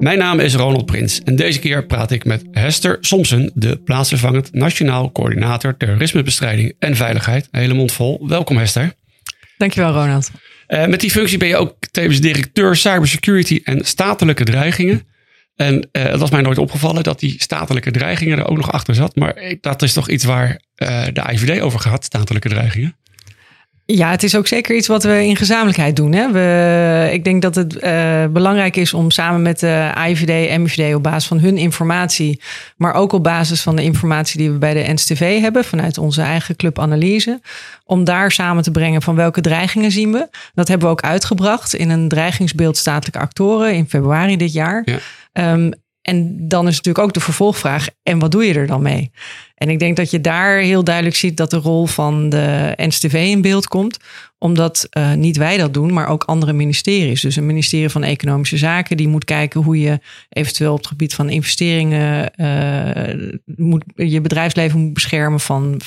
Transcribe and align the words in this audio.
Mijn 0.00 0.18
naam 0.18 0.40
is 0.40 0.54
Ronald 0.54 0.86
Prins 0.86 1.22
en 1.22 1.36
deze 1.36 1.58
keer 1.58 1.86
praat 1.86 2.10
ik 2.10 2.24
met 2.24 2.44
Hester 2.50 2.98
Somsen, 3.00 3.50
de 3.54 3.76
plaatsvervangend 3.76 4.52
Nationaal 4.52 5.12
Coördinator 5.12 5.76
Terrorismebestrijding 5.76 6.74
en 6.78 6.96
Veiligheid. 6.96 7.48
Hele 7.50 7.74
mond 7.74 7.92
vol. 7.92 8.28
Welkom 8.28 8.56
Hester. 8.56 8.94
Dankjewel 9.56 9.92
Ronald. 9.92 10.30
Uh, 10.68 10.86
met 10.86 11.00
die 11.00 11.10
functie 11.10 11.38
ben 11.38 11.48
je 11.48 11.56
ook 11.56 11.74
tevens 11.90 12.20
directeur 12.20 12.76
cybersecurity 12.76 13.60
en 13.64 13.84
statelijke 13.84 14.44
dreigingen. 14.44 15.06
En 15.56 15.88
uh, 15.92 16.02
het 16.02 16.20
was 16.20 16.30
mij 16.30 16.40
nooit 16.40 16.58
opgevallen 16.58 17.02
dat 17.02 17.20
die 17.20 17.34
statelijke 17.38 17.90
dreigingen 17.90 18.38
er 18.38 18.48
ook 18.48 18.56
nog 18.56 18.72
achter 18.72 18.94
zat. 18.94 19.16
Maar 19.16 19.56
dat 19.60 19.82
is 19.82 19.92
toch 19.92 20.08
iets 20.08 20.24
waar 20.24 20.48
uh, 20.48 21.04
de 21.12 21.32
IVD 21.32 21.60
over 21.60 21.80
gaat, 21.80 22.04
statelijke 22.04 22.48
dreigingen? 22.48 22.96
Ja, 23.92 24.10
het 24.10 24.22
is 24.22 24.36
ook 24.36 24.46
zeker 24.46 24.76
iets 24.76 24.86
wat 24.86 25.02
we 25.02 25.24
in 25.24 25.36
gezamenlijkheid 25.36 25.96
doen. 25.96 26.12
Hè? 26.12 26.32
We, 26.32 27.12
ik 27.12 27.24
denk 27.24 27.42
dat 27.42 27.54
het 27.54 27.84
uh, 27.84 28.26
belangrijk 28.26 28.76
is 28.76 28.94
om 28.94 29.10
samen 29.10 29.42
met 29.42 29.60
de 29.60 29.92
IVD 30.08 30.48
en 30.48 30.62
MVD 30.62 30.94
op 30.94 31.02
basis 31.02 31.28
van 31.28 31.38
hun 31.38 31.56
informatie, 31.56 32.40
maar 32.76 32.94
ook 32.94 33.12
op 33.12 33.22
basis 33.22 33.62
van 33.62 33.76
de 33.76 33.82
informatie 33.82 34.38
die 34.38 34.50
we 34.50 34.58
bij 34.58 34.74
de 34.74 34.92
NSTV 34.92 35.40
hebben 35.40 35.64
vanuit 35.64 35.98
onze 35.98 36.22
eigen 36.22 36.56
club 36.56 36.78
analyse, 36.78 37.40
om 37.84 38.04
daar 38.04 38.30
samen 38.30 38.62
te 38.62 38.70
brengen 38.70 39.02
van 39.02 39.14
welke 39.14 39.40
dreigingen 39.40 39.90
zien 39.90 40.12
we. 40.12 40.28
Dat 40.54 40.68
hebben 40.68 40.86
we 40.86 40.92
ook 40.92 41.02
uitgebracht 41.02 41.74
in 41.74 41.90
een 41.90 42.08
dreigingsbeeld 42.08 42.76
statelijke 42.76 43.18
actoren 43.18 43.74
in 43.74 43.88
februari 43.88 44.36
dit 44.36 44.52
jaar. 44.52 44.82
Ja. 44.84 45.52
Um, 45.52 45.72
en 46.08 46.48
dan 46.48 46.66
is 46.68 46.76
natuurlijk 46.76 47.04
ook 47.04 47.12
de 47.12 47.20
vervolgvraag: 47.20 47.88
en 48.02 48.18
wat 48.18 48.30
doe 48.30 48.44
je 48.44 48.54
er 48.54 48.66
dan 48.66 48.82
mee? 48.82 49.10
En 49.54 49.68
ik 49.68 49.78
denk 49.78 49.96
dat 49.96 50.10
je 50.10 50.20
daar 50.20 50.58
heel 50.58 50.84
duidelijk 50.84 51.16
ziet 51.16 51.36
dat 51.36 51.50
de 51.50 51.56
rol 51.56 51.86
van 51.86 52.28
de 52.28 52.72
NSTV 52.76 53.12
in 53.14 53.40
beeld 53.40 53.66
komt. 53.66 53.98
Omdat 54.38 54.88
uh, 54.98 55.12
niet 55.12 55.36
wij 55.36 55.56
dat 55.56 55.74
doen, 55.74 55.92
maar 55.92 56.08
ook 56.08 56.24
andere 56.24 56.52
ministeries. 56.52 57.20
Dus 57.20 57.36
een 57.36 57.46
ministerie 57.46 57.88
van 57.88 58.02
Economische 58.02 58.56
Zaken, 58.56 58.96
die 58.96 59.08
moet 59.08 59.24
kijken 59.24 59.62
hoe 59.62 59.80
je 59.80 60.00
eventueel 60.28 60.72
op 60.72 60.78
het 60.78 60.86
gebied 60.86 61.14
van 61.14 61.28
investeringen 61.28 62.30
uh, 62.36 63.30
moet, 63.56 63.84
je 63.94 64.20
bedrijfsleven 64.20 64.80
moet 64.80 64.92
beschermen 64.92 65.40
van, 65.40 65.80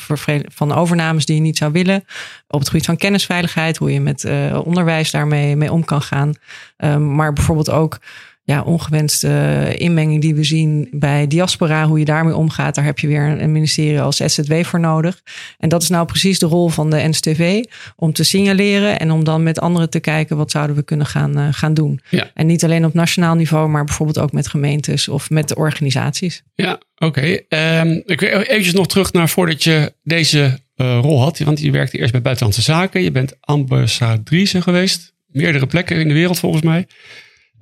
van 0.53 0.73
overnames 0.73 1.25
die 1.25 1.35
je 1.35 1.41
niet 1.41 1.57
zou 1.57 1.71
willen. 1.71 2.03
Op 2.47 2.59
het 2.59 2.69
gebied 2.69 2.85
van 2.85 2.97
kennisveiligheid, 2.97 3.77
hoe 3.77 3.93
je 3.93 4.01
met 4.01 4.23
uh, 4.23 4.59
onderwijs 4.63 5.11
daarmee 5.11 5.55
mee 5.55 5.71
om 5.71 5.85
kan 5.85 6.01
gaan. 6.01 6.33
Um, 6.77 7.15
maar 7.15 7.33
bijvoorbeeld 7.33 7.69
ook 7.69 7.99
ja, 8.43 8.61
ongewenste 8.61 9.73
inmenging 9.77 10.21
die 10.21 10.35
we 10.35 10.43
zien 10.43 10.87
bij 10.91 11.27
diaspora, 11.27 11.87
hoe 11.87 11.99
je 11.99 12.05
daarmee 12.05 12.35
omgaat, 12.35 12.75
daar 12.75 12.85
heb 12.85 12.99
je 12.99 13.07
weer 13.07 13.41
een 13.41 13.51
ministerie 13.51 14.01
als 14.01 14.21
SZW 14.25 14.53
voor 14.63 14.79
nodig. 14.79 15.21
En 15.57 15.69
dat 15.69 15.81
is 15.81 15.89
nou 15.89 16.05
precies 16.05 16.39
de 16.39 16.45
rol 16.45 16.69
van 16.69 16.89
de 16.89 17.07
NSTV, 17.07 17.63
om 17.95 18.13
te 18.13 18.23
signaleren 18.23 18.99
en 18.99 19.11
om 19.11 19.23
dan 19.23 19.43
met 19.43 19.59
anderen 19.59 19.89
te 19.89 19.99
kijken 19.99 20.37
wat 20.37 20.51
zouden 20.51 20.75
we 20.75 20.83
kunnen 20.83 21.05
gaan, 21.05 21.39
uh, 21.39 21.47
gaan 21.51 21.73
doen. 21.73 22.01
Ja. 22.09 22.31
En 22.33 22.45
niet 22.45 22.63
alleen 22.63 22.85
op 22.85 22.93
nationaal 22.93 23.35
niveau, 23.35 23.69
maar 23.69 23.83
bijvoorbeeld 23.83 24.19
ook 24.19 24.31
met 24.31 24.47
gemeentes 24.47 25.07
of 25.07 25.29
met 25.29 25.47
de 25.47 25.55
organisaties. 25.55 26.43
Ja, 26.55 26.79
oké. 26.95 27.43
Okay. 27.47 27.79
Um, 27.79 28.03
ik 28.05 28.19
wil 28.19 28.29
eventjes 28.29 28.73
nog 28.73 28.87
terug 28.87 29.13
naar 29.13 29.29
voordat 29.29 29.63
je 29.63 29.93
deze 30.03 30.59
uh, 30.75 30.99
rol 31.01 31.21
had, 31.21 31.39
want 31.39 31.59
je 31.59 31.71
werkte 31.71 31.97
eerst 31.97 32.11
bij 32.11 32.21
Buitenlandse 32.21 32.61
Zaken, 32.61 33.03
je 33.03 33.11
bent 33.11 33.37
ambassadrice 33.39 34.61
geweest, 34.61 35.13
meerdere 35.27 35.65
plekken 35.65 35.99
in 35.99 36.07
de 36.07 36.13
wereld 36.13 36.39
volgens 36.39 36.63
mij. 36.63 36.87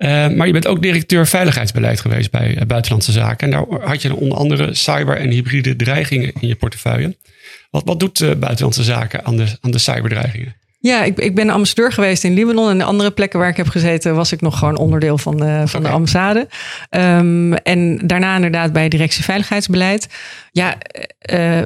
Uh, 0.00 0.28
maar 0.28 0.46
je 0.46 0.52
bent 0.52 0.66
ook 0.66 0.82
directeur 0.82 1.26
veiligheidsbeleid 1.26 2.00
geweest 2.00 2.30
bij 2.30 2.56
uh, 2.56 2.62
Buitenlandse 2.66 3.12
Zaken. 3.12 3.52
En 3.52 3.66
daar 3.68 3.88
had 3.88 4.02
je 4.02 4.14
onder 4.14 4.38
andere 4.38 4.74
cyber- 4.74 5.16
en 5.16 5.30
hybride 5.30 5.76
dreigingen 5.76 6.32
in 6.40 6.48
je 6.48 6.54
portefeuille. 6.54 7.16
Wat, 7.70 7.82
wat 7.84 8.00
doet 8.00 8.20
uh, 8.20 8.34
Buitenlandse 8.34 8.82
Zaken 8.82 9.24
aan 9.60 9.70
de 9.70 9.78
cyberdreigingen? 9.78 10.54
Ja, 10.82 11.02
ik, 11.02 11.18
ik 11.18 11.34
ben 11.34 11.50
ambassadeur 11.50 11.92
geweest 11.92 12.24
in 12.24 12.34
Libanon. 12.34 12.70
En 12.70 12.78
de 12.78 12.84
andere 12.84 13.10
plekken 13.10 13.38
waar 13.38 13.48
ik 13.48 13.56
heb 13.56 13.68
gezeten, 13.68 14.14
was 14.14 14.32
ik 14.32 14.40
nog 14.40 14.58
gewoon 14.58 14.76
onderdeel 14.76 15.18
van 15.18 15.36
de, 15.36 15.62
van 15.64 15.80
okay. 15.80 15.90
de 15.90 15.96
ambassade. 15.96 16.48
Um, 16.90 17.54
en 17.54 18.06
daarna 18.06 18.34
inderdaad 18.34 18.72
bij 18.72 18.88
directie 18.88 19.24
veiligheidsbeleid. 19.24 20.08
Ja, 20.52 20.74
uh, 20.74 20.76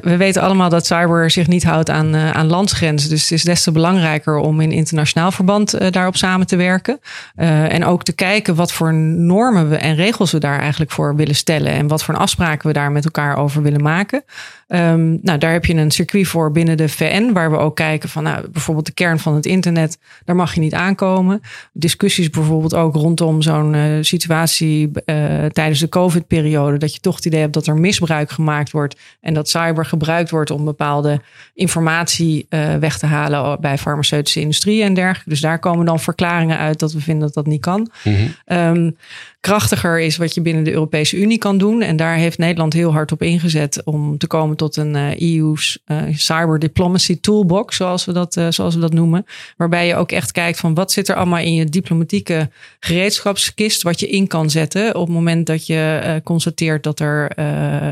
we 0.01 0.17
weten 0.17 0.41
allemaal 0.41 0.69
dat 0.69 0.85
cyber 0.85 1.31
zich 1.31 1.47
niet 1.47 1.63
houdt 1.63 1.89
aan, 1.89 2.15
uh, 2.15 2.31
aan 2.31 2.47
landsgrenzen. 2.47 3.09
Dus 3.09 3.21
het 3.21 3.31
is 3.31 3.43
des 3.43 3.63
te 3.63 3.71
belangrijker 3.71 4.37
om 4.37 4.61
in 4.61 4.71
internationaal 4.71 5.31
verband 5.31 5.81
uh, 5.81 5.91
daarop 5.91 6.15
samen 6.15 6.47
te 6.47 6.55
werken. 6.55 6.99
en 7.35 7.85
ook 7.85 8.03
te 8.03 8.13
kijken 8.13 8.55
wat 8.55 8.71
voor 8.71 8.93
normen 8.93 9.69
we 9.69 9.75
en 9.75 9.95
regels 9.95 10.31
we 10.31 10.39
daar 10.39 10.59
eigenlijk 10.59 10.91
voor 10.91 11.15
willen 11.15 11.35
stellen. 11.35 11.71
En 11.71 11.87
wat 11.87 12.03
voor 12.03 12.17
afspraken 12.17 12.67
we 12.67 12.73
daar 12.73 12.91
met 12.91 13.05
elkaar 13.05 13.37
over 13.37 13.61
willen 13.61 13.83
maken. 13.83 14.23
Um, 14.67 15.19
nou, 15.21 15.37
daar 15.37 15.51
heb 15.51 15.65
je 15.65 15.73
een 15.73 15.91
circuit 15.91 16.27
voor 16.27 16.51
binnen 16.51 16.77
de 16.77 16.89
VN, 16.89 17.31
waar 17.33 17.51
we 17.51 17.57
ook 17.57 17.75
kijken 17.75 18.09
van 18.09 18.23
nou, 18.23 18.49
bijvoorbeeld 18.49 18.85
de 18.85 18.93
kern 18.93 19.19
van 19.19 19.35
het 19.35 19.45
internet, 19.45 19.97
daar 20.23 20.35
mag 20.35 20.53
je 20.53 20.59
niet 20.59 20.73
aankomen. 20.73 21.41
Discussies 21.73 22.29
bijvoorbeeld 22.29 22.75
ook 22.75 22.95
rondom 22.95 23.41
zo'n 23.41 23.73
uh, 23.73 23.97
situatie 24.01 24.91
uh, 25.05 25.45
tijdens 25.45 25.79
de 25.79 25.89
COVID-periode, 25.89 26.77
dat 26.77 26.93
je 26.93 26.99
toch 26.99 27.15
het 27.15 27.25
idee 27.25 27.39
hebt 27.39 27.53
dat 27.53 27.67
er 27.67 27.75
misbruik 27.75 28.31
gemaakt 28.31 28.71
wordt 28.71 28.99
en 29.21 29.33
dat 29.33 29.49
cyber 29.49 29.85
gebruikt 29.85 30.29
wordt 30.29 30.51
om 30.51 30.65
bepaalde 30.65 31.21
informatie 31.53 32.47
uh, 32.49 32.75
weg 32.75 32.97
te 32.97 33.05
halen 33.05 33.61
bij 33.61 33.77
farmaceutische 33.77 34.39
industrie 34.39 34.83
en 34.83 34.93
dergelijke. 34.93 35.29
Dus 35.29 35.41
daar 35.41 35.59
komen 35.59 35.85
dan 35.85 35.99
verklaringen 35.99 36.57
uit 36.57 36.79
dat 36.79 36.93
we 36.93 37.01
vinden 37.01 37.25
dat 37.25 37.33
dat 37.33 37.45
niet 37.45 37.61
kan. 37.61 37.89
Mm 38.03 38.15
-hmm. 38.15 38.57
um, 38.57 38.95
krachtiger 39.45 39.99
is 39.99 40.17
wat 40.17 40.33
je 40.33 40.41
binnen 40.41 40.63
de 40.63 40.71
Europese 40.71 41.17
Unie 41.17 41.37
kan 41.37 41.57
doen. 41.57 41.81
En 41.81 41.95
daar 41.95 42.15
heeft 42.15 42.37
Nederland 42.37 42.73
heel 42.73 42.91
hard 42.91 43.11
op 43.11 43.21
ingezet 43.21 43.81
om 43.83 44.17
te 44.17 44.27
komen 44.27 44.57
tot 44.57 44.75
een 44.75 44.95
uh, 44.95 45.19
EU's 45.19 45.79
uh, 45.87 46.01
Cyber 46.11 46.59
Diplomacy 46.59 47.19
Toolbox, 47.19 47.75
zoals 47.75 48.05
we, 48.05 48.11
dat, 48.11 48.35
uh, 48.35 48.47
zoals 48.49 48.75
we 48.75 48.81
dat 48.81 48.93
noemen. 48.93 49.25
Waarbij 49.57 49.87
je 49.87 49.95
ook 49.95 50.11
echt 50.11 50.31
kijkt 50.31 50.59
van 50.59 50.73
wat 50.73 50.91
zit 50.91 51.09
er 51.09 51.15
allemaal 51.15 51.39
in 51.39 51.53
je 51.53 51.65
diplomatieke 51.65 52.49
gereedschapskist, 52.79 53.81
wat 53.81 53.99
je 53.99 54.07
in 54.07 54.27
kan 54.27 54.49
zetten 54.49 54.95
op 54.95 55.05
het 55.05 55.15
moment 55.15 55.45
dat 55.45 55.67
je 55.67 56.21
constateert 56.23 56.83
dat 56.83 56.99
er 56.99 57.31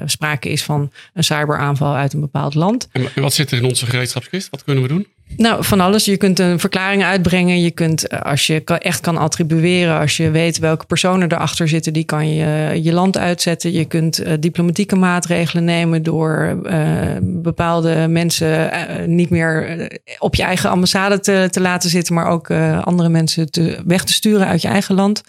sprake 0.06 0.50
is 0.50 0.64
van 0.64 0.92
een 1.14 1.24
cyberaanval 1.24 1.96
uit 1.96 2.14
een 2.14 2.20
bepaald 2.20 2.56
land. 2.56 2.88
En 2.92 3.10
wat 3.16 3.34
zit 3.34 3.52
er 3.52 3.58
in 3.58 3.66
onze 3.66 3.86
gereedschapskist? 3.86 4.50
Wat 4.50 4.64
kunnen 4.64 4.84
we 4.84 4.90
doen? 4.90 5.08
Nou, 5.38 5.64
van 5.64 5.80
alles. 5.80 6.06
Je 6.06 6.18
kunt 6.18 6.40
een 6.40 6.60
verklaring 6.60 7.04
uitbrengen. 7.04 7.62
Je 7.62 7.72
kunt, 7.72 8.24
als 8.24 8.48
je 8.48 8.64
echt 8.64 9.00
kan 9.00 9.18
attribueren, 9.18 10.00
als 10.00 10.18
je 10.18 10.30
weet 10.30 10.60
welke 10.60 10.86
personen 10.86 11.32
erachter 11.32 11.68
zitten, 11.68 11.94
die 11.94 12.04
kan 12.04 12.34
je 12.34 12.82
je 12.84 12.94
land 12.94 13.18
uitzetten. 13.18 13.72
Je 13.72 13.86
kunt 13.86 14.22
uh, 14.22 14.34
diplomatieke 14.40 14.96
maatregelen 14.96 15.64
nemen 15.64 16.04
door 16.04 16.60
uh, 16.64 16.82
bepaalde 17.22 18.08
mensen 18.08 18.72
niet 19.06 19.30
meer 19.30 19.88
op 20.20 20.36
je 20.36 20.44
eigen 20.44 20.70
ambassade 20.70 21.20
te, 21.20 21.48
te 21.52 21.62
laten 21.62 21.90
zitten, 21.90 22.14
maar 22.14 22.28
ook 22.28 22.52
andere 22.82 23.10
mensen 23.10 23.52
te, 23.52 23.80
weg 23.86 24.04
te 24.04 24.14
sturen 24.14 24.48
uit 24.48 24.62
je 24.62 24.68
eigen 24.68 24.96
land. 24.96 25.24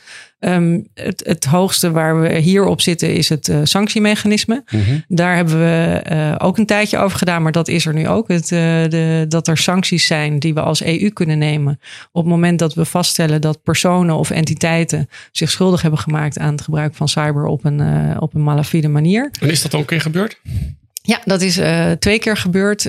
Um, 0.46 0.88
het, 0.94 1.22
het, 1.26 1.44
hoogste 1.44 1.90
waar 1.90 2.20
we 2.20 2.38
hier 2.38 2.64
op 2.64 2.80
zitten 2.80 3.14
is 3.14 3.28
het 3.28 3.48
uh, 3.48 3.60
sanctiemechanisme. 3.62 4.64
Mm 4.70 4.82
-hmm. 4.82 5.04
Daar 5.08 5.36
hebben 5.36 5.58
we 5.58 6.02
uh, 6.12 6.34
ook 6.38 6.58
een 6.58 6.66
tijdje 6.66 6.98
over 6.98 7.18
gedaan, 7.18 7.42
maar 7.42 7.52
dat 7.52 7.68
is 7.68 7.86
er 7.86 7.94
nu 7.94 8.08
ook. 8.08 8.28
Het, 8.28 8.50
uh, 8.50 8.58
de, 8.88 9.24
dat 9.28 9.48
er 9.48 9.56
sancties 9.56 10.06
zijn 10.06 10.38
die 10.38 10.54
we 10.54 10.60
als 10.60 10.82
EU 10.82 11.10
kunnen 11.10 11.38
nemen. 11.38 11.80
Op 12.12 12.22
het 12.22 12.30
moment 12.30 12.58
dat 12.58 12.74
we 12.74 12.84
vaststellen 12.84 13.40
dat 13.40 13.62
personen 13.62 14.16
of 14.16 14.30
entiteiten 14.30 15.08
zich 15.32 15.50
schuldig 15.50 15.82
hebben 15.82 16.00
gemaakt 16.00 16.38
aan 16.38 16.52
het 16.52 16.62
gebruik 16.62 16.94
van 16.94 17.08
cyber 17.08 17.46
op 17.46 17.64
een, 17.64 17.80
op 18.20 18.34
een 18.34 18.42
malafide 18.42 18.88
manier. 18.88 19.30
En 19.40 19.50
is 19.50 19.62
dat 19.62 19.74
ook 19.74 19.80
een 19.80 19.86
keer 19.86 20.00
gebeurd? 20.00 20.40
Ja, 21.02 21.20
dat 21.24 21.42
is 21.42 21.60
twee 21.98 22.18
keer 22.18 22.36
gebeurd. 22.36 22.88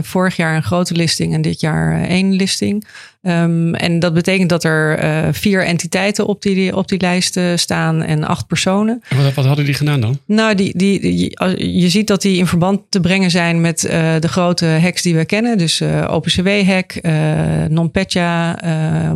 Vorig 0.00 0.36
jaar 0.36 0.56
een 0.56 0.62
grote 0.62 0.94
listing 0.94 1.34
en 1.34 1.42
dit 1.42 1.60
jaar 1.60 2.02
één 2.02 2.32
listing. 2.32 2.86
Um, 3.26 3.74
en 3.74 3.98
dat 3.98 4.14
betekent 4.14 4.48
dat 4.48 4.64
er 4.64 5.04
uh, 5.04 5.28
vier 5.32 5.64
entiteiten 5.64 6.26
op 6.26 6.42
die, 6.42 6.76
op 6.76 6.88
die 6.88 7.00
lijst 7.00 7.40
staan 7.54 8.02
en 8.02 8.24
acht 8.24 8.46
personen. 8.46 9.02
En 9.08 9.22
wat, 9.22 9.34
wat, 9.34 9.44
hadden 9.44 9.64
die 9.64 9.74
gedaan 9.74 10.00
dan? 10.00 10.18
Nou, 10.26 10.54
die, 10.54 10.78
die, 10.78 11.00
die, 11.00 11.36
je 11.80 11.88
ziet 11.88 12.06
dat 12.06 12.22
die 12.22 12.38
in 12.38 12.46
verband 12.46 12.80
te 12.88 13.00
brengen 13.00 13.30
zijn 13.30 13.60
met 13.60 13.84
uh, 13.84 13.90
de 14.20 14.28
grote 14.28 14.66
hacks 14.66 15.02
die 15.02 15.16
we 15.16 15.24
kennen. 15.24 15.58
Dus 15.58 15.80
uh, 15.80 16.08
OpenCW-hack, 16.10 17.00
NotPetya, 17.68 18.58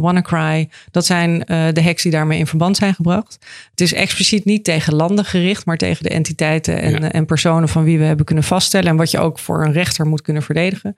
WannaCry. 0.01 0.69
Dat 0.91 1.07
zijn 1.07 1.39
de 1.47 1.83
hacks 1.83 2.03
die 2.03 2.13
daarmee 2.13 2.39
in 2.39 2.47
verband 2.47 2.77
zijn 2.77 2.95
gebracht. 2.95 3.39
Het 3.71 3.81
is 3.81 3.93
expliciet 3.93 4.45
niet 4.45 4.65
tegen 4.65 4.95
landen 4.95 5.25
gericht, 5.25 5.67
maar 5.67 5.77
tegen 5.77 6.03
de 6.03 6.11
entiteiten 6.11 6.81
en, 6.81 7.03
ja. 7.03 7.13
en 7.13 7.27
personen 7.27 7.69
van 7.69 7.85
wie 7.85 7.99
we 7.99 8.05
hebben 8.05 8.27
kunnen 8.27 8.45
vaststellen. 8.45 8.89
En 8.89 8.97
wat 8.97 9.11
je 9.11 9.19
ook 9.19 9.39
voor 9.39 9.65
een 9.65 9.73
rechter 9.73 10.07
moet 10.07 10.23
kunnen 10.23 10.43
verdedigen. 10.43 10.97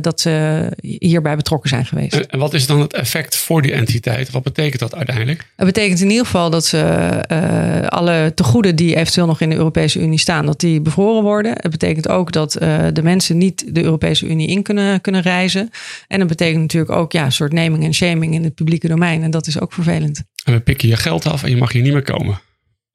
dat 0.00 0.20
ze 0.20 0.66
hierbij 0.80 1.36
betrokken 1.36 1.68
zijn 1.68 1.86
geweest. 1.86 2.29
En 2.30 2.38
wat 2.38 2.54
is 2.54 2.66
dan 2.66 2.80
het 2.80 2.92
effect 2.92 3.36
voor 3.36 3.62
die 3.62 3.72
entiteit? 3.72 4.30
Wat 4.30 4.42
betekent 4.42 4.80
dat 4.80 4.94
uiteindelijk? 4.94 5.46
Het 5.56 5.66
betekent 5.66 6.00
in 6.00 6.10
ieder 6.10 6.24
geval 6.24 6.50
dat 6.50 6.66
ze 6.66 6.78
uh, 7.32 7.88
alle 7.88 8.32
tegoeden 8.34 8.76
die 8.76 8.96
eventueel 8.96 9.26
nog 9.26 9.40
in 9.40 9.50
de 9.50 9.56
Europese 9.56 10.00
Unie 10.00 10.18
staan, 10.18 10.46
dat 10.46 10.60
die 10.60 10.80
bevroren 10.80 11.22
worden. 11.22 11.52
Het 11.56 11.70
betekent 11.70 12.08
ook 12.08 12.32
dat 12.32 12.62
uh, 12.62 12.86
de 12.92 13.02
mensen 13.02 13.38
niet 13.38 13.74
de 13.74 13.82
Europese 13.82 14.26
Unie 14.26 14.48
in 14.48 14.62
kunnen, 14.62 15.00
kunnen 15.00 15.22
reizen. 15.22 15.70
En 16.08 16.18
het 16.18 16.28
betekent 16.28 16.60
natuurlijk 16.60 16.92
ook 16.92 17.12
ja, 17.12 17.24
een 17.24 17.32
soort 17.32 17.52
naming 17.52 17.84
en 17.84 17.94
shaming 17.94 18.34
in 18.34 18.44
het 18.44 18.54
publieke 18.54 18.88
domein. 18.88 19.22
En 19.22 19.30
dat 19.30 19.46
is 19.46 19.60
ook 19.60 19.72
vervelend. 19.72 20.22
En 20.44 20.52
we 20.52 20.60
pikken 20.60 20.88
je 20.88 20.96
geld 20.96 21.26
af 21.26 21.42
en 21.42 21.50
je 21.50 21.56
mag 21.56 21.72
hier 21.72 21.82
niet 21.82 21.92
meer 21.92 22.02
komen. 22.02 22.40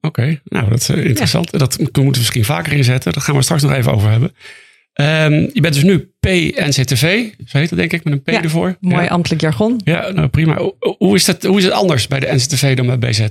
Oké, 0.00 0.40
nou 0.44 0.68
dat 0.68 0.80
is 0.80 0.88
interessant. 0.88 1.48
Ja. 1.52 1.58
Dat 1.58 1.78
moeten 1.78 2.02
we 2.02 2.08
misschien 2.08 2.44
vaker 2.44 2.72
inzetten. 2.72 3.12
Daar 3.12 3.22
gaan 3.22 3.36
we 3.36 3.42
straks 3.42 3.62
nog 3.62 3.72
even 3.72 3.92
over 3.92 4.10
hebben. 4.10 4.34
Um, 5.00 5.50
je 5.52 5.60
bent 5.60 5.74
dus 5.74 5.82
nu 5.82 6.12
PNCTV, 6.20 7.28
zo 7.46 7.58
heet 7.58 7.70
het 7.70 7.78
denk 7.78 7.92
ik, 7.92 8.04
met 8.04 8.12
een 8.12 8.22
P 8.22 8.30
ja, 8.30 8.42
ervoor. 8.42 8.76
Mooi 8.80 9.02
ja. 9.02 9.08
ambtelijk 9.08 9.42
jargon. 9.42 9.80
Ja, 9.84 10.10
nou 10.10 10.28
prima. 10.28 10.70
Hoe 10.98 11.14
is, 11.14 11.24
dat, 11.24 11.42
hoe 11.42 11.58
is 11.58 11.64
het 11.64 11.72
anders 11.72 12.06
bij 12.06 12.20
de 12.20 12.32
NCTV 12.32 12.76
dan 12.76 12.86
bij 12.86 12.98
BZ? 12.98 13.26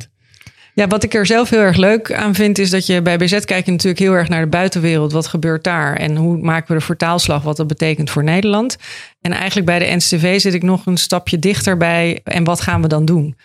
Ja, 0.74 0.88
wat 0.88 1.04
ik 1.04 1.14
er 1.14 1.26
zelf 1.26 1.50
heel 1.50 1.60
erg 1.60 1.78
leuk 1.78 2.14
aan 2.14 2.36
vind, 2.36 2.58
is 2.58 2.70
dat 2.70 2.86
je 2.86 3.02
bij 3.02 3.18
BZ 3.18 3.40
kijk 3.40 3.66
je 3.66 3.72
natuurlijk 3.72 4.00
heel 4.00 4.14
erg 4.14 4.30
naar 4.30 4.42
de 4.42 4.48
buitenwereld. 4.48 5.12
Wat 5.12 5.28
gebeurt 5.28 5.64
daar? 5.64 5.96
En 5.96 6.16
hoe 6.16 6.38
maken 6.38 6.68
we 6.68 6.80
de 6.80 6.86
vertaalslag, 6.86 7.44
wat 7.44 7.58
dat 7.58 7.68
betekent 7.68 8.10
voor 8.10 8.24
Nederland? 8.24 8.78
En 9.26 9.32
eigenlijk 9.32 9.66
bij 9.66 9.80
de 9.80 9.96
NCTV 9.96 10.40
zit 10.40 10.54
ik 10.54 10.64
nog 10.64 10.86
een 10.86 10.98
stapje 10.98 11.40
dichterbij. 11.40 12.20
En 12.24 12.44
wat 12.44 12.62
gaan 12.62 12.82
we 12.82 12.88
dan 12.88 13.06
doen? 13.06 13.36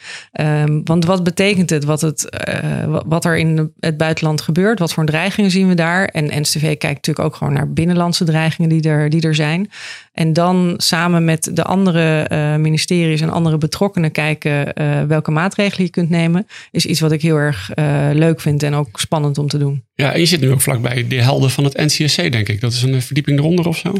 Um, 0.40 0.80
want 0.84 1.04
wat 1.04 1.24
betekent 1.24 1.70
het? 1.70 1.84
Wat, 1.84 2.00
het 2.00 2.44
uh, 2.48 2.98
wat 3.06 3.24
er 3.24 3.36
in 3.38 3.72
het 3.80 3.96
buitenland 3.96 4.40
gebeurt? 4.40 4.78
Wat 4.78 4.92
voor 4.92 5.04
dreigingen 5.04 5.50
zien 5.50 5.68
we 5.68 5.74
daar? 5.74 6.04
En 6.04 6.40
NCTV 6.40 6.60
kijkt 6.60 6.82
natuurlijk 7.06 7.26
ook 7.26 7.36
gewoon 7.36 7.52
naar 7.52 7.72
binnenlandse 7.72 8.24
dreigingen 8.24 8.70
die 8.70 8.82
er, 8.82 9.10
die 9.10 9.22
er 9.22 9.34
zijn. 9.34 9.70
En 10.12 10.32
dan 10.32 10.74
samen 10.76 11.24
met 11.24 11.50
de 11.52 11.64
andere 11.64 12.26
uh, 12.32 12.56
ministeries 12.56 13.20
en 13.20 13.30
andere 13.30 13.58
betrokkenen 13.58 14.12
kijken 14.12 14.72
uh, 14.74 15.02
welke 15.02 15.30
maatregelen 15.30 15.84
je 15.84 15.90
kunt 15.92 16.10
nemen. 16.10 16.46
Is 16.70 16.86
iets 16.86 17.00
wat 17.00 17.12
ik 17.12 17.22
heel 17.22 17.36
erg 17.36 17.70
leuk 18.12 18.40
vind 18.40 18.62
en 18.62 18.74
ook 18.74 19.00
spannend 19.00 19.38
om 19.38 19.48
te 19.48 19.58
doen. 19.58 19.84
Ja, 19.94 20.16
je 20.16 20.26
zit 20.26 20.40
nu 20.40 20.50
ook 20.50 20.60
vlakbij 20.60 21.08
de 21.08 21.22
helden 21.22 21.50
van 21.50 21.64
het 21.64 21.76
NCSC, 21.76 22.32
denk 22.32 22.48
ik. 22.48 22.60
Dat 22.60 22.72
is 22.72 22.82
een 22.82 23.02
verdieping 23.02 23.38
eronder 23.38 23.66
of 23.66 23.76
zo? 23.76 23.92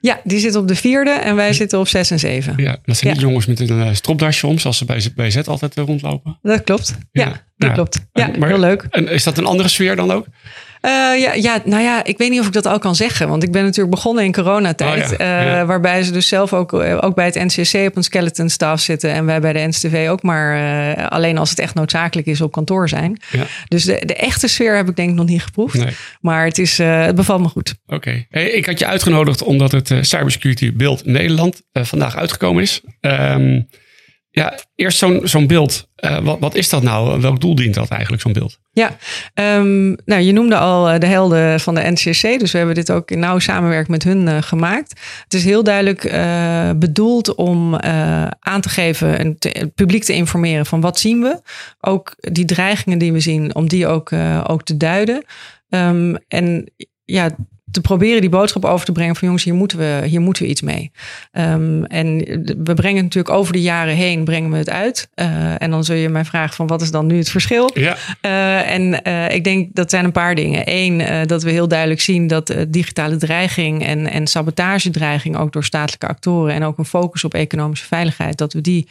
Ja, 0.00 0.20
die 0.24 0.38
zit 0.38 0.54
op 0.54 0.68
de 0.68 0.74
vierde 0.74 1.10
en 1.24 1.36
wij 1.36 1.52
zitten 1.52 1.78
op 1.78 1.88
zes 1.88 2.10
en 2.10 2.18
zeven. 2.18 2.54
Ja, 2.56 2.78
dat 2.84 2.96
zijn 2.96 3.08
ja. 3.08 3.12
niet 3.12 3.28
jongens 3.28 3.46
met 3.46 3.60
een 3.60 3.96
stropdasje 3.96 4.46
om, 4.46 4.58
zoals 4.58 4.78
ze 4.78 4.84
bij, 4.84 5.02
bij 5.14 5.30
Z 5.30 5.36
altijd 5.36 5.74
rondlopen. 5.76 6.38
Dat 6.42 6.62
klopt. 6.62 6.98
Ja, 7.12 7.24
ja 7.24 7.42
dat 7.56 7.72
klopt. 7.72 8.06
Ja, 8.12 8.30
maar, 8.38 8.48
heel 8.48 8.58
leuk. 8.58 8.86
En 8.90 9.08
is 9.08 9.24
dat 9.24 9.38
een 9.38 9.44
andere 9.44 9.68
sfeer 9.68 9.96
dan 9.96 10.10
ook? 10.10 10.26
Uh, 10.84 10.90
ja, 11.20 11.32
ja, 11.34 11.62
nou 11.64 11.82
ja, 11.82 12.04
ik 12.04 12.18
weet 12.18 12.30
niet 12.30 12.40
of 12.40 12.46
ik 12.46 12.52
dat 12.52 12.66
al 12.66 12.78
kan 12.78 12.94
zeggen. 12.94 13.28
Want 13.28 13.42
ik 13.42 13.52
ben 13.52 13.64
natuurlijk 13.64 13.94
begonnen 13.94 14.24
in 14.24 14.32
coronatijd. 14.32 15.12
Oh 15.12 15.18
ja, 15.18 15.42
uh, 15.42 15.46
ja. 15.46 15.66
Waarbij 15.66 16.02
ze 16.02 16.12
dus 16.12 16.28
zelf 16.28 16.52
ook, 16.52 16.72
ook 16.72 17.14
bij 17.14 17.24
het 17.24 17.34
NCC 17.34 17.86
op 17.86 17.96
een 17.96 18.02
skeleton 18.02 18.48
staff 18.48 18.82
zitten. 18.82 19.10
En 19.10 19.24
wij 19.24 19.40
bij 19.40 19.52
de 19.52 19.58
NCTV 19.58 20.06
ook 20.10 20.22
maar 20.22 20.56
uh, 20.98 21.06
alleen 21.06 21.38
als 21.38 21.50
het 21.50 21.58
echt 21.58 21.74
noodzakelijk 21.74 22.26
is 22.26 22.40
op 22.40 22.52
kantoor 22.52 22.88
zijn. 22.88 23.20
Ja. 23.30 23.46
Dus 23.68 23.84
de, 23.84 24.02
de 24.06 24.14
echte 24.14 24.48
sfeer 24.48 24.76
heb 24.76 24.88
ik 24.88 24.96
denk 24.96 25.10
ik 25.10 25.14
nog 25.14 25.26
niet 25.26 25.42
geproefd. 25.42 25.84
Nee. 25.84 25.94
Maar 26.20 26.44
het, 26.44 26.58
is, 26.58 26.78
het 26.78 27.14
bevalt 27.14 27.40
me 27.40 27.48
goed. 27.48 27.74
Oké. 27.86 27.94
Okay. 27.94 28.26
Hey, 28.30 28.50
ik 28.50 28.66
had 28.66 28.78
je 28.78 28.86
uitgenodigd 28.86 29.42
omdat 29.42 29.72
het 29.72 29.88
Cybersecurity 30.00 30.72
Beeld 30.72 31.04
Nederland 31.04 31.62
vandaag 31.72 32.16
uitgekomen 32.16 32.62
is. 32.62 32.80
Um, 33.00 33.68
ja, 34.30 34.58
eerst 34.74 34.98
zo'n 34.98 35.20
zo'n 35.22 35.46
beeld. 35.46 35.88
Wat, 36.22 36.38
wat 36.38 36.54
is 36.54 36.68
dat 36.68 36.82
nou? 36.82 37.20
Welk 37.20 37.40
doel 37.40 37.54
dient 37.54 37.74
dat 37.74 37.88
eigenlijk, 37.88 38.22
zo'n 38.22 38.32
beeld? 38.32 38.58
Ja, 38.74 38.96
um, 39.58 39.96
nou, 40.04 40.22
je 40.22 40.32
noemde 40.32 40.56
al 40.56 40.98
de 40.98 41.06
helden 41.06 41.60
van 41.60 41.74
de 41.74 41.90
NCC. 41.90 42.38
Dus 42.38 42.52
we 42.52 42.58
hebben 42.58 42.74
dit 42.74 42.90
ook 42.90 43.10
in 43.10 43.18
nauw 43.18 43.38
samenwerking 43.38 43.88
met 43.88 44.02
hun 44.02 44.26
uh, 44.26 44.42
gemaakt. 44.42 45.00
Het 45.24 45.34
is 45.34 45.44
heel 45.44 45.62
duidelijk 45.62 46.04
uh, 46.04 46.70
bedoeld 46.76 47.34
om 47.34 47.76
aan 48.40 48.60
te 48.60 48.68
geven 48.68 49.18
en 49.18 49.36
het 49.38 49.74
publiek 49.74 50.04
te 50.04 50.12
informeren 50.12 50.66
van 50.66 50.80
wat 50.80 50.98
zien 50.98 51.20
we. 51.20 51.40
Ook 51.80 52.14
die 52.16 52.44
dreigingen 52.44 52.98
die 52.98 53.12
we 53.12 53.20
zien, 53.20 53.54
om 53.54 53.68
die 53.68 53.86
ook, 53.86 54.10
ook 54.46 54.62
te 54.62 54.76
duiden. 54.76 55.24
Um, 55.68 56.16
en 56.28 56.72
ja, 57.04 57.30
te 57.74 57.80
proberen 57.80 58.20
die 58.20 58.30
boodschap 58.30 58.64
over 58.64 58.86
te 58.86 58.92
brengen 58.92 59.14
van 59.14 59.26
jongens, 59.26 59.44
hier 59.44 59.54
moeten 59.54 59.78
we, 59.78 60.02
hier 60.06 60.20
moeten 60.20 60.42
we 60.42 60.48
iets 60.48 60.62
mee. 60.62 60.90
Um, 61.32 61.84
en 61.84 62.16
we 62.64 62.74
brengen 62.74 62.96
het 62.96 63.04
natuurlijk 63.04 63.34
over 63.34 63.52
de 63.52 63.60
jaren 63.60 63.94
heen, 63.94 64.24
brengen 64.24 64.50
we 64.50 64.56
het 64.56 64.70
uit. 64.70 65.08
Uh, 65.14 65.62
en 65.62 65.70
dan 65.70 65.84
zul 65.84 65.96
je 65.96 66.08
mij 66.08 66.24
vragen 66.24 66.54
van 66.54 66.66
wat 66.66 66.82
is 66.82 66.90
dan 66.90 67.06
nu 67.06 67.16
het 67.16 67.30
verschil? 67.30 67.70
Ja. 67.74 67.96
Uh, 68.22 68.70
en 68.70 69.00
uh, 69.06 69.30
ik 69.30 69.44
denk 69.44 69.74
dat 69.74 69.90
zijn 69.90 70.04
een 70.04 70.12
paar 70.12 70.34
dingen. 70.34 70.62
Eén, 70.64 71.26
dat 71.26 71.42
we 71.42 71.50
heel 71.50 71.68
duidelijk 71.68 72.00
zien 72.00 72.26
dat 72.26 72.54
digitale 72.68 73.16
dreiging 73.16 73.84
en, 73.84 74.10
en 74.10 74.26
sabotagedreiging 74.26 75.36
ook 75.36 75.52
door 75.52 75.64
statelijke 75.64 76.06
actoren 76.06 76.54
en 76.54 76.64
ook 76.64 76.78
een 76.78 76.84
focus 76.84 77.24
op 77.24 77.34
economische 77.34 77.86
veiligheid, 77.86 78.38
dat 78.38 78.52
we 78.52 78.60
die 78.60 78.88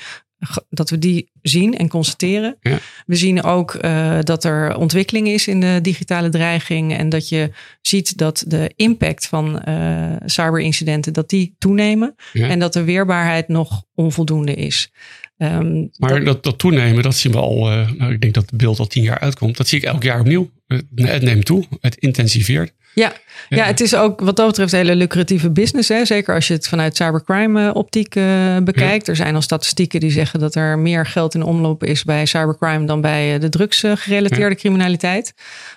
dat 0.70 0.90
we 0.90 1.00
die 1.00 1.30
zien 1.42 1.78
en 1.78 1.88
constateren. 1.88 2.58
Ja. 2.62 2.80
We 3.06 3.16
zien 3.16 3.44
ook 3.44 3.78
uh, 3.82 4.20
dat 4.22 4.44
er 4.44 4.76
ontwikkeling 4.76 5.28
is 5.28 5.48
in 5.48 5.60
de 5.60 5.80
digitale 5.82 6.30
dreiging 6.30 6.98
en 6.98 7.10
dat 7.10 7.30
je 7.30 7.52
ziet 7.82 8.18
dat 8.18 8.44
de 8.48 8.72
impact 8.76 9.28
van 9.28 9.62
uh, 9.68 10.16
cyberincidenten 10.26 11.14
dat 11.14 11.30
die 11.30 11.56
toenemen 11.58 12.16
ja. 12.34 12.48
en 12.48 12.60
dat 12.60 12.74
de 12.74 12.84
weerbaarheid 12.84 13.48
nog 13.48 13.84
onvoldoende 13.96 14.54
is. 14.54 14.92
Um, 15.38 15.90
maar 15.98 16.24
dat, 16.24 16.44
dat, 16.44 16.58
toenemen, 16.58 17.04
dat 17.04 17.16
zien 17.16 17.32
we 17.32 17.38
al, 17.38 17.72
uh, 17.72 17.92
nou, 17.92 18.14
ik 18.14 18.22
denk 18.22 18.34
dat 18.34 18.46
het 18.50 18.58
beeld 18.58 18.80
al 18.80 18.88
tien 18.88 19.04
jaar 19.04 19.20
uitkomt. 19.20 19.58
Dat 19.58 19.68
zie 19.68 19.78
ik 19.78 19.86
elk 19.86 20.04
jaar 20.04 20.20
opnieuw. 20.20 20.52
Het 20.96 21.22
neemt 21.22 21.46
toe, 21.46 21.66
het 21.80 21.96
intensiveert. 21.96 22.74
Ja. 22.94 23.14
ja. 23.50 23.66
Het 23.66 23.80
is 23.80 23.96
ook 23.96 24.20
wat 24.20 24.36
dat 24.36 24.48
betreft 24.48 24.72
een 24.72 24.80
hele 24.80 24.96
lucratieve 24.96 25.52
business. 25.52 25.90
Hè? 25.90 26.06
Zeker 26.06 26.36
als 26.36 26.48
je 26.48 26.54
het 26.54 26.68
vanuit 26.68 26.96
cybercrime 26.96 27.74
optiek 27.74 28.16
uh, 28.16 28.58
bekijkt. 28.58 29.06
Ja. 29.06 29.12
Er 29.12 29.18
zijn 29.18 29.36
al 29.36 29.42
statistieken 29.42 30.00
die 30.00 30.12
zeggen 30.12 30.40
dat 30.40 30.56
er 30.56 30.80
meer 30.80 31.06
geld 31.06 31.36
in 31.36 31.44
omloop 31.44 31.84
is 31.84 32.04
bij 32.04 32.26
cybercrime 32.26 32.86
dan 32.86 33.02
bij 33.02 33.40
de 33.40 33.50
drugsgerelateerde 33.50 34.50
ja. 34.50 34.56
criminaliteit. 34.56 35.34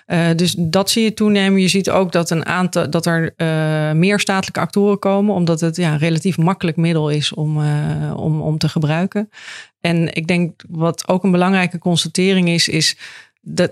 Uh, 0.07 0.27
dus 0.35 0.55
dat 0.57 0.89
zie 0.89 1.03
je 1.03 1.13
toenemen. 1.13 1.61
Je 1.61 1.67
ziet 1.67 1.89
ook 1.89 2.11
dat, 2.11 2.29
een 2.29 2.45
aantal, 2.45 2.89
dat 2.89 3.05
er 3.05 3.33
uh, 3.37 3.91
meer 3.91 4.19
statelijke 4.19 4.59
actoren 4.59 4.99
komen, 4.99 5.35
omdat 5.35 5.59
het 5.59 5.75
ja, 5.75 5.91
een 5.91 5.97
relatief 5.97 6.37
makkelijk 6.37 6.77
middel 6.77 7.09
is 7.09 7.33
om, 7.33 7.57
om, 8.15 8.41
om 8.41 8.57
te 8.57 8.69
gebruiken. 8.69 9.29
En 9.81 10.13
ik 10.13 10.27
denk 10.27 10.63
wat 10.69 11.07
ook 11.07 11.23
een 11.23 11.31
belangrijke 11.31 11.77
constatering 11.77 12.49
is, 12.49 12.67
is 12.67 12.97
dat 13.41 13.71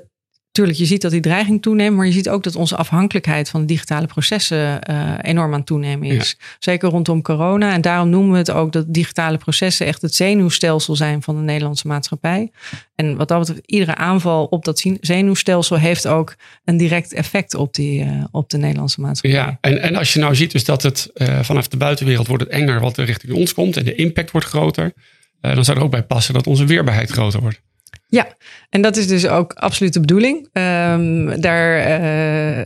Tuurlijk, 0.56 0.78
je 0.78 0.86
ziet 0.86 1.02
dat 1.02 1.12
die 1.12 1.22
dreiging 1.22 1.62
toeneemt, 1.62 1.96
maar 1.96 2.06
je 2.06 2.12
ziet 2.12 2.30
ook 2.30 2.44
dat 2.44 2.56
onze 2.56 2.76
afhankelijkheid 2.76 3.50
van 3.50 3.66
digitale 3.66 4.06
processen 4.06 4.80
uh, 4.90 5.12
enorm 5.22 5.52
aan 5.52 5.58
het 5.58 5.66
toenemen 5.66 6.08
is. 6.08 6.36
Ja. 6.40 6.46
Zeker 6.60 6.90
rondom 6.90 7.22
corona. 7.22 7.74
En 7.74 7.82
daarom 7.82 8.10
noemen 8.10 8.32
we 8.32 8.38
het 8.38 8.52
ook 8.52 8.72
dat 8.72 8.94
digitale 8.94 9.38
processen 9.38 9.86
echt 9.86 10.02
het 10.02 10.16
zenuwstelsel 10.16 10.96
zijn 10.96 11.22
van 11.22 11.36
de 11.36 11.42
Nederlandse 11.42 11.88
maatschappij. 11.88 12.52
En 12.96 13.16
wat 13.16 13.28
dat 13.28 13.40
betreft, 13.40 13.62
iedere 13.66 13.96
aanval 13.96 14.46
op 14.46 14.66
dat 14.66 14.86
zenuwstelsel 15.00 15.78
heeft 15.78 16.08
ook 16.08 16.36
een 16.66 16.78
direct 16.78 17.14
effect 17.14 17.54
op, 17.54 17.74
die, 17.74 18.04
uh, 18.04 18.24
op 18.32 18.50
de 18.50 18.58
Nederlandse 18.58 19.02
maatschappij. 19.02 19.40
Ja, 19.40 19.58
en, 19.62 19.82
en 19.82 19.96
als 19.96 20.14
je 20.14 20.20
nou 20.20 20.36
ziet 20.36 20.52
dus 20.52 20.64
dat 20.64 20.84
het 20.84 21.10
uh, 21.16 21.40
vanaf 21.40 21.68
de 21.68 21.78
buitenwereld 21.78 22.28
wordt 22.28 22.44
het 22.44 22.52
enger 22.52 22.80
wat 22.80 22.98
er 22.98 23.06
richting 23.06 23.34
ons 23.34 23.54
komt 23.54 23.78
en 23.78 23.84
de 23.86 23.96
impact 23.96 24.32
wordt 24.32 24.48
groter, 24.48 24.94
dan 25.42 25.66
zou 25.66 25.78
er 25.78 25.84
ook 25.84 25.92
bij 25.92 26.04
passen 26.04 26.34
dat 26.34 26.48
onze 26.48 26.66
weerbaarheid 26.66 27.10
groter 27.10 27.40
wordt. 27.40 27.62
Ja, 28.08 28.28
en 28.70 28.82
dat 28.82 28.98
is 28.98 29.08
dus 29.08 29.28
ook 29.28 29.54
absoluut 29.54 29.94
de 29.94 30.00
bedoeling. 30.00 30.50
Um, 30.54 31.42
daar 31.42 32.02
uh, 32.02 32.66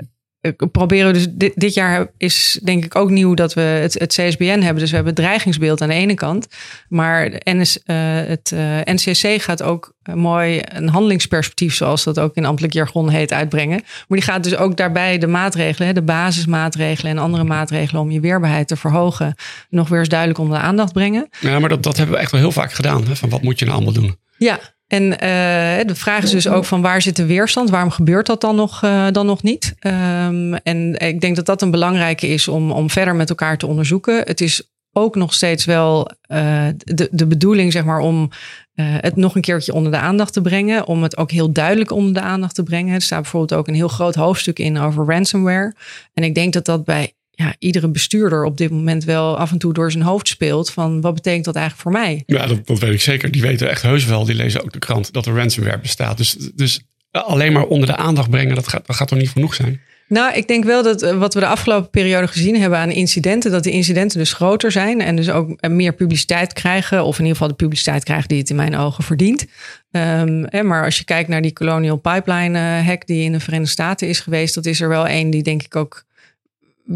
proberen 0.72 1.08
we 1.08 1.14
dus 1.14 1.28
dit, 1.30 1.54
dit, 1.56 1.74
jaar 1.74 2.12
is 2.18 2.60
denk 2.64 2.86
ik 2.86 2.96
ook 2.96 3.10
nieuw 3.10 3.34
dat 3.34 3.54
we 3.54 3.62
het, 3.62 3.94
het, 3.94 4.14
CSBN 4.14 4.44
hebben. 4.44 4.80
Dus 4.80 4.90
we 4.90 4.96
hebben 4.96 5.14
het 5.14 5.24
dreigingsbeeld 5.24 5.82
aan 5.82 5.88
de 5.88 5.94
ene 5.94 6.14
kant. 6.14 6.48
Maar 6.88 7.32
NS, 7.44 7.80
uh, 7.86 7.96
het 8.26 8.52
uh, 8.54 8.78
NCC 8.84 9.42
gaat 9.42 9.64
ook 9.64 9.94
mooi 10.14 10.62
een 10.64 10.90
handelingsperspectief, 10.90 11.76
zoals 11.76 12.04
dat 12.04 12.20
ook 12.20 12.36
in 12.36 12.46
ambtelijk 12.46 12.74
jargon 12.74 13.10
heet, 13.10 13.34
uitbrengen. 13.34 13.82
Maar 14.08 14.18
die 14.18 14.28
gaat 14.28 14.44
dus 14.44 14.56
ook 14.56 14.78
daarbij 14.78 15.18
de 15.18 15.28
maatregelen, 15.28 15.96
de 15.96 16.02
basismaatregelen 16.02 17.12
en 17.12 17.18
andere 17.18 17.44
maatregelen 17.44 18.02
om 18.02 18.12
je 18.12 18.20
weerbaarheid 18.20 18.68
te 18.68 18.76
verhogen, 18.76 19.36
nog 19.70 19.90
weer 19.90 20.00
eens 20.00 20.10
duidelijk 20.10 20.40
onder 20.40 20.58
de 20.58 20.64
aandacht 20.64 20.94
brengen. 20.94 21.30
Ja, 21.40 21.60
maar 21.60 21.70
dat, 21.70 21.84
dat 21.84 21.98
hebben 21.98 22.16
we 22.16 22.22
echt 22.22 22.32
wel 22.32 22.42
heel 22.42 22.52
vaak 22.52 22.74
gedaan. 22.74 23.08
Hè? 23.08 23.16
Van 23.16 23.30
wat 23.30 23.42
moet 23.42 23.60
je 23.60 23.66
nou 23.66 23.78
allemaal 23.78 24.02
doen? 24.02 24.18
Ja, 24.38 24.60
en 24.90 25.04
uh, 25.04 25.20
de 25.86 25.96
vraag 25.96 26.24
is 26.24 26.32
dus 26.32 26.48
ook 26.48 26.66
van 26.66 26.82
waar 26.82 27.02
zit 27.02 27.16
de 27.16 27.26
weerstand? 27.26 27.70
Waarom 27.70 27.92
gebeurt 27.92 28.26
dat 28.26 28.42
dan 28.42 28.56
nog, 28.56 28.84
uh, 28.84 29.08
dan 29.12 29.26
nog 29.26 29.44
niet? 29.44 29.76
Um, 29.80 30.54
en 30.54 31.00
ik 31.00 31.22
denk 31.22 31.36
dat 31.36 31.46
dat 31.46 31.62
een 31.62 31.72
belangrijke 31.72 32.28
is 32.28 32.48
om, 32.48 32.72
om 32.72 32.90
verder 32.90 33.16
met 33.16 33.30
elkaar 33.30 33.58
te 33.58 33.68
onderzoeken. 33.68 34.18
Het 34.18 34.42
is 34.42 34.72
ook 34.92 35.16
nog 35.16 35.34
steeds 35.34 35.66
wel 35.66 36.12
uh, 36.32 36.68
de, 36.78 37.08
de 37.12 37.28
bedoeling, 37.28 37.72
zeg 37.72 37.84
maar, 37.84 38.00
om 38.00 38.30
het 38.82 39.16
nog 39.16 39.36
een 39.36 39.42
keertje 39.42 39.74
onder 39.74 39.92
de 39.92 39.98
aandacht 39.98 40.34
te 40.34 40.42
brengen. 40.42 40.88
Om 40.88 41.04
het 41.04 41.18
ook 41.18 41.32
heel 41.32 41.52
duidelijk 41.52 41.92
onder 41.92 42.14
de 42.14 42.22
aandacht 42.22 42.56
te 42.56 42.64
brengen. 42.64 42.94
Er 42.94 43.02
staat 43.02 43.22
bijvoorbeeld 43.22 43.60
ook 43.60 43.68
een 43.68 43.74
heel 43.74 43.88
groot 43.88 44.16
hoofdstuk 44.16 44.60
in 44.60 44.78
over 44.78 45.06
ransomware. 45.06 45.76
En 46.14 46.24
ik 46.24 46.36
denk 46.36 46.54
dat 46.54 46.66
dat 46.66 46.84
bij 46.86 47.14
ja, 47.40 47.56
iedere 47.60 47.90
bestuurder 47.90 48.44
op 48.44 48.58
dit 48.58 48.70
moment 48.70 49.04
wel 49.04 49.38
af 49.38 49.52
en 49.52 49.58
toe 49.58 49.74
door 49.74 49.92
zijn 49.92 50.04
hoofd 50.04 50.28
speelt. 50.28 50.72
Van 50.72 51.02
wat 51.02 51.14
betekent 51.14 51.46
dat 51.46 51.56
eigenlijk 51.56 51.84
voor 51.84 52.02
mij? 52.02 52.24
Ja, 52.26 52.48
dat, 52.48 52.68
dat 52.68 52.80
weet 52.80 52.94
ik 52.94 53.02
zeker. 53.02 53.32
Die 53.32 53.42
weten 53.42 53.70
echt 53.70 53.82
heus 53.82 54.06
wel. 54.06 54.26
Die 54.26 54.36
lezen 54.36 54.64
ook 54.64 54.74
de 54.74 54.80
krant 54.80 55.14
dat 55.14 55.26
er 55.26 55.36
ransomware 55.36 55.80
bestaat. 55.80 56.18
Dus, 56.18 56.36
dus 56.54 56.82
alleen 57.12 57.54
maar 57.54 57.66
onder 57.66 57.88
de 57.88 57.96
aandacht 57.96 58.30
brengen, 58.30 58.56
dat 58.56 58.68
gaat, 58.68 58.88
dat 58.88 58.96
gaat 58.96 59.08
toch 59.08 59.20
niet 59.20 59.30
genoeg 59.30 59.54
zijn? 59.54 59.82
Nou, 60.08 60.34
ik 60.34 60.48
denk 60.48 60.64
wel 60.64 60.84
dat 60.84 61.12
wat 61.12 61.34
we 61.34 61.40
de 61.40 61.46
afgelopen 61.46 61.90
periode 61.90 62.28
gezien 62.28 62.60
hebben 62.62 62.80
aan 62.80 62.92
incidenten, 62.92 63.52
dat 63.52 63.64
de 63.64 63.72
incidenten 63.72 64.18
dus 64.18 64.34
groter 64.34 64.72
zijn 64.72 65.02
en 65.02 65.16
dus 65.16 65.30
ook 65.30 65.68
meer 65.68 65.94
publiciteit 65.94 66.54
krijgen, 66.54 67.04
of 67.04 67.14
in 67.16 67.24
ieder 67.24 67.32
geval 67.32 67.48
de 67.48 67.64
publiciteit 67.64 68.04
krijgen 68.04 68.28
die 68.28 68.38
het 68.38 68.50
in 68.50 68.56
mijn 68.56 68.76
ogen 68.76 69.04
verdient. 69.04 69.46
Um, 69.92 70.48
maar 70.68 70.84
als 70.84 70.98
je 70.98 71.04
kijkt 71.04 71.30
naar 71.30 71.42
die 71.42 71.54
Colonial 71.54 71.98
Pipeline 71.98 72.60
hack 72.60 73.08
die 73.08 73.24
in 73.24 73.32
de 73.32 73.40
Verenigde 73.40 73.72
Staten 73.72 74.08
is 74.08 74.20
geweest, 74.20 74.56
dat 74.56 74.66
is 74.66 74.82
er 74.82 74.90
wel 74.90 75.08
één 75.08 75.30
die 75.30 75.44
denk 75.44 75.64
ik 75.64 75.76
ook 75.76 76.08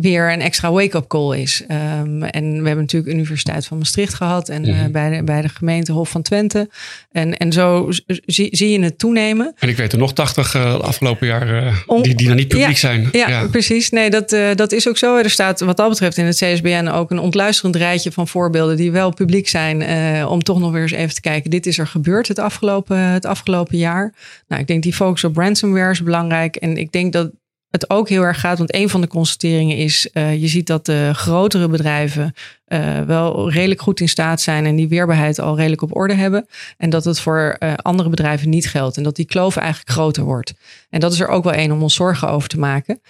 weer 0.02 0.32
een 0.32 0.42
extra 0.42 0.72
wake-up 0.72 1.08
call 1.08 1.38
is. 1.38 1.64
Um, 1.72 2.24
en 2.24 2.44
we 2.44 2.68
hebben 2.68 2.78
natuurlijk 2.78 3.12
de 3.12 3.18
Universiteit 3.18 3.66
van 3.66 3.78
Maastricht 3.78 4.14
gehad 4.14 4.50
en 4.50 4.62
mm 4.62 4.92
bij, 4.92 5.18
de, 5.18 5.24
bij 5.24 5.42
de 5.42 5.50
gemeente 5.50 5.92
Hof 5.92 6.10
van 6.10 6.22
Twente. 6.22 6.70
En, 7.12 7.38
en 7.38 7.52
zo 7.52 7.88
zie, 8.26 8.48
zie 8.52 8.70
je 8.70 8.80
het 8.80 9.00
toenemen. 9.00 9.54
En 9.58 9.70
ik 9.70 9.78
weet 9.78 9.92
er 9.92 9.98
nog 9.98 10.14
80 10.14 10.56
uh, 10.56 10.80
afgelopen 10.80 11.28
jaar 11.28 11.64
uh, 11.64 12.02
die, 12.02 12.16
die 12.16 12.28
dan 12.28 12.36
niet 12.36 12.48
publiek 12.48 12.78
zijn. 12.78 13.10
Ja, 13.12 13.30
ja, 13.30 13.48
precies. 13.48 13.90
Nee, 13.90 14.10
dat, 14.10 14.30
dat 14.56 14.72
is 14.72 14.88
ook 14.88 14.98
zo. 14.98 15.18
Er 15.18 15.30
staat 15.30 15.60
wat 15.60 15.78
dat 15.78 15.90
betreft 15.90 16.18
in 16.18 16.26
het 16.26 16.36
CSBN 16.36 16.88
ook 16.88 17.12
een 17.12 17.20
ontluisterend 17.20 17.76
rijtje 17.76 18.12
van 18.12 18.28
voorbeelden 18.28 18.78
die 18.78 18.92
wel 18.92 19.14
publiek 19.14 19.48
zijn. 19.48 19.84
om 20.28 20.44
toch 20.44 20.60
nog 20.60 20.72
weer 20.72 20.82
eens 20.82 20.92
even 20.92 21.16
te 21.16 21.22
kijken. 21.22 21.50
Dit 21.50 21.66
is 21.66 21.78
er 21.78 21.88
gebeurd 21.88 22.28
het 22.28 22.40
afgelopen, 22.40 22.98
het 22.98 23.26
afgelopen 23.26 23.78
jaar. 23.78 24.14
Nou, 24.48 24.62
ik 24.62 24.68
denk 24.68 24.84
die 24.84 24.94
focus 24.94 25.24
op 25.24 25.38
ransomware 25.38 25.92
is 25.92 26.04
belangrijk. 26.04 26.56
En 26.56 26.78
ik 26.78 26.92
denk 26.92 27.14
dat 27.14 27.32
het 27.74 27.90
ook 27.90 28.10
heel 28.10 28.22
erg 28.22 28.40
gaat. 28.40 28.58
Want 28.58 28.74
een 28.74 28.90
van 28.90 29.02
de 29.02 29.08
constateringen 29.08 29.78
is, 29.78 30.10
uh, 30.14 30.42
je 30.42 30.48
ziet 30.48 30.68
dat 30.68 30.86
de 30.86 31.12
grotere 31.14 31.68
bedrijven 31.68 32.34
uh, 32.68 33.00
wel 33.02 33.52
redelijk 33.52 33.82
goed 33.82 34.00
in 34.00 34.10
staat 34.10 34.42
zijn 34.42 34.66
en 34.66 34.76
die 34.76 34.88
weerbaarheid 34.88 35.40
al 35.40 35.56
redelijk 35.56 35.82
op 35.82 35.96
orde 35.96 36.14
hebben. 36.14 36.46
En 36.78 36.90
dat 36.90 37.06
het 37.06 37.20
voor 37.20 37.56
uh, 37.60 37.74
andere 37.76 38.10
bedrijven 38.10 38.50
niet 38.50 38.70
geldt. 38.70 38.98
En 38.98 39.04
dat 39.04 39.16
die 39.16 39.26
kloof 39.26 39.58
eigenlijk 39.58 39.90
groter 39.90 40.24
wordt. 40.24 40.54
En 40.90 41.00
dat 41.00 41.14
is 41.14 41.20
er 41.20 41.28
ook 41.28 41.44
wel 41.44 41.54
één 41.54 41.72
om 41.72 41.82
ons 41.82 41.96
zorgen 41.96 42.30
over 42.30 42.50
te 42.50 42.60
maken. 42.60 43.02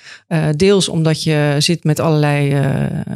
deels 0.55 0.89
omdat 0.89 1.23
je 1.23 1.55
zit 1.59 1.83
met 1.83 1.99
allerlei 1.99 2.61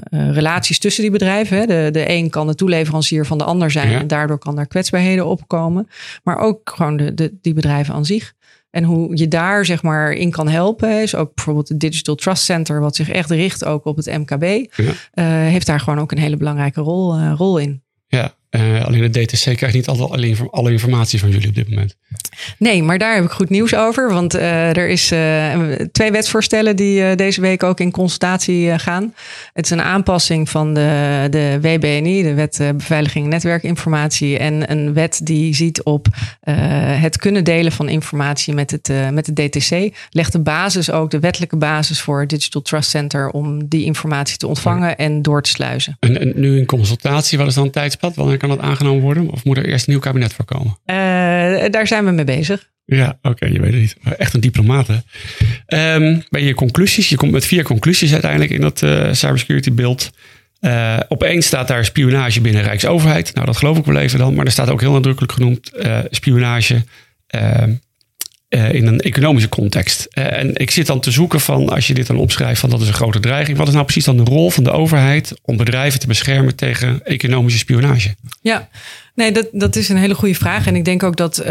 relaties 0.10 0.80
tussen 0.80 1.04
die 1.04 1.12
bedrijven. 1.12 1.58
Hè. 1.58 1.66
De, 1.66 1.90
de 1.92 2.10
een 2.10 2.30
kan 2.30 2.48
de 2.48 2.56
toeleverancier 2.56 3.26
van 3.26 3.38
de 3.38 3.44
ander 3.44 3.72
zijn. 3.72 3.94
En 3.94 4.08
daardoor 4.08 4.38
kan 4.38 4.56
daar 4.56 4.68
kwetsbaarheden 4.68 5.26
opkomen. 5.26 5.88
Maar 6.24 6.38
ook 6.38 6.72
gewoon 6.76 6.98
de, 6.98 7.14
de, 7.14 7.34
die 7.42 7.54
bedrijven 7.54 7.94
aan 7.94 8.06
zich. 8.06 8.36
En 8.78 8.84
hoe 8.84 9.18
je 9.18 9.28
daar 9.28 9.66
zeg 9.66 9.84
maar 9.84 10.12
in 10.12 10.32
kan 10.32 10.48
helpen, 10.48 11.02
is 11.02 11.16
ook 11.16 11.36
bijvoorbeeld 11.36 11.70
het 11.70 11.80
Digital 11.80 12.16
Trust 12.16 12.44
Center, 12.44 12.80
wat 12.80 12.96
zich 12.96 13.10
echt 13.10 13.30
richt 13.30 13.66
ook 13.66 13.86
op 13.86 13.96
het 13.98 14.06
MKB, 14.06 14.44
ja. 14.76 14.84
uh, 14.84 14.92
heeft 15.26 15.66
daar 15.66 15.80
gewoon 15.80 16.00
ook 16.00 16.12
een 16.12 16.18
hele 16.18 16.38
belangrijke 16.38 16.82
rol, 16.82 17.18
uh, 17.18 17.34
rol 17.36 17.58
in. 17.58 17.84
Ja, 18.08 18.34
uh, 18.52 18.86
alleen 18.86 19.12
de 19.12 19.26
DTC 19.26 19.56
krijgt 19.56 19.76
niet 19.76 19.88
altijd 19.88 20.10
alle, 20.10 20.50
alle 20.52 20.72
informatie 20.72 21.20
van 21.20 21.30
jullie 21.30 21.48
op 21.48 21.56
dit 21.56 21.70
moment. 21.70 21.96
Nee, 22.58 22.84
maar 22.84 22.98
daar 22.98 23.16
heb 23.16 23.24
ik 23.24 23.32
goed 23.32 23.50
nieuws 23.50 23.76
over. 23.76 24.14
Want 24.14 24.36
uh, 24.36 24.78
er 24.78 24.88
is 24.88 25.12
uh, 25.12 25.72
twee 25.92 26.12
wetsvoorstellen 26.12 26.76
die 26.76 27.16
deze 27.16 27.42
week 27.42 27.64
ook 27.64 27.80
in 27.80 27.92
consultatie 27.92 28.80
gaan. 28.80 29.14
Het 29.54 29.66
is 29.66 29.72
een 29.72 29.82
aanpassing 29.82 30.50
van 30.50 30.74
de, 30.74 31.28
de 31.30 31.58
WBNI, 31.62 32.24
de 32.24 32.34
Wet 32.34 32.62
Beveiliging 32.76 33.28
Netwerkinformatie. 33.28 34.38
En 34.38 34.72
een 34.72 34.94
wet 34.94 35.20
die 35.24 35.56
ziet 35.56 35.84
op 35.84 36.08
het 37.02 37.18
kunnen 37.18 37.44
delen 37.44 37.72
van 37.72 37.90
informatie 37.90 38.54
met 38.54 38.72
het, 38.72 38.92
met 39.12 39.26
de 39.26 39.48
DTC. 39.48 39.96
Legt 40.10 40.32
de 40.32 40.42
basis 40.42 40.92
ook, 40.92 41.12
de 41.12 41.20
wettelijke 41.20 41.58
basis 41.58 42.02
voor 42.02 42.20
het 42.20 42.30
Digital 42.30 42.62
Trust 42.62 42.90
Center 42.90 43.30
om 43.30 43.68
die 43.68 43.86
informatie 43.86 44.38
te 44.38 44.48
ontvangen 44.48 44.98
en 44.98 45.22
door 45.22 45.42
te 45.42 45.50
sluizen. 45.50 45.98
En, 46.00 46.20
en 46.20 46.32
nu 46.36 46.58
in 46.58 46.66
consultatie, 46.66 47.38
wat 47.38 47.48
is 47.48 47.54
dan 47.54 47.64
het 47.64 47.74
tijdspad? 47.74 48.16
Wanneer 48.16 48.37
kan 48.38 48.50
dat 48.50 48.60
aangenomen 48.60 49.02
worden? 49.02 49.30
Of 49.30 49.46
moet 49.46 49.58
er 49.58 49.66
eerst 49.66 49.88
een 49.88 49.94
nieuw 49.94 50.02
kabinet 50.02 50.34
voor 50.34 50.46
komen? 50.46 50.78
daar 51.72 51.88
zijn 51.88 52.06
we 52.06 52.12
mee 52.12 52.26
bezig. 52.26 52.70
Ja, 52.86 53.18
oké, 53.22 53.46
je 53.46 53.60
weet 53.60 53.72
het 53.72 53.82
niet. 53.82 53.96
Echt 54.18 54.34
een 54.34 54.40
diplomaat, 54.40 54.88
hè? 54.88 55.96
Um, 55.96 56.24
bij 56.30 56.44
je 56.44 56.54
conclusies, 56.54 57.10
je 57.10 57.16
komt 57.16 57.32
met 57.32 57.46
vier 57.46 57.64
conclusies 57.64 58.12
uiteindelijk 58.12 58.52
in 58.52 58.62
dat 58.62 58.82
uh, 58.82 59.08
cybersecurity 59.12 59.72
beeld. 59.72 60.12
Uh, 60.62 60.98
op 61.08 61.24
één 61.24 61.42
staat 61.42 61.68
daar 61.68 61.86
spionage 61.86 62.42
binnen 62.42 62.64
Rijksoverheid. 62.64 63.34
Nou, 63.34 63.46
dat 63.46 63.58
geloof 63.58 63.78
ik 63.78 63.86
wel 63.86 63.98
even 63.98 64.20
dan. 64.20 64.34
Maar 64.34 64.46
er 64.46 64.52
staat 64.52 64.70
ook 64.70 64.82
heel 64.82 64.92
nadrukkelijk 64.92 65.34
genoemd 65.34 65.72
uh, 65.76 66.00
spionage 66.10 66.84
ehm, 68.50 68.76
in 68.76 68.88
een 68.88 69.00
economische 69.00 69.50
context. 69.50 70.08
en 70.12 70.56
ik 70.56 70.72
zit 70.72 70.86
dan 70.86 71.00
te 71.00 71.12
zoeken 71.12 71.40
van, 71.40 71.70
als 71.70 71.88
je 71.88 71.94
dit 71.94 72.08
dan 72.08 72.18
opschrijft, 72.18 72.60
van 72.60 72.70
dat 72.70 72.82
is 72.82 72.88
een 72.88 72.94
grote 72.94 73.20
dreiging. 73.20 73.58
Wat 73.58 73.68
is 73.68 73.74
nou 73.74 73.86
precies 73.86 74.06
dan 74.06 74.18
de 74.18 74.24
rol 74.24 74.50
van 74.50 74.64
de 74.64 74.72
overheid 74.72 75.34
om 75.42 75.58
bedrijven 75.58 76.00
te 76.00 76.08
beschermen 76.08 76.56
tegen 76.56 77.06
economische 77.06 77.60
spionage? 77.60 78.16
Ja, 78.42 78.70
Nee, 79.18 79.32
dat, 79.32 79.48
dat 79.52 79.76
is 79.76 79.90
een 79.90 79.98
hele 79.98 80.16
goede 80.16 80.36
vraag. 80.36 80.68
En 80.68 80.76
ik 80.76 80.86
denk 80.86 81.04
ook 81.04 81.16
dat 81.16 81.40
uh, 81.40 81.46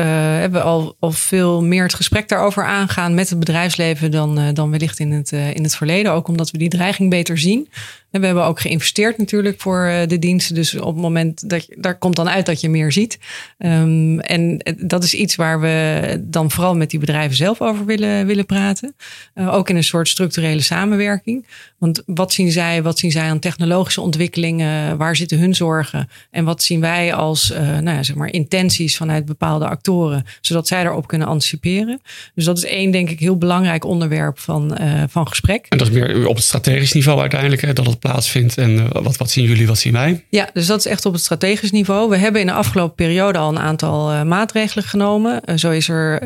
we 0.44 0.60
al, 0.60 0.96
al 1.00 1.10
veel 1.12 1.62
meer 1.62 1.82
het 1.82 1.94
gesprek 1.94 2.28
daarover 2.28 2.64
aangaan 2.64 3.14
met 3.14 3.28
het 3.28 3.38
bedrijfsleven 3.38 4.10
dan, 4.10 4.54
dan 4.54 4.70
wellicht 4.70 4.98
in 4.98 5.10
het, 5.12 5.32
in 5.32 5.62
het 5.62 5.76
verleden. 5.76 6.12
Ook 6.12 6.28
omdat 6.28 6.50
we 6.50 6.58
die 6.58 6.68
dreiging 6.68 7.10
beter 7.10 7.38
zien. 7.38 7.68
We 8.10 8.26
hebben 8.26 8.44
ook 8.44 8.60
geïnvesteerd 8.60 9.18
natuurlijk 9.18 9.60
voor 9.60 10.04
de 10.06 10.18
diensten. 10.18 10.54
Dus 10.54 10.74
op 10.74 10.94
het 10.94 11.02
moment 11.02 11.50
dat 11.50 11.66
je, 11.66 11.76
daar 11.78 11.98
komt 11.98 12.16
dan 12.16 12.28
uit 12.28 12.46
dat 12.46 12.60
je 12.60 12.68
meer 12.68 12.92
ziet. 12.92 13.18
Um, 13.58 14.20
en 14.20 14.62
dat 14.78 15.04
is 15.04 15.14
iets 15.14 15.34
waar 15.34 15.60
we 15.60 16.24
dan 16.24 16.50
vooral 16.50 16.76
met 16.76 16.90
die 16.90 17.00
bedrijven 17.00 17.36
zelf 17.36 17.60
over 17.60 17.84
willen, 17.84 18.26
willen 18.26 18.46
praten. 18.46 18.94
ook 19.34 19.70
in 19.70 19.76
een 19.76 19.84
soort 19.84 20.08
structurele 20.08 20.60
samenwerking. 20.60 21.46
Want 21.78 22.02
wat 22.06 22.32
zien 22.32 22.50
zij? 22.50 22.82
Wat 22.82 22.98
zien 22.98 23.10
zij 23.10 23.28
aan 23.28 23.38
technologische 23.38 24.00
ontwikkelingen? 24.00 24.96
Waar 24.96 25.16
zitten 25.16 25.38
hun 25.38 25.54
zorgen? 25.54 26.08
En 26.30 26.44
wat 26.44 26.62
zien 26.62 26.80
wij 26.80 27.14
als 27.14 27.50
uh, 27.50 27.58
nou 27.58 27.96
ja, 27.96 28.02
zeg 28.02 28.16
maar 28.16 28.32
intenties 28.32 28.96
vanuit 28.96 29.24
bepaalde 29.24 29.68
actoren, 29.68 30.24
zodat 30.40 30.68
zij 30.68 30.82
daarop 30.82 31.06
kunnen 31.06 31.28
anticiperen. 31.28 32.00
Dus 32.34 32.44
dat 32.44 32.56
is 32.56 32.64
één, 32.64 32.90
denk 32.90 33.10
ik, 33.10 33.20
heel 33.20 33.38
belangrijk 33.38 33.84
onderwerp 33.84 34.38
van, 34.38 34.78
van 35.08 35.28
gesprek. 35.28 35.66
En 35.68 35.78
dat 35.78 35.86
is 35.86 35.92
meer 35.92 36.26
op 36.26 36.36
het 36.36 36.44
strategisch 36.44 36.92
niveau 36.92 37.20
uiteindelijk, 37.20 37.62
hè, 37.62 37.72
dat 37.72 37.86
het 37.86 38.00
En 38.56 38.70
uh, 38.70 38.84
wat, 38.92 39.16
wat 39.16 39.30
zien 39.30 39.44
jullie, 39.44 39.66
wat 39.66 39.78
zien 39.78 39.92
wij? 39.92 40.24
Ja, 40.28 40.48
dus 40.52 40.66
dat 40.66 40.78
is 40.78 40.86
echt 40.86 41.06
op 41.06 41.12
het 41.12 41.22
strategisch 41.22 41.70
niveau. 41.70 42.08
We 42.08 42.16
hebben 42.16 42.40
in 42.40 42.46
de 42.46 42.52
afgelopen 42.52 42.94
periode 42.94 43.38
al 43.38 43.48
een 43.48 43.58
aantal 43.58 44.24
maatregelen 44.24 44.84
genomen. 44.84 45.58
zo 45.58 45.70
is 45.70 45.88
er 45.88 46.20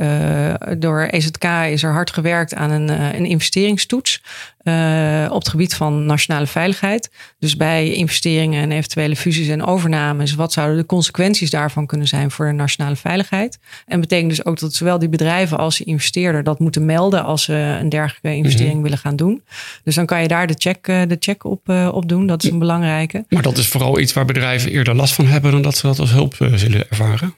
door 0.78 1.00
EZK 1.02 1.44
is 1.44 1.82
er 1.82 1.92
hard 1.92 2.10
gewerkt 2.10 2.54
aan 2.54 2.70
een, 2.70 2.88
een 2.88 3.26
investeringstoets. 3.26 4.22
Uh, 4.64 5.26
op 5.30 5.38
het 5.38 5.48
gebied 5.48 5.74
van 5.74 6.06
nationale 6.06 6.46
veiligheid. 6.46 7.10
Dus 7.38 7.56
bij 7.56 7.92
investeringen 7.92 8.62
en 8.62 8.72
eventuele 8.72 9.16
fusies 9.16 9.48
en 9.48 9.64
overnames, 9.64 10.34
wat 10.34 10.52
zouden 10.52 10.76
de 10.76 10.86
consequenties 10.86 11.50
daarvan 11.50 11.86
kunnen 11.86 12.08
zijn 12.08 12.30
voor 12.30 12.46
de 12.46 12.52
nationale 12.52 12.96
veiligheid? 12.96 13.58
En 13.86 14.00
betekent 14.00 14.28
dus 14.30 14.44
ook 14.44 14.58
dat 14.58 14.74
zowel 14.74 14.98
die 14.98 15.08
bedrijven 15.08 15.58
als 15.58 15.78
de 15.78 15.84
investeerder 15.84 16.42
dat 16.42 16.58
moeten 16.58 16.84
melden 16.84 17.24
als 17.24 17.42
ze 17.44 17.54
een 17.54 17.88
dergelijke 17.88 18.34
investering 18.34 18.74
mhm. 18.74 18.82
willen 18.82 18.98
gaan 18.98 19.16
doen. 19.16 19.42
Dus 19.84 19.94
dan 19.94 20.06
kan 20.06 20.22
je 20.22 20.28
daar 20.28 20.46
de 20.46 20.54
check, 20.58 20.86
eh, 20.86 21.02
de 21.08 21.16
check 21.18 21.44
op, 21.44 21.68
uh, 21.68 21.88
op 21.92 22.08
doen. 22.08 22.26
Dat 22.26 22.44
is 22.44 22.50
een 22.50 22.58
belangrijke. 22.58 23.24
Maar 23.28 23.42
dat 23.42 23.58
is 23.58 23.68
vooral 23.68 23.98
iets 23.98 24.12
waar 24.12 24.24
bedrijven 24.24 24.70
eerder 24.70 24.94
last 24.94 25.14
van 25.14 25.26
hebben 25.26 25.52
dan 25.52 25.62
dat 25.62 25.76
ze 25.76 25.86
dat 25.86 25.98
als 25.98 26.10
hulp 26.10 26.34
zullen 26.54 26.88
ervaren. 26.90 27.34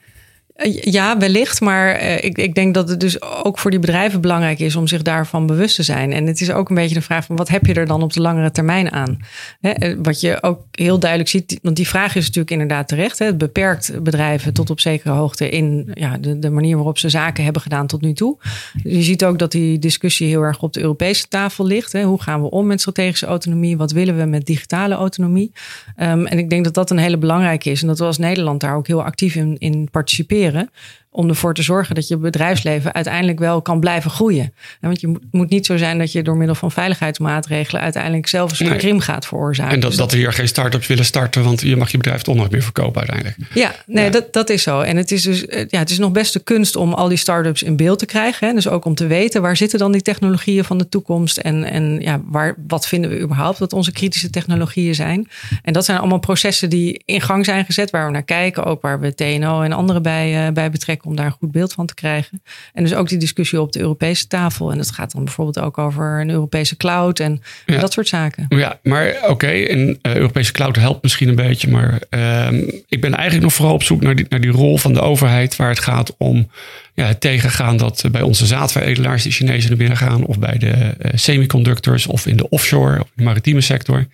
Eh, 0.53 0.81
ja, 0.81 1.17
wellicht. 1.17 1.61
Maar 1.61 2.01
uh, 2.01 2.23
ik, 2.23 2.37
ik 2.37 2.55
denk 2.55 2.73
dat 2.73 2.89
het 2.89 2.99
dus 2.99 3.21
ook 3.21 3.59
voor 3.59 3.71
die 3.71 3.79
bedrijven 3.79 4.21
belangrijk 4.21 4.59
is 4.59 4.75
om 4.75 4.87
zich 4.87 5.01
daarvan 5.01 5.45
bewust 5.45 5.75
te 5.75 5.83
zijn. 5.83 6.11
En 6.11 6.25
het 6.27 6.41
is 6.41 6.51
ook 6.51 6.69
een 6.69 6.75
beetje 6.75 6.95
de 6.95 7.01
vraag 7.01 7.25
van 7.25 7.35
wat 7.35 7.49
heb 7.49 7.65
je 7.65 7.73
er 7.73 7.85
dan 7.85 8.03
op 8.03 8.13
de 8.13 8.21
langere 8.21 8.51
termijn 8.51 8.91
aan? 8.91 9.19
Eh, 9.61 9.95
wat 10.01 10.21
je 10.21 10.43
ook 10.43 10.61
heel 10.71 10.99
duidelijk 10.99 11.29
ziet, 11.29 11.59
want 11.61 11.75
die 11.75 11.87
vraag 11.87 12.15
is 12.15 12.25
natuurlijk 12.25 12.51
inderdaad 12.51 12.87
terecht. 12.87 13.19
Het 13.19 13.37
beperkt 13.37 14.03
bedrijven 14.03 14.53
tot 14.53 14.69
op 14.69 14.79
zekere 14.79 15.13
hoogte 15.13 15.49
in 15.49 15.91
ja, 15.93 16.17
de, 16.17 16.49
manier 16.49 16.75
waarop 16.75 16.97
ze 16.97 17.09
zaken 17.09 17.43
hebben 17.43 17.61
gedaan 17.61 17.87
tot 17.87 18.01
nu 18.01 18.13
toe. 18.13 18.37
Je 18.83 19.01
ziet 19.01 19.25
ook 19.25 19.39
dat 19.39 19.51
die 19.51 19.79
discussie 19.79 20.27
heel 20.27 20.41
erg 20.41 20.61
op 20.61 20.73
de 20.73 20.81
Europese 20.81 21.27
tafel 21.27 21.65
ligt. 21.65 21.93
Hoe 21.93 22.21
gaan 22.21 22.41
we 22.41 22.49
om 22.49 22.67
met 22.67 22.79
strategische 22.79 23.25
autonomie? 23.25 23.77
Wat 23.77 23.91
willen 23.91 24.17
we 24.17 24.25
met 24.25 24.45
digitale 24.45 24.95
autonomie? 24.95 25.51
Um, 25.97 26.25
en 26.25 26.37
ik 26.37 26.49
denk 26.49 26.63
dat 26.63 26.73
dat 26.73 26.89
een 26.89 26.97
hele 26.97 27.17
belangrijke 27.17 27.69
is. 27.69 27.81
En 27.81 27.87
dat 27.87 27.99
we 27.99 28.05
als 28.05 28.17
Nederland 28.17 28.61
daar 28.61 28.75
ook 28.75 28.87
heel 28.87 29.03
actief 29.03 29.35
in, 29.35 29.55
in 29.59 29.87
participeren 29.91 30.42
leren 30.43 30.69
om 31.13 31.29
ervoor 31.29 31.53
te 31.53 31.61
zorgen 31.61 31.95
dat 31.95 32.07
je 32.07 32.17
bedrijfsleven 32.17 32.93
uiteindelijk 32.93 33.39
wel 33.39 33.61
kan 33.61 33.79
blijven 33.79 34.11
groeien. 34.11 34.53
Want 34.81 35.01
je 35.01 35.15
moet 35.31 35.49
niet 35.49 35.65
zo 35.65 35.77
zijn 35.77 35.97
dat 35.97 36.11
je 36.11 36.21
door 36.21 36.37
middel 36.37 36.55
van 36.55 36.71
veiligheidsmaatregelen 36.71 37.81
uiteindelijk 37.81 38.27
zelf 38.27 38.49
een 38.49 38.55
soort 38.55 38.77
krim 38.77 38.99
gaat 38.99 39.25
veroorzaken. 39.25 39.73
En 39.73 39.79
dat, 39.79 39.95
dat 39.95 40.11
er 40.11 40.17
hier 40.17 40.33
geen 40.33 40.47
start-ups 40.47 40.87
willen 40.87 41.05
starten, 41.05 41.43
want 41.43 41.61
je 41.61 41.75
mag 41.75 41.91
je 41.91 41.97
bedrijf 41.97 42.21
toch 42.21 42.35
nooit 42.35 42.51
meer 42.51 42.63
verkopen 42.63 43.01
uiteindelijk. 43.01 43.37
Ja, 43.53 43.75
nee, 43.85 44.09
Dat, 44.09 44.33
dat 44.33 44.49
is 44.49 44.63
zo. 44.63 44.81
En 44.81 44.97
het 44.97 45.11
is 45.11 45.21
dus 45.21 45.45
eh, 45.45 45.65
ja, 45.69 45.79
het 45.79 45.89
is 45.89 45.97
nog 45.97 46.11
best 46.11 46.33
de 46.33 46.39
kunst 46.39 46.75
om 46.75 46.93
al 46.93 47.07
die 47.07 47.17
start-ups 47.17 47.63
in 47.63 47.75
beeld 47.75 47.99
te 47.99 48.05
krijgen. 48.05 48.47
Hè? 48.47 48.53
Dus 48.53 48.67
ook 48.67 48.85
om 48.85 48.95
te 48.95 49.07
weten 49.07 49.41
waar 49.41 49.57
zitten 49.57 49.79
dan 49.79 49.91
die 49.91 50.01
technologieën 50.01 50.63
van 50.63 50.77
de 50.77 50.89
toekomst 50.89 51.37
en, 51.37 51.63
en 51.63 51.99
ja, 52.01 52.21
waar, 52.25 52.55
wat 52.67 52.87
vinden 52.87 53.09
we 53.09 53.19
überhaupt 53.19 53.59
dat 53.59 53.73
onze 53.73 53.91
kritische 53.91 54.29
technologieën 54.29 54.95
zijn. 54.95 55.27
En 55.61 55.73
dat 55.73 55.85
zijn 55.85 55.97
allemaal 55.97 56.19
processen 56.19 56.69
die 56.69 57.01
in 57.05 57.21
gang 57.21 57.45
zijn 57.45 57.65
gezet, 57.65 57.89
waar 57.89 58.05
we 58.05 58.11
naar 58.11 58.23
kijken, 58.23 58.63
ook 58.63 58.81
waar 58.81 58.99
we 58.99 59.15
TNO 59.15 59.61
en 59.61 59.71
anderen 59.71 60.01
bij, 60.01 60.47
uh, 60.47 60.53
bij 60.53 60.69
betrekken 60.69 61.02
om 61.05 61.15
daar 61.15 61.25
een 61.25 61.31
goed 61.31 61.51
beeld 61.51 61.73
van 61.73 61.85
te 61.85 61.93
krijgen. 61.93 62.43
En 62.73 62.83
dus 62.83 62.93
ook 62.93 63.09
die 63.09 63.17
discussie 63.17 63.61
op 63.61 63.71
de 63.71 63.79
Europese 63.79 64.27
tafel. 64.27 64.71
En 64.71 64.77
dat 64.77 64.91
gaat 64.91 65.11
dan 65.11 65.23
bijvoorbeeld 65.23 65.59
ook 65.59 65.77
over 65.77 66.21
een 66.21 66.29
Europese 66.29 66.77
cloud 66.77 67.19
en 67.19 67.41
dat 67.65 67.93
soort 67.93 68.07
zaken. 68.07 68.45
Ja, 68.49 68.79
maar 68.83 69.15
oké, 69.27 69.51
een 69.51 69.99
Europese 70.01 70.51
cloud 70.51 70.75
helpt 70.75 71.03
misschien 71.03 71.27
een 71.29 71.35
beetje. 71.35 71.69
Maar 71.69 72.01
ehm, 72.09 72.55
ik 72.87 73.01
ben 73.01 73.13
eigenlijk 73.13 73.43
nog 73.43 73.53
vooral 73.53 73.73
op 73.73 73.83
zoek 73.83 74.01
naar 74.01 74.15
die, 74.15 74.25
naar 74.29 74.41
die 74.41 74.51
rol 74.51 74.77
van 74.77 74.93
de 74.93 75.01
overheid, 75.01 75.55
waar 75.55 75.69
het 75.69 75.79
gaat 75.79 76.15
om 76.17 76.49
ja, 76.93 77.05
het 77.05 77.21
tegengaan 77.21 77.77
dat 77.77 78.03
bij 78.11 78.21
onze 78.21 78.45
zaadveredelaars 78.45 79.23
de 79.23 79.31
Chinezen 79.31 79.69
naar 79.69 79.77
binnen 79.77 79.97
gaan, 79.97 80.25
of 80.25 80.39
bij 80.39 80.57
de 80.57 80.95
semiconductors, 81.15 82.07
of 82.07 82.25
in 82.25 82.37
de 82.37 82.49
offshore, 82.49 82.99
of 82.99 83.05
in 83.05 83.11
de 83.15 83.23
maritieme 83.23 83.61
sector. 83.61 84.07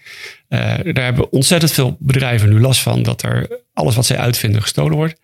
daar 0.48 1.03
hebben 1.03 1.31
ontzettend 1.31 1.72
veel 1.72 1.98
bedrijven 2.00 2.50
nu 2.50 2.60
last 2.60 2.81
van 2.81 3.03
dat 3.03 3.22
er 3.22 3.48
alles 3.74 3.96
wat 3.96 4.05
zij 4.05 4.17
uitvinden 4.17 4.62
gestolen 4.62 4.96
wordt. 4.96 5.15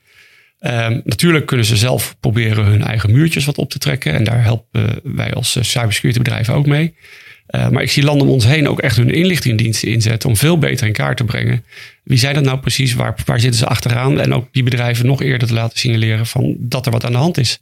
Um, 0.67 1.01
natuurlijk 1.03 1.45
kunnen 1.45 1.65
ze 1.65 1.77
zelf 1.77 2.15
proberen 2.19 2.65
hun 2.65 2.84
eigen 2.84 3.12
muurtjes 3.12 3.45
wat 3.45 3.57
op 3.57 3.69
te 3.69 3.77
trekken. 3.79 4.13
En 4.13 4.24
daar 4.24 4.43
helpen 4.43 5.00
wij 5.03 5.34
als 5.34 5.57
cybersecurity 5.62 6.22
bedrijven 6.22 6.53
ook 6.53 6.65
mee. 6.65 6.95
Uh, 7.50 7.69
maar 7.69 7.81
ik 7.81 7.91
zie 7.91 8.03
landen 8.03 8.27
om 8.27 8.34
ons 8.34 8.45
heen 8.45 8.69
ook 8.69 8.79
echt 8.79 8.98
hun 8.98 9.13
inlichtingendiensten 9.13 9.88
inzetten 9.88 10.29
om 10.29 10.38
veel 10.38 10.57
beter 10.57 10.88
in 10.88 10.93
kaart 10.93 11.17
te 11.17 11.24
brengen. 11.24 11.65
Wie 12.03 12.17
zijn 12.17 12.34
dat 12.34 12.43
nou 12.43 12.60
precies? 12.60 12.93
Waar, 12.93 13.15
waar 13.25 13.39
zitten 13.39 13.60
ze 13.60 13.65
achteraan? 13.65 14.19
En 14.19 14.34
ook 14.34 14.48
die 14.51 14.63
bedrijven 14.63 15.05
nog 15.05 15.22
eerder 15.22 15.48
te 15.48 15.53
laten 15.53 15.79
signaleren 15.79 16.25
van 16.25 16.55
dat 16.60 16.86
er 16.86 16.91
wat 16.91 17.05
aan 17.05 17.12
de 17.12 17.17
hand 17.17 17.38
is. 17.38 17.60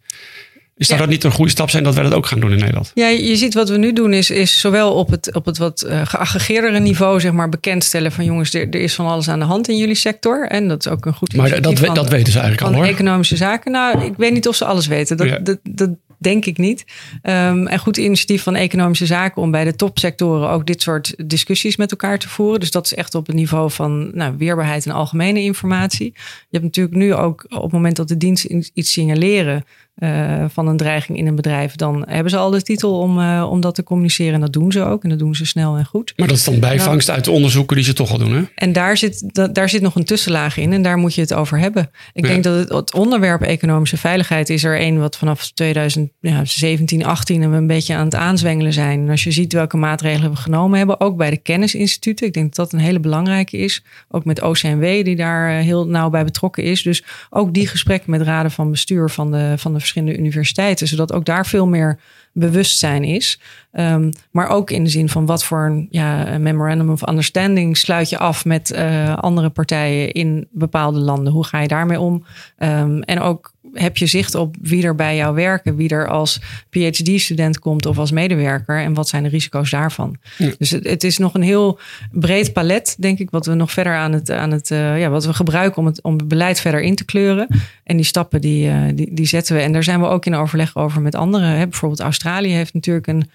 Is 0.78 0.88
zou 0.88 1.00
dat 1.00 1.10
niet 1.10 1.24
een 1.24 1.32
goede 1.32 1.52
stap 1.52 1.70
zijn 1.70 1.84
dat 1.84 1.94
wij 1.96 2.04
dat 2.04 2.14
ook 2.14 2.26
gaan 2.26 2.40
doen 2.40 2.52
in 2.52 2.58
Nederland? 2.58 2.92
Ja, 2.94 3.08
je 3.08 3.36
ziet 3.36 3.54
wat 3.54 3.70
we 3.70 3.78
nu 3.78 3.94
doen 3.94 4.14
is, 4.14 4.30
is 4.30 4.60
zowel 4.60 4.94
op 4.94 5.10
het, 5.10 5.36
op 5.36 5.46
het 5.46 5.58
wat 5.58 5.86
uh, 5.88 6.02
geaggregeerdere 6.06 6.80
niveau 6.80 7.20
zeg 7.20 7.32
maar 7.32 7.50
bekendstellen 7.50 8.12
van 8.12 8.26
jongens, 8.26 8.54
er, 8.54 8.70
er, 8.70 8.82
is 8.82 8.94
van 8.94 9.06
alles 9.06 9.30
aan 9.30 9.40
de 9.40 9.46
hand 9.46 9.70
in 9.70 9.78
jullie 9.78 9.96
sector. 9.96 10.48
En 10.48 10.68
dat 10.68 10.86
is 10.86 10.92
ook 10.92 11.06
een 11.06 11.14
goed 11.14 11.36
Maar 11.36 11.62
dat, 11.62 11.80
van, 11.80 11.96
dat 11.96 12.10
weten 12.10 12.34
ze 12.34 12.40
eigenlijk 12.40 12.74
al 12.74 12.78
hoor. 12.78 12.92
economische 12.94 13.36
zaken. 13.36 13.72
Nou, 13.72 14.04
ik 14.04 14.14
weet 14.18 14.34
niet 14.34 14.48
of 14.48 14.56
ze 14.56 14.66
alles 14.66 14.88
weten. 14.88 15.18
Dat, 15.18 15.46
dat, 15.46 15.60
dat, 15.64 15.90
denk 16.24 16.46
ik 16.46 16.58
niet. 16.58 16.86
Um, 17.24 17.68
en 17.68 17.80
goed 17.80 17.98
initiatief 17.98 18.44
van 18.44 18.56
economische 18.56 19.06
zaken 19.06 19.42
om 19.42 19.52
bij 19.52 19.64
de 19.64 19.76
topsectoren 19.76 20.50
ook 20.50 20.66
dit 20.66 20.82
soort 20.82 21.14
discussies 21.30 21.76
met 21.76 21.92
elkaar 21.92 22.20
te 22.20 22.30
voeren. 22.30 22.60
Dus 22.60 22.72
dat 22.72 22.86
is 22.86 22.94
echt 22.94 23.16
op 23.16 23.28
het 23.28 23.36
niveau 23.36 23.72
van 23.72 24.12
nou, 24.14 24.36
weerbaarheid 24.38 24.86
en 24.86 24.92
algemene 24.92 25.42
informatie. 25.42 26.12
Je 26.14 26.58
hebt 26.58 26.64
natuurlijk 26.64 26.96
nu 26.96 27.14
ook 27.14 27.46
op 27.50 27.62
het 27.62 27.72
moment 27.72 27.96
dat 27.96 28.08
de 28.08 28.18
diensten 28.18 28.66
iets 28.74 28.92
signaleren, 28.92 29.64
uh, 29.98 30.46
van 30.50 30.68
een 30.68 30.78
dreiging 30.78 31.18
in 31.18 31.28
een 31.28 31.36
bedrijf, 31.36 31.76
dan 31.76 32.06
hebben 32.08 32.32
ze 32.32 32.38
al 32.38 32.50
de 32.50 32.62
titel 32.62 33.00
om, 33.00 33.20
uh, 33.20 33.48
om 33.50 33.62
dat 33.62 33.76
te 33.76 33.84
communiceren. 33.84 34.34
En 34.34 34.40
dat 34.40 34.54
doen 34.54 34.72
ze 34.72 34.82
ook. 34.82 35.04
En 35.04 35.10
dat 35.10 35.20
doen 35.20 35.36
ze 35.36 35.46
snel 35.46 35.76
en 35.76 35.86
goed. 35.86 36.14
Maar 36.16 36.28
dat 36.28 36.38
is 36.38 36.44
dan 36.44 36.60
bijvangst 36.60 37.10
uit 37.10 37.26
de 37.26 37.32
onderzoeken 37.32 37.76
die 37.76 37.86
ze 37.86 37.94
toch 37.94 38.12
al 38.12 38.18
doen, 38.18 38.34
hè? 38.34 38.44
En 38.56 38.74
daar 38.74 38.98
zit, 38.98 39.34
dat, 39.34 39.56
daar 39.56 39.70
zit 39.70 39.82
nog 39.82 39.96
een 39.96 40.04
tussenlaag 40.04 40.58
in. 40.58 40.74
En 40.74 40.82
daar 40.82 40.98
moet 40.98 41.16
je 41.16 41.22
het 41.22 41.34
over 41.34 41.60
hebben. 41.60 41.90
Ik 42.14 42.24
denk 42.24 42.44
dat 42.44 42.56
het, 42.56 42.70
het, 42.70 42.94
onderwerp 42.94 43.42
economische 43.42 43.98
veiligheid 43.98 44.50
is 44.50 44.64
er 44.64 44.82
een 44.82 45.00
wat 45.00 45.18
vanaf 45.18 45.52
2017, 45.52 47.06
18 47.06 47.50
we 47.50 47.58
een 47.58 47.68
beetje 47.68 47.96
aan 47.96 48.06
het 48.06 48.16
aanzwengelen 48.16 48.74
zijn. 48.74 49.00
En 49.00 49.10
als 49.10 49.24
je 49.24 49.32
ziet 49.32 49.54
welke 49.54 49.78
maatregelen 49.78 50.32
we 50.32 50.38
genomen 50.38 50.78
hebben, 50.78 51.00
ook 51.00 51.18
bij 51.18 51.30
de 51.30 51.38
kennisinstituten. 51.38 52.28
Ik 52.28 52.34
denk 52.34 52.56
dat 52.56 52.56
dat 52.56 52.74
een 52.74 52.86
hele 52.86 53.00
belangrijke 53.00 53.58
is. 53.58 53.84
Ook 54.10 54.26
met 54.26 54.42
OCMW, 54.42 54.82
die 54.82 55.16
daar 55.16 55.58
eh, 55.58 55.64
heel 55.64 55.88
nauw 55.88 56.10
bij 56.10 56.24
betrokken 56.24 56.64
is. 56.64 56.82
Dus 56.82 57.04
ook 57.30 57.54
die 57.54 57.68
gesprekken 57.68 58.12
met 58.12 58.22
raden 58.22 58.52
van 58.52 58.72
bestuur 58.72 59.10
van 59.10 59.32
de, 59.32 59.54
van 59.58 59.74
de 59.74 59.80
verschillende 59.84 60.20
universiteiten, 60.20 60.88
zodat 60.88 61.14
ook 61.14 61.26
daar 61.26 61.46
veel 61.46 61.68
meer 61.68 62.00
bewustzijn 62.34 63.04
is. 63.04 63.40
Um, 63.74 64.12
maar 64.32 64.48
ook 64.48 64.72
in 64.72 64.84
de 64.84 64.90
zin 64.90 65.10
van 65.10 65.26
wat 65.26 65.44
voor 65.44 65.66
een, 65.66 65.88
ja, 65.90 66.38
memorandum 66.38 66.90
of 66.90 67.08
understanding 67.08 67.78
sluit 67.78 68.10
je 68.10 68.18
af 68.18 68.46
met 68.46 68.72
uh, 68.72 69.16
andere 69.16 69.50
partijen 69.50 70.12
in 70.12 70.48
bepaalde 70.52 71.00
landen. 71.00 71.34
Hoe 71.34 71.46
ga 71.46 71.60
je 71.60 71.68
daarmee 71.68 72.00
om? 72.00 72.26
Um, 72.58 73.02
en 73.02 73.20
ook 73.20 73.54
heb 73.74 73.98
je 73.98 74.06
zicht 74.06 74.36
op 74.36 74.56
wie 74.62 74.84
er 74.84 74.96
bij 74.96 75.16
jou 75.16 75.36
werken, 75.36 75.76
wie 75.76 75.90
er 75.90 76.08
als 76.08 76.42
PhD-student 76.70 77.60
komt 77.60 77.86
of 77.86 77.98
als 77.98 78.12
medewerker 78.12 78.82
en 78.82 78.94
wat 78.94 79.10
zijn 79.10 79.24
de 79.24 79.30
risico's 79.30 79.70
daarvan. 79.70 80.18
Dus 80.58 80.70
het, 80.70 80.88
het, 80.88 81.04
is 81.04 81.18
nog 81.18 81.34
een 81.34 81.42
heel 81.42 81.80
breed 82.12 82.54
palet, 82.54 82.96
denk 83.00 83.20
ik, 83.20 83.30
wat 83.30 83.46
we 83.46 83.54
nog 83.54 83.72
verder 83.72 83.96
aan 83.96 84.12
het, 84.12 84.32
aan 84.32 84.52
het 84.52 84.70
uh, 84.72 85.00
ja, 85.00 85.10
wat 85.10 85.26
we 85.26 85.34
gebruiken 85.34 85.78
om 85.78 85.86
het, 85.86 86.02
om 86.02 86.18
het 86.18 86.28
beleid 86.28 86.60
verder 86.60 86.82
in 86.82 86.96
te 86.96 87.06
kleuren. 87.06 87.48
En 87.84 87.96
die 87.96 88.06
stappen 88.06 88.42
die, 88.42 88.68
uh, 88.68 88.82
die, 88.94 89.14
die 89.14 89.26
zetten 89.26 89.56
we. 89.56 89.62
En 89.62 89.72
daar 89.72 89.84
zijn 89.84 90.00
we 90.00 90.08
ook 90.08 90.26
in 90.26 90.36
overleg 90.36 90.76
over 90.76 91.02
met 91.02 91.16
anderen. 91.16 91.50
Hè. 91.50 91.68
Bijvoorbeeld 91.68 92.02
Australië 92.02 92.52
heeft 92.52 92.74
natuurlijk 92.74 93.08
een, 93.08 93.30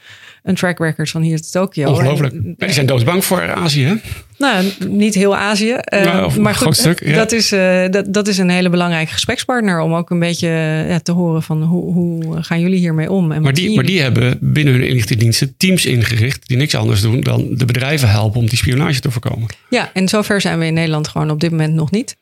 een 0.49 0.55
track 0.55 0.79
record 0.79 1.11
van 1.11 1.23
hier 1.23 1.37
tot 1.37 1.53
Tokio. 1.53 1.89
Ongelooflijk. 1.89 2.35
En, 2.59 2.75
zijn 2.75 2.87
doodsbang 2.87 3.25
voor 3.25 3.53
Azië, 3.53 3.85
hè? 3.85 3.95
Nou, 4.39 4.65
niet 4.89 5.15
heel 5.15 5.37
Azië. 5.37 5.77
Nou, 5.91 6.41
maar 6.41 6.55
goed, 6.55 6.77
stuk, 6.77 7.05
ja. 7.05 7.17
dat, 7.17 7.33
is, 7.33 7.53
uh, 7.53 7.89
dat, 7.91 8.13
dat 8.13 8.29
is 8.29 8.39
een 8.39 8.49
hele 8.49 8.71
belangrijke 8.71 9.13
gesprekspartner 9.13 9.81
om 9.81 9.95
ook 9.95 10.11
een 10.11 10.19
beetje 10.19 10.49
ja, 10.89 10.99
te 10.99 11.13
horen 11.13 11.43
van 11.43 11.63
hoe, 11.63 11.93
hoe 11.93 12.43
gaan 12.43 12.61
jullie 12.61 12.79
hiermee 12.79 13.11
om? 13.11 13.33
En 13.33 13.43
maar, 13.43 13.53
die, 13.53 13.75
maar 13.75 13.85
die 13.85 14.01
hebben 14.01 14.39
binnen 14.41 14.75
hun 14.75 14.87
inlichtingendiensten 14.87 15.55
teams 15.57 15.87
ingericht 15.87 16.49
die 16.49 16.57
niks 16.57 16.75
anders 16.75 17.01
doen 17.01 17.21
dan 17.21 17.49
de 17.51 17.65
bedrijven 17.65 18.11
helpen 18.11 18.41
om 18.41 18.47
die 18.47 18.59
spionage 18.59 19.01
te 19.01 19.11
voorkomen. 19.11 19.49
Ja, 19.71 19.91
en 19.93 20.09
zover 20.09 20.41
zijn 20.41 20.59
we 20.59 20.67
in 20.67 20.75
Nederland 20.75 21.09
gewoon 21.09 21.31
op 21.31 21.41
dit 21.41 21.51
moment 21.51 21.75
nog 21.75 21.91
niet. 21.91 22.17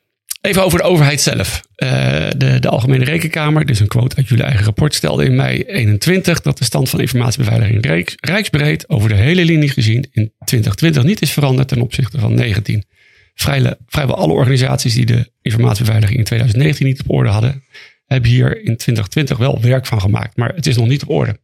Even 0.46 0.64
over 0.64 0.78
de 0.78 0.84
overheid 0.84 1.20
zelf. 1.20 1.62
Uh, 1.76 1.88
de, 2.36 2.58
de 2.60 2.68
Algemene 2.68 3.04
Rekenkamer, 3.04 3.66
dus 3.66 3.80
een 3.80 3.86
quote 3.86 4.16
uit 4.16 4.28
jullie 4.28 4.44
eigen 4.44 4.64
rapport, 4.64 4.94
stelde 4.94 5.24
in 5.24 5.34
mei 5.34 5.62
21 5.62 6.40
dat 6.40 6.58
de 6.58 6.64
stand 6.64 6.90
van 6.90 7.00
informatiebeveiliging 7.00 7.84
Rijks, 7.84 8.14
rijksbreed 8.20 8.88
over 8.88 9.08
de 9.08 9.14
hele 9.14 9.44
linie 9.44 9.68
gezien 9.68 10.08
in 10.12 10.32
2020 10.44 11.02
niet 11.02 11.22
is 11.22 11.32
veranderd 11.32 11.68
ten 11.68 11.80
opzichte 11.80 12.18
van 12.18 12.34
19. 12.34 12.84
Vrijwel, 13.34 14.16
alle 14.16 14.32
organisaties 14.32 14.94
die 14.94 15.06
de 15.06 15.30
informatiebeveiliging 15.42 16.18
in 16.18 16.24
2019 16.24 16.86
niet 16.86 17.00
op 17.00 17.10
orde 17.10 17.28
hadden, 17.28 17.64
hebben 18.06 18.30
hier 18.30 18.56
in 18.56 18.76
2020 18.76 19.38
wel 19.38 19.60
werk 19.60 19.86
van 19.86 20.00
gemaakt, 20.00 20.36
maar 20.36 20.54
het 20.54 20.66
is 20.66 20.76
nog 20.76 20.88
niet 20.88 21.02
op 21.02 21.10
orde. 21.10 21.38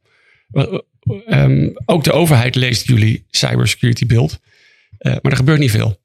Um, 1.29 1.73
ook 1.85 2.05
de 2.05 2.13
overheid 2.13 2.55
leest 2.55 2.87
jullie 2.87 3.25
cybersecurity 3.31 4.07
beeld, 4.07 4.41
uh, 4.99 5.13
maar 5.23 5.33
er 5.33 5.37
gebeurt 5.37 5.59
niet 5.59 5.71
veel. 5.71 6.01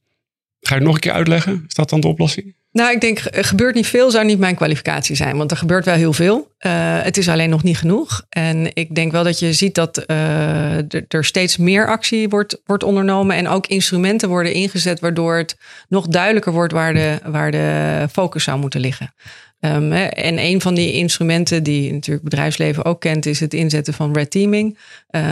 Ga 0.61 0.73
je 0.73 0.75
het 0.75 0.83
nog 0.83 0.93
een 0.93 0.99
keer 0.99 1.11
uitleggen? 1.11 1.63
Is 1.67 1.73
dat 1.73 1.89
dan 1.89 1.99
de 1.99 2.07
oplossing? 2.07 2.55
Nou, 2.77 2.91
ik 2.91 3.01
denk, 3.01 3.19
er 3.31 3.43
gebeurt 3.43 3.75
niet 3.75 3.87
veel, 3.87 4.11
zou 4.11 4.25
niet 4.25 4.39
mijn 4.39 4.55
kwalificatie 4.55 5.15
zijn. 5.15 5.37
Want 5.37 5.51
er 5.51 5.57
gebeurt 5.57 5.85
wel 5.85 5.95
heel 5.95 6.13
veel. 6.13 6.37
Uh, 6.37 6.71
het 7.01 7.17
is 7.17 7.29
alleen 7.29 7.49
nog 7.49 7.63
niet 7.63 7.77
genoeg. 7.77 8.25
En 8.29 8.75
ik 8.75 8.95
denk 8.95 9.11
wel 9.11 9.23
dat 9.23 9.39
je 9.39 9.53
ziet 9.53 9.75
dat 9.75 10.03
uh, 10.07 10.93
er 11.07 11.25
steeds 11.25 11.57
meer 11.57 11.87
actie 11.87 12.29
wordt, 12.29 12.61
wordt 12.65 12.83
ondernomen. 12.83 13.35
En 13.35 13.47
ook 13.47 13.67
instrumenten 13.67 14.29
worden 14.29 14.53
ingezet, 14.53 14.99
waardoor 14.99 15.35
het 15.35 15.57
nog 15.87 16.07
duidelijker 16.07 16.51
wordt 16.51 16.73
waar 16.73 16.93
de, 16.93 17.19
waar 17.25 17.51
de 17.51 18.05
focus 18.11 18.43
zou 18.43 18.59
moeten 18.59 18.79
liggen. 18.79 19.13
Um, 19.59 19.91
en 19.93 20.39
een 20.39 20.61
van 20.61 20.75
die 20.75 20.93
instrumenten 20.93 21.63
die 21.63 21.93
natuurlijk 21.93 22.23
bedrijfsleven 22.23 22.85
ook 22.85 23.01
kent, 23.01 23.25
is 23.25 23.39
het 23.39 23.53
inzetten 23.53 23.93
van 23.93 24.13
red 24.13 24.31
teaming. 24.31 24.77
Uh, 25.11 25.23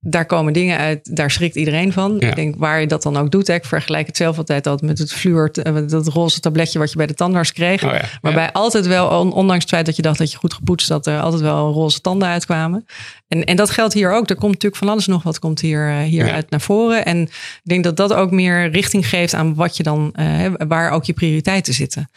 daar 0.00 0.26
komen 0.26 0.52
dingen 0.52 0.78
uit, 0.78 1.16
daar 1.16 1.30
schrikt 1.30 1.56
iedereen 1.56 1.92
van. 1.92 2.20
Ik 2.20 2.34
denk 2.34 2.54
waar 2.58 2.80
je 2.80 2.86
dat 2.86 3.02
dan 3.02 3.16
ook 3.16 3.30
doet. 3.30 3.46
Hè. 3.46 3.54
Ik 3.54 3.64
vergelijk 3.64 4.06
het 4.06 4.16
zelf 4.16 4.38
altijd 4.38 4.66
altijd 4.66 4.90
met 4.90 4.98
het 4.98 5.12
fluor, 5.12 5.50
met 5.72 5.90
dat 5.90 6.06
roze 6.06 6.40
tabletje 6.40 6.78
wat 6.78 6.90
je 6.90 6.96
bij 6.96 7.06
de 7.06 7.14
tandarts 7.14 7.52
kreeg. 7.52 7.84
Oh 7.84 7.92
ja. 7.92 8.04
Waarbij 8.20 8.52
altijd 8.52 8.86
wel, 8.86 9.08
ondanks 9.30 9.62
het 9.62 9.72
feit 9.72 9.86
dat 9.86 9.96
je 9.96 10.02
dacht 10.02 10.18
dat 10.18 10.32
je 10.32 10.38
goed 10.38 10.54
gepoetst 10.54 10.88
had, 10.88 11.06
er 11.06 11.20
altijd 11.20 11.42
wel 11.42 11.72
roze 11.72 12.00
tanden 12.00 12.28
uitkwamen. 12.28 12.84
En, 13.28 13.44
en 13.44 13.56
dat 13.56 13.70
geldt 13.70 13.94
hier 13.94 14.12
ook. 14.12 14.28
Er 14.30 14.36
komt 14.36 14.52
natuurlijk 14.52 14.82
van 14.82 14.88
alles 14.88 15.06
nog 15.06 15.22
wat 15.22 15.38
komt 15.38 15.60
hier, 15.60 15.88
uh, 15.88 16.00
hier 16.00 16.32
uit 16.32 16.50
naar 16.50 16.60
voren. 16.60 17.04
En 17.04 17.22
ik 17.22 17.60
denk 17.62 17.84
dat 17.84 17.96
dat 17.96 18.12
ook 18.12 18.30
meer 18.30 18.70
richting 18.70 19.08
geeft 19.08 19.34
aan 19.34 19.54
wat 19.54 19.76
je 19.76 19.82
dan, 19.82 20.14
uh, 20.20 20.52
waar 20.68 20.90
ook 20.90 21.04
je 21.04 21.12
prioriteiten 21.12 21.74
zitten. 21.74 22.10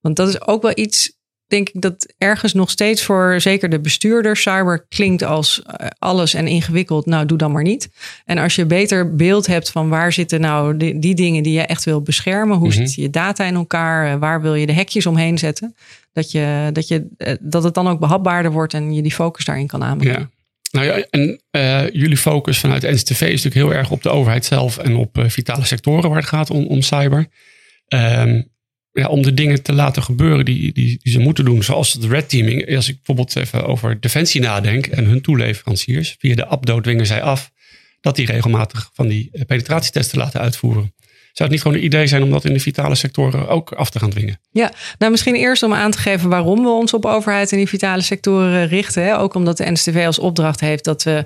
Want 0.00 0.16
dat 0.16 0.28
is 0.28 0.46
ook 0.46 0.62
wel 0.62 0.72
iets 0.74 1.14
denk 1.46 1.68
ik 1.68 1.80
dat 1.80 2.14
ergens 2.18 2.52
nog 2.52 2.70
steeds 2.70 3.02
voor 3.02 3.40
zeker 3.40 3.68
de 3.68 3.80
bestuurder 3.80 4.36
cyber 4.36 4.86
klinkt 4.88 5.22
als 5.22 5.62
eh, 5.62 5.86
alles 5.98 6.34
en 6.34 6.46
ingewikkeld. 6.46 7.06
Nou, 7.06 7.26
doe 7.26 7.38
dan 7.38 7.52
maar 7.52 7.62
niet. 7.62 7.88
En 8.24 8.38
als 8.38 8.54
je 8.54 8.66
beter 8.66 9.14
beeld 9.14 9.46
hebt 9.46 9.70
van 9.70 9.88
waar 9.88 10.12
zitten 10.12 10.40
nou 10.40 10.76
die, 10.76 10.98
die 10.98 11.14
dingen 11.14 11.42
die 11.42 11.52
je 11.52 11.62
echt 11.62 11.84
wil 11.84 12.02
beschermen, 12.02 12.56
hoe 12.56 12.66
mm 12.66 12.72
zit 12.72 12.94
je 12.94 13.10
data 13.10 13.44
in 13.44 13.54
elkaar, 13.54 14.12
eh, 14.12 14.18
waar 14.18 14.42
wil 14.42 14.54
je 14.54 14.66
de 14.66 14.72
hekjes 14.72 15.06
omheen 15.06 15.38
zetten, 15.38 15.74
dat, 16.12 16.30
je, 16.30 16.70
dat, 16.72 16.88
je, 16.88 17.06
eh, 17.16 17.34
dat 17.40 17.62
het 17.62 17.74
dan 17.74 17.88
ook 17.88 18.00
behapbaarder 18.00 18.52
wordt 18.52 18.74
en 18.74 18.94
je 18.94 19.02
die 19.02 19.12
focus 19.12 19.44
daarin 19.44 19.66
kan 19.66 19.84
aanbrengen. 19.84 20.20
Ja. 20.20 20.34
Nou 20.70 20.86
ja, 20.86 21.06
en 21.10 21.40
uh, 21.50 21.90
jullie 21.90 22.16
focus 22.16 22.58
vanuit 22.58 22.82
NCTV 22.82 23.20
is 23.20 23.42
natuurlijk 23.44 23.54
heel 23.54 23.74
erg 23.74 23.90
op 23.90 24.02
de 24.02 24.08
overheid 24.08 24.44
zelf 24.44 24.78
en 24.78 24.96
op 24.96 25.18
uh, 25.18 25.28
vitale 25.28 25.64
sectoren 25.64 26.08
waar 26.08 26.18
het 26.18 26.28
gaat 26.28 26.50
om, 26.50 26.66
om 26.66 26.82
cyber. 26.82 27.26
Um, 27.88 28.48
ja, 28.96 29.08
om 29.08 29.22
de 29.22 29.34
dingen 29.34 29.62
te 29.62 29.72
laten 29.72 30.02
gebeuren 30.02 30.44
die, 30.44 30.72
die, 30.72 31.00
ze 31.02 31.18
moeten 31.18 31.44
doen. 31.44 31.62
Zoals 31.62 31.92
het 31.92 32.04
red 32.04 32.28
teaming. 32.28 32.76
Als 32.76 32.88
ik 32.88 32.94
bijvoorbeeld 32.94 33.36
even 33.36 33.66
over 33.66 34.00
Defensie 34.00 34.40
nadenk 34.40 34.86
en 34.86 35.04
hun 35.04 35.20
toeleveranciers. 35.20 36.16
Via 36.18 36.34
de 36.34 36.46
APDO 36.46 36.80
dwingen 36.80 37.06
zij 37.06 37.22
af 37.22 37.50
dat 38.00 38.16
die 38.16 38.26
regelmatig 38.26 38.90
van 38.92 39.08
die 39.08 39.28
eh, 39.32 39.44
penetratietesten 39.46 40.18
laten 40.18 40.40
uitvoeren. 40.40 40.94
Zou 41.36 41.48
het 41.48 41.50
niet 41.50 41.60
gewoon 41.60 41.76
een 41.76 41.84
idee 41.84 42.06
zijn 42.06 42.22
om 42.22 42.30
dat 42.30 42.44
in 42.44 42.52
de 42.52 42.60
vitale 42.60 42.94
sectoren 42.94 43.48
ook 43.48 43.72
af 43.72 43.90
te 43.90 43.98
gaan 43.98 44.10
dwingen? 44.10 44.40
Ja, 44.50 44.72
nou 44.98 45.10
misschien 45.10 45.34
eerst 45.34 45.62
om 45.62 45.74
aan 45.74 45.90
te 45.90 45.98
geven 45.98 46.28
waarom 46.28 46.62
we 46.62 46.68
ons 46.68 46.94
op 46.94 47.04
overheid 47.04 47.52
in 47.52 47.58
die 47.58 47.68
vitale 47.68 48.02
sectoren 48.02 48.68
richten. 48.68 49.02
Hè? 49.02 49.18
Ook 49.18 49.34
omdat 49.34 49.56
de 49.56 49.70
NSTV 49.70 50.04
als 50.06 50.18
opdracht 50.18 50.60
heeft 50.60 50.84
dat 50.84 51.02
we 51.02 51.24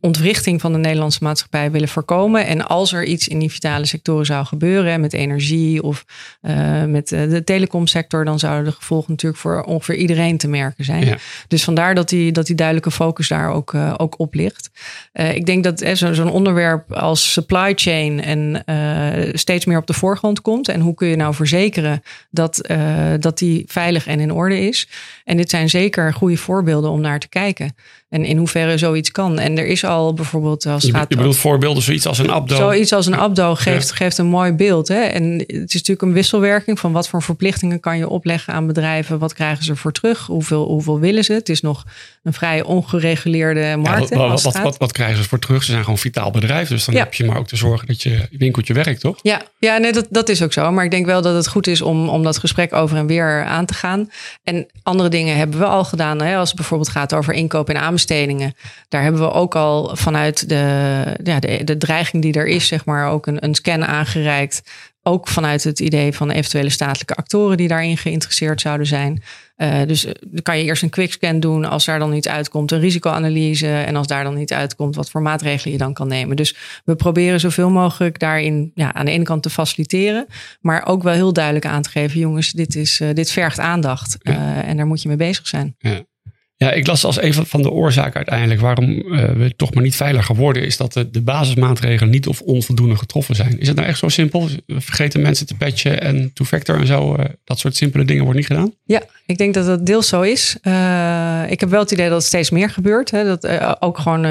ontwrichting 0.00 0.60
van 0.60 0.72
de 0.72 0.78
Nederlandse 0.78 1.18
maatschappij 1.22 1.70
willen 1.70 1.88
voorkomen. 1.88 2.46
En 2.46 2.66
als 2.66 2.92
er 2.92 3.04
iets 3.04 3.28
in 3.28 3.38
die 3.38 3.50
vitale 3.50 3.86
sectoren 3.86 4.26
zou 4.26 4.44
gebeuren, 4.44 5.00
met 5.00 5.12
energie 5.12 5.82
of 5.82 6.04
uh, 6.42 6.84
met 6.84 7.08
de 7.08 7.42
telecomsector, 7.44 8.24
dan 8.24 8.38
zouden 8.38 8.64
de 8.64 8.72
gevolgen 8.72 9.10
natuurlijk 9.10 9.40
voor 9.40 9.62
ongeveer 9.62 9.96
iedereen 9.96 10.36
te 10.36 10.48
merken 10.48 10.84
zijn. 10.84 11.18
Dus 11.48 11.64
vandaar 11.64 11.94
dat 11.94 12.08
die, 12.08 12.32
dat 12.32 12.46
die 12.46 12.56
duidelijke 12.56 12.90
focus 12.90 13.28
daar 13.28 13.50
ook, 13.50 13.72
uh, 13.72 13.94
ook 13.96 14.18
op 14.18 14.34
ligt. 14.34 14.70
Uh, 15.12 15.34
ik 15.34 15.46
denk 15.46 15.64
dat 15.64 15.84
zo'n 15.92 16.30
onderwerp 16.30 16.92
als 16.92 17.32
supply 17.32 17.72
chain 17.74 18.22
en 18.22 18.62
steeds 19.38 19.64
meer 19.64 19.78
op 19.78 19.86
de 19.86 19.92
voorgrond 19.92 20.40
komt. 20.40 20.68
En 20.68 20.80
hoe 20.80 20.94
kun 20.94 21.08
je 21.08 21.16
nou 21.16 21.34
verzekeren 21.34 22.02
dat, 22.30 22.70
uh, 22.70 23.12
dat 23.18 23.38
die 23.38 23.64
veilig 23.66 24.06
en 24.06 24.20
in 24.20 24.32
orde 24.32 24.60
is. 24.60 24.88
En 25.24 25.36
dit 25.36 25.50
zijn 25.50 25.70
zeker 25.70 26.12
goede 26.14 26.36
voorbeelden 26.36 26.90
om 26.90 27.00
naar 27.00 27.18
te 27.18 27.28
kijken. 27.28 27.74
En 28.14 28.24
in 28.24 28.36
hoeverre 28.36 28.78
zoiets 28.78 29.10
kan. 29.10 29.38
En 29.38 29.58
er 29.58 29.66
is 29.66 29.84
al 29.84 30.14
bijvoorbeeld. 30.14 30.66
Als 30.66 30.84
je, 30.84 30.92
gaat 30.92 31.06
je 31.08 31.16
bedoelt 31.16 31.36
voorbeelden, 31.36 31.82
zoiets 31.82 32.06
als 32.06 32.18
een 32.18 32.30
abdo. 32.30 32.56
Zoiets 32.56 32.92
als 32.92 33.06
een 33.06 33.16
abdo 33.16 33.54
geeft, 33.54 33.92
geeft 33.92 34.18
een 34.18 34.26
mooi 34.26 34.52
beeld. 34.52 34.88
Hè? 34.88 35.00
En 35.00 35.38
het 35.38 35.48
is 35.48 35.72
natuurlijk 35.74 36.02
een 36.02 36.12
wisselwerking 36.12 36.78
van 36.78 36.92
wat 36.92 37.08
voor 37.08 37.22
verplichtingen 37.22 37.80
kan 37.80 37.98
je 37.98 38.08
opleggen 38.08 38.54
aan 38.54 38.66
bedrijven. 38.66 39.18
Wat 39.18 39.34
krijgen 39.34 39.64
ze 39.64 39.76
voor 39.76 39.92
terug? 39.92 40.26
Hoeveel, 40.26 40.64
hoeveel 40.64 40.98
willen 41.00 41.24
ze? 41.24 41.32
Het 41.32 41.48
is 41.48 41.60
nog 41.60 41.84
een 42.22 42.32
vrij 42.32 42.62
ongereguleerde 42.62 43.76
markt. 43.76 44.08
Ja, 44.08 44.16
wat, 44.16 44.42
wat, 44.42 44.58
wat, 44.58 44.76
wat, 44.78 44.92
krijgen 44.92 45.22
ze 45.22 45.28
voor 45.28 45.38
terug? 45.38 45.62
Ze 45.62 45.70
zijn 45.70 45.82
gewoon 45.82 45.98
vitaal 45.98 46.30
bedrijf. 46.30 46.68
Dus 46.68 46.84
dan 46.84 46.94
heb 46.94 47.14
je 47.14 47.24
maar 47.24 47.38
ook 47.38 47.48
te 47.48 47.56
zorgen 47.56 47.86
dat 47.86 48.02
je 48.02 48.28
winkeltje 48.30 48.74
werkt, 48.74 49.00
toch? 49.00 49.18
Ja, 49.22 49.42
ja 49.58 49.78
nee, 49.78 49.92
dat, 49.92 50.06
dat 50.10 50.28
is 50.28 50.42
ook 50.42 50.52
zo. 50.52 50.72
Maar 50.72 50.84
ik 50.84 50.90
denk 50.90 51.06
wel 51.06 51.22
dat 51.22 51.34
het 51.34 51.48
goed 51.48 51.66
is 51.66 51.82
om, 51.82 52.08
om 52.08 52.22
dat 52.22 52.38
gesprek 52.38 52.72
over 52.72 52.96
en 52.96 53.06
weer 53.06 53.44
aan 53.44 53.66
te 53.66 53.74
gaan. 53.74 54.10
En 54.44 54.66
andere 54.82 55.08
dingen 55.08 55.36
hebben 55.36 55.58
we 55.58 55.64
al 55.64 55.84
gedaan. 55.84 56.20
Hè? 56.20 56.36
Als 56.36 56.48
het 56.48 56.56
bijvoorbeeld 56.56 56.90
gaat 56.90 57.14
over 57.14 57.34
inkoop 57.34 57.68
en 57.68 57.76
aanbestedingen. 58.10 58.54
Daar 58.88 59.02
hebben 59.02 59.20
we 59.20 59.30
ook 59.30 59.54
al 59.54 59.96
vanuit 59.96 60.48
de, 60.48 61.16
ja, 61.22 61.40
de, 61.40 61.64
de 61.64 61.76
dreiging 61.76 62.22
die 62.22 62.32
er 62.32 62.46
is, 62.46 62.66
zeg 62.66 62.84
maar, 62.84 63.10
ook 63.10 63.26
een, 63.26 63.44
een 63.44 63.54
scan 63.54 63.84
aangereikt. 63.84 64.62
Ook 65.06 65.28
vanuit 65.28 65.64
het 65.64 65.80
idee 65.80 66.12
van 66.12 66.30
eventuele 66.30 66.68
statelijke 66.68 67.14
actoren 67.14 67.56
die 67.56 67.68
daarin 67.68 67.96
geïnteresseerd 67.96 68.60
zouden 68.60 68.86
zijn. 68.86 69.22
Uh, 69.56 69.82
dus 69.86 70.02
dan 70.02 70.42
kan 70.42 70.58
je 70.58 70.64
eerst 70.64 70.82
een 70.82 70.90
quickscan 70.90 71.40
doen. 71.40 71.64
Als 71.64 71.84
daar 71.84 71.98
dan 71.98 72.10
niet 72.10 72.28
uitkomt, 72.28 72.70
een 72.70 72.80
risicoanalyse. 72.80 73.68
En 73.68 73.96
als 73.96 74.06
daar 74.06 74.24
dan 74.24 74.34
niet 74.34 74.52
uitkomt, 74.52 74.96
wat 74.96 75.10
voor 75.10 75.22
maatregelen 75.22 75.72
je 75.72 75.78
dan 75.78 75.92
kan 75.92 76.08
nemen. 76.08 76.36
Dus 76.36 76.56
we 76.84 76.96
proberen 76.96 77.40
zoveel 77.40 77.70
mogelijk 77.70 78.18
daarin 78.18 78.70
ja, 78.74 78.94
aan 78.94 79.04
de 79.04 79.10
ene 79.10 79.24
kant 79.24 79.42
te 79.42 79.50
faciliteren. 79.50 80.26
Maar 80.60 80.86
ook 80.86 81.02
wel 81.02 81.14
heel 81.14 81.32
duidelijk 81.32 81.66
aan 81.66 81.82
te 81.82 81.90
geven: 81.90 82.20
jongens, 82.20 82.52
dit, 82.52 82.76
is, 82.76 83.00
uh, 83.00 83.08
dit 83.12 83.30
vergt 83.30 83.58
aandacht. 83.58 84.16
Uh, 84.22 84.68
en 84.68 84.76
daar 84.76 84.86
moet 84.86 85.02
je 85.02 85.08
mee 85.08 85.16
bezig 85.16 85.46
zijn. 85.46 85.74
Ja. 85.78 86.04
Ja, 86.56 86.72
ik 86.72 86.86
las 86.86 87.04
als 87.04 87.22
een 87.22 87.34
van 87.34 87.62
de 87.62 87.70
oorzaken 87.70 88.14
uiteindelijk 88.14 88.60
waarom 88.60 88.90
uh, 88.90 89.24
we 89.24 89.52
toch 89.56 89.74
maar 89.74 89.82
niet 89.82 89.96
veilig 89.96 90.26
geworden, 90.26 90.64
is 90.64 90.76
dat 90.76 90.92
de, 90.92 91.20
basismaatregelen 91.20 92.10
niet 92.10 92.26
of 92.26 92.40
onvoldoende 92.40 92.96
getroffen 92.96 93.34
zijn. 93.34 93.60
Is 93.60 93.66
het 93.66 93.76
nou 93.76 93.88
echt 93.88 93.98
zo 93.98 94.08
simpel? 94.08 94.48
Vergeten 94.66 95.20
mensen 95.20 95.46
te 95.46 95.54
patchen 95.54 96.00
en 96.00 96.30
two-factor 96.34 96.78
en 96.78 96.86
zo, 96.86 97.16
uh, 97.16 97.24
dat 97.44 97.58
soort 97.58 97.76
simpele 97.76 98.04
dingen 98.04 98.22
wordt 98.22 98.38
niet 98.38 98.46
gedaan? 98.46 98.74
Ja, 98.84 99.02
ik 99.26 99.38
denk 99.38 99.54
dat 99.54 99.66
dat 99.66 99.86
deels 99.86 100.08
zo 100.08 100.22
is. 100.22 100.56
Uh, 100.62 101.42
ik 101.48 101.60
heb 101.60 101.68
wel 101.68 101.80
het 101.80 101.90
idee 101.90 102.08
dat 102.08 102.16
het 102.16 102.26
steeds 102.26 102.50
meer 102.50 102.70
gebeurt. 102.70 103.10
Hè, 103.10 103.24
dat 103.24 103.48
ook 103.82 103.98
gewoon 103.98 104.22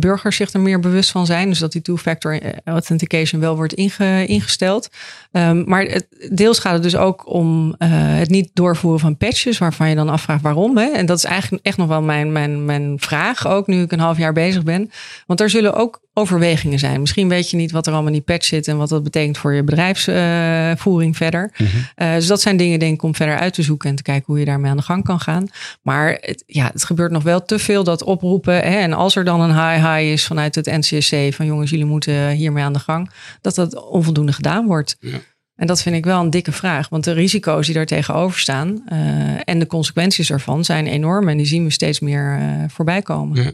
burgers 0.00 0.36
zich 0.36 0.52
er 0.52 0.60
meer 0.60 0.80
bewust 0.80 1.10
van 1.10 1.26
zijn. 1.26 1.48
Dus 1.48 1.58
dat 1.58 1.72
die 1.72 1.82
two-factor 1.82 2.40
authentication 2.64 3.40
wel 3.40 3.56
wordt 3.56 3.72
inge, 3.72 4.26
ingesteld. 4.26 4.88
Um, 5.32 5.64
maar 5.66 5.82
het, 5.82 6.06
deels 6.30 6.58
gaat 6.58 6.72
het 6.72 6.82
dus 6.82 6.96
ook 6.96 7.32
om 7.32 7.74
het 7.84 8.28
niet 8.28 8.50
doorvoeren 8.52 9.00
van 9.00 9.16
patches, 9.16 9.58
waarvan 9.58 9.88
je 9.88 9.94
dan 9.94 10.08
afvraagt 10.08 10.42
waarom. 10.42 10.76
Hè? 10.76 10.90
En 10.90 11.06
dat 11.06 11.16
is 11.16 11.24
eigenlijk 11.24 11.47
echt 11.62 11.76
nog 11.76 11.88
wel 11.88 12.02
mijn, 12.02 12.32
mijn, 12.32 12.64
mijn 12.64 12.94
vraag, 13.00 13.46
ook 13.46 13.66
nu 13.66 13.82
ik 13.82 13.92
een 13.92 13.98
half 13.98 14.18
jaar 14.18 14.32
bezig 14.32 14.62
ben. 14.62 14.90
Want 15.26 15.40
er 15.40 15.50
zullen 15.50 15.74
ook 15.74 16.00
overwegingen 16.18 16.78
zijn. 16.78 17.00
Misschien 17.00 17.28
weet 17.28 17.50
je 17.50 17.56
niet 17.56 17.70
wat 17.70 17.86
er 17.86 17.92
allemaal 17.92 18.12
in 18.12 18.18
die 18.18 18.34
patch 18.34 18.46
zit 18.46 18.68
en 18.68 18.76
wat 18.76 18.88
dat 18.88 19.02
betekent 19.02 19.38
voor 19.38 19.54
je 19.54 19.62
bedrijfsvoering 19.62 21.12
uh, 21.12 21.18
verder. 21.18 21.52
Mm 21.56 21.66
-hmm. 21.66 22.06
uh, 22.06 22.14
dus 22.14 22.26
dat 22.26 22.40
zijn 22.40 22.56
dingen, 22.56 22.78
denk 22.78 22.94
ik, 22.94 23.02
om 23.02 23.14
verder 23.14 23.38
uit 23.38 23.54
te 23.54 23.62
zoeken 23.62 23.90
en 23.90 23.96
te 23.96 24.02
kijken 24.02 24.24
hoe 24.26 24.38
je 24.38 24.44
daarmee 24.44 24.70
aan 24.70 24.76
de 24.76 24.82
gang 24.82 25.04
kan 25.04 25.20
gaan. 25.20 25.48
Maar 25.82 26.18
het, 26.20 26.44
ja, 26.46 26.70
het 26.72 26.84
gebeurt 26.84 27.10
nog 27.10 27.22
wel 27.22 27.44
te 27.44 27.58
veel 27.58 27.84
dat 27.84 28.02
oproepen. 28.02 28.54
Hè, 28.54 28.78
en 28.78 28.92
als 28.92 29.16
er 29.16 29.24
dan 29.24 29.40
een 29.40 29.68
high-high 29.68 30.12
is 30.12 30.26
vanuit 30.26 30.54
het 30.54 30.66
NCSC 30.66 31.34
van 31.34 31.46
jongens, 31.46 31.70
jullie 31.70 31.84
moeten 31.84 32.30
hiermee 32.30 32.64
aan 32.64 32.72
de 32.72 32.78
gang, 32.78 33.10
dat 33.40 33.54
dat 33.54 33.88
onvoldoende 33.88 34.32
gedaan 34.32 34.66
wordt. 34.66 34.96
Ja. 35.00 35.18
En 35.58 35.66
dat 35.66 35.82
vind 35.82 35.94
ik 35.94 36.04
wel 36.04 36.20
een 36.20 36.30
dikke 36.30 36.52
vraag. 36.52 36.88
Want 36.88 37.04
de 37.04 37.12
risico's 37.12 37.66
die 37.66 37.74
daar 37.74 37.86
tegenover 37.86 38.40
staan 38.40 38.82
uh, 38.92 38.98
en 39.44 39.58
de 39.58 39.66
consequenties 39.66 40.30
ervan 40.30 40.64
zijn 40.64 40.86
enorm. 40.86 41.28
En 41.28 41.36
die 41.36 41.46
zien 41.46 41.64
we 41.64 41.70
steeds 41.70 42.00
meer 42.00 42.38
uh, 42.40 42.64
voorbij 42.68 43.02
komen. 43.02 43.42
Ja. 43.42 43.52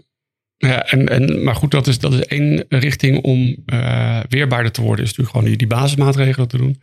Ja, 0.56 0.86
en, 0.86 1.08
en, 1.08 1.42
maar 1.42 1.54
goed, 1.54 1.70
dat 1.70 1.86
is, 1.86 1.98
dat 1.98 2.12
is 2.12 2.20
één 2.20 2.64
richting 2.68 3.22
om 3.22 3.56
uh, 3.66 4.20
weerbaarder 4.28 4.72
te 4.72 4.80
worden. 4.80 5.04
Is 5.04 5.10
natuurlijk 5.10 5.36
gewoon 5.36 5.48
die, 5.48 5.56
die 5.56 5.66
basismaatregelen 5.66 6.48
te 6.48 6.56
doen. 6.56 6.80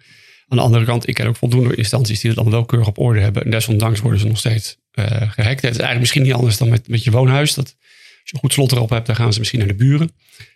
Aan 0.48 0.58
de 0.58 0.64
andere 0.64 0.86
kant, 0.86 1.08
ik 1.08 1.14
ken 1.14 1.28
ook 1.28 1.36
voldoende 1.36 1.76
instanties 1.76 2.20
die 2.20 2.32
het 2.32 2.40
dan 2.40 2.52
wel 2.52 2.66
keurig 2.66 2.88
op 2.88 2.98
orde 2.98 3.20
hebben. 3.20 3.44
En 3.44 3.52
desondanks 3.52 4.00
worden 4.00 4.20
ze 4.20 4.28
nog 4.28 4.38
steeds 4.38 4.78
gehackt. 4.92 5.62
Het 5.62 5.72
is 5.72 5.78
eigenlijk 5.78 6.00
misschien 6.00 6.22
niet 6.22 6.34
anders 6.34 6.58
dan 6.58 6.70
met, 6.70 6.88
met 6.88 7.04
je 7.04 7.12
woonhuis. 7.12 7.54
Dat 7.54 7.66
als 7.66 8.30
je 8.30 8.34
een 8.34 8.40
goed 8.40 8.54
slot 8.54 8.72
erop 8.72 8.90
hebt, 8.90 9.06
dan 9.06 9.16
gaan 9.16 9.34
ze 9.34 9.40
misschien 9.40 9.60
naar 9.60 9.68
de 9.68 9.76
buren. 9.76 10.12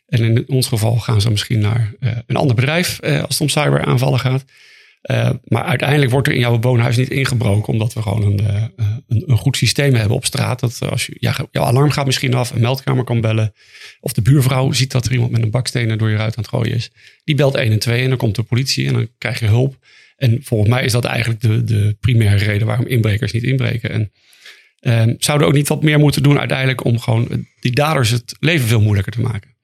En 0.08 0.24
in 0.24 0.44
ons 0.48 0.68
geval 0.68 0.96
gaan 0.96 1.22
ze 1.22 1.30
misschien 1.30 1.60
naar 1.60 1.94
uh, 2.00 2.12
een 2.28 2.36
ander 2.36 2.56
bedrijf 2.56 3.00
uh, 3.04 3.24
als 3.24 3.40
het 3.40 3.42
om 3.42 3.50
cyberaanvallen 3.50 4.20
gaat. 4.20 4.46
Uh, 5.12 5.30
maar 5.44 5.64
uiteindelijk 5.64 6.12
wordt 6.12 6.28
er 6.28 6.34
in 6.34 6.40
jouw 6.40 6.60
woonhuis 6.60 6.98
niet 6.98 7.10
ingebroken, 7.10 7.74
omdat 7.74 7.94
we 7.94 8.02
gewoon 8.02 8.24
een, 8.24 8.72
een, 9.08 9.24
een, 9.26 9.38
goed 9.38 9.58
systeem 9.58 9.94
hebben 9.94 10.18
op 10.18 10.26
straat. 10.26 10.60
Dat 10.60 10.80
als 10.90 11.06
je, 11.06 11.16
ja, 11.20 11.36
jouw 11.52 11.64
alarm 11.64 11.92
gaat 11.92 12.06
misschien 12.06 12.34
af, 12.34 12.52
een 12.52 12.62
meldkamer 12.62 13.04
kan 13.04 13.22
bellen. 13.22 13.54
Of 14.00 14.14
de 14.14 14.22
buurvrouw 14.22 14.72
ziet 14.72 14.92
dat 14.92 15.06
er 15.06 15.12
iemand 15.12 15.32
met 15.32 15.42
een 15.42 15.50
bakstenen 15.50 15.98
door 15.98 16.10
je 16.10 16.16
ruit 16.16 16.38
aan 16.38 16.44
het 16.44 16.52
gooien 16.52 16.76
is. 16.76 16.92
Die 17.24 17.36
belt 17.36 17.56
1 17.56 17.72
en 17.72 17.80
2 17.80 18.04
en 18.04 18.10
dan 18.10 18.18
komt 18.18 18.36
de 18.36 18.44
politie 18.44 18.88
en 18.88 18.94
dan 18.94 19.08
krijg 19.18 19.40
je 19.40 19.46
hulp. 19.46 19.78
En 20.18 20.40
volgens 20.44 20.70
mij 20.70 20.84
is 20.84 20.92
dat 20.92 21.06
eigenlijk 21.06 21.42
de, 21.42 21.64
de 21.64 21.98
primaire 22.00 22.46
reden 22.46 22.68
waarom 22.68 22.88
inbrekers 22.88 23.32
niet 23.32 23.44
inbreken. 23.44 23.90
En 23.90 24.12
um, 25.10 25.16
zouden 25.18 25.48
ook 25.48 25.54
niet 25.54 25.68
wat 25.68 25.84
meer 25.84 26.00
moeten 26.00 26.24
doen 26.24 26.40
uiteindelijk 26.40 26.84
om 26.84 27.00
gewoon 27.00 27.48
die 27.60 27.72
daders 27.72 28.10
het 28.10 28.36
leven 28.40 28.68
veel 28.68 28.82
moeilijker 28.82 29.14
te 29.14 29.22
maken. 29.22 29.55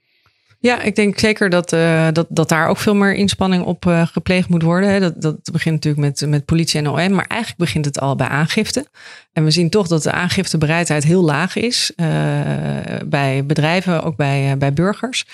Ja, 0.62 0.82
ik 0.82 0.96
denk 0.96 1.20
zeker 1.20 1.50
dat, 1.50 1.74
uh, 1.74 2.08
dat, 2.12 2.26
dat 2.30 2.50
daar 2.50 2.68
ook 2.68 2.78
veel 2.78 2.96
meer 2.96 3.14
inspanning 3.14 3.64
op 3.64 3.86
uh, 3.86 4.08
gepleegd 4.08 4.50
moet 4.50 4.62
worden. 4.62 4.90
Hè. 4.90 5.00
Dat, 5.00 5.22
dat 5.22 5.50
begint 5.52 5.76
natuurlijk 5.76 6.04
met, 6.04 6.30
met 6.30 6.46
politie 6.46 6.80
en 6.80 6.88
OM, 6.88 7.14
maar 7.14 7.26
eigenlijk 7.28 7.60
begint 7.60 7.86
het 7.86 8.00
al 8.00 8.16
bij 8.16 8.28
aangifte. 8.28 8.86
En 9.34 9.44
we 9.44 9.52
zien 9.52 9.70
toch 9.70 9.88
dat 9.88 10.04
de 10.04 10.12
aangiftebereidheid 10.12 11.04
heel 11.04 11.24
laag 11.24 11.56
is 11.56 11.92
uh, 11.96 12.08
bij 13.06 13.46
bedrijven, 13.46 14.04
ook 14.04 14.16
bij, 14.16 14.58
bij 14.58 14.74
burgers. 14.74 15.26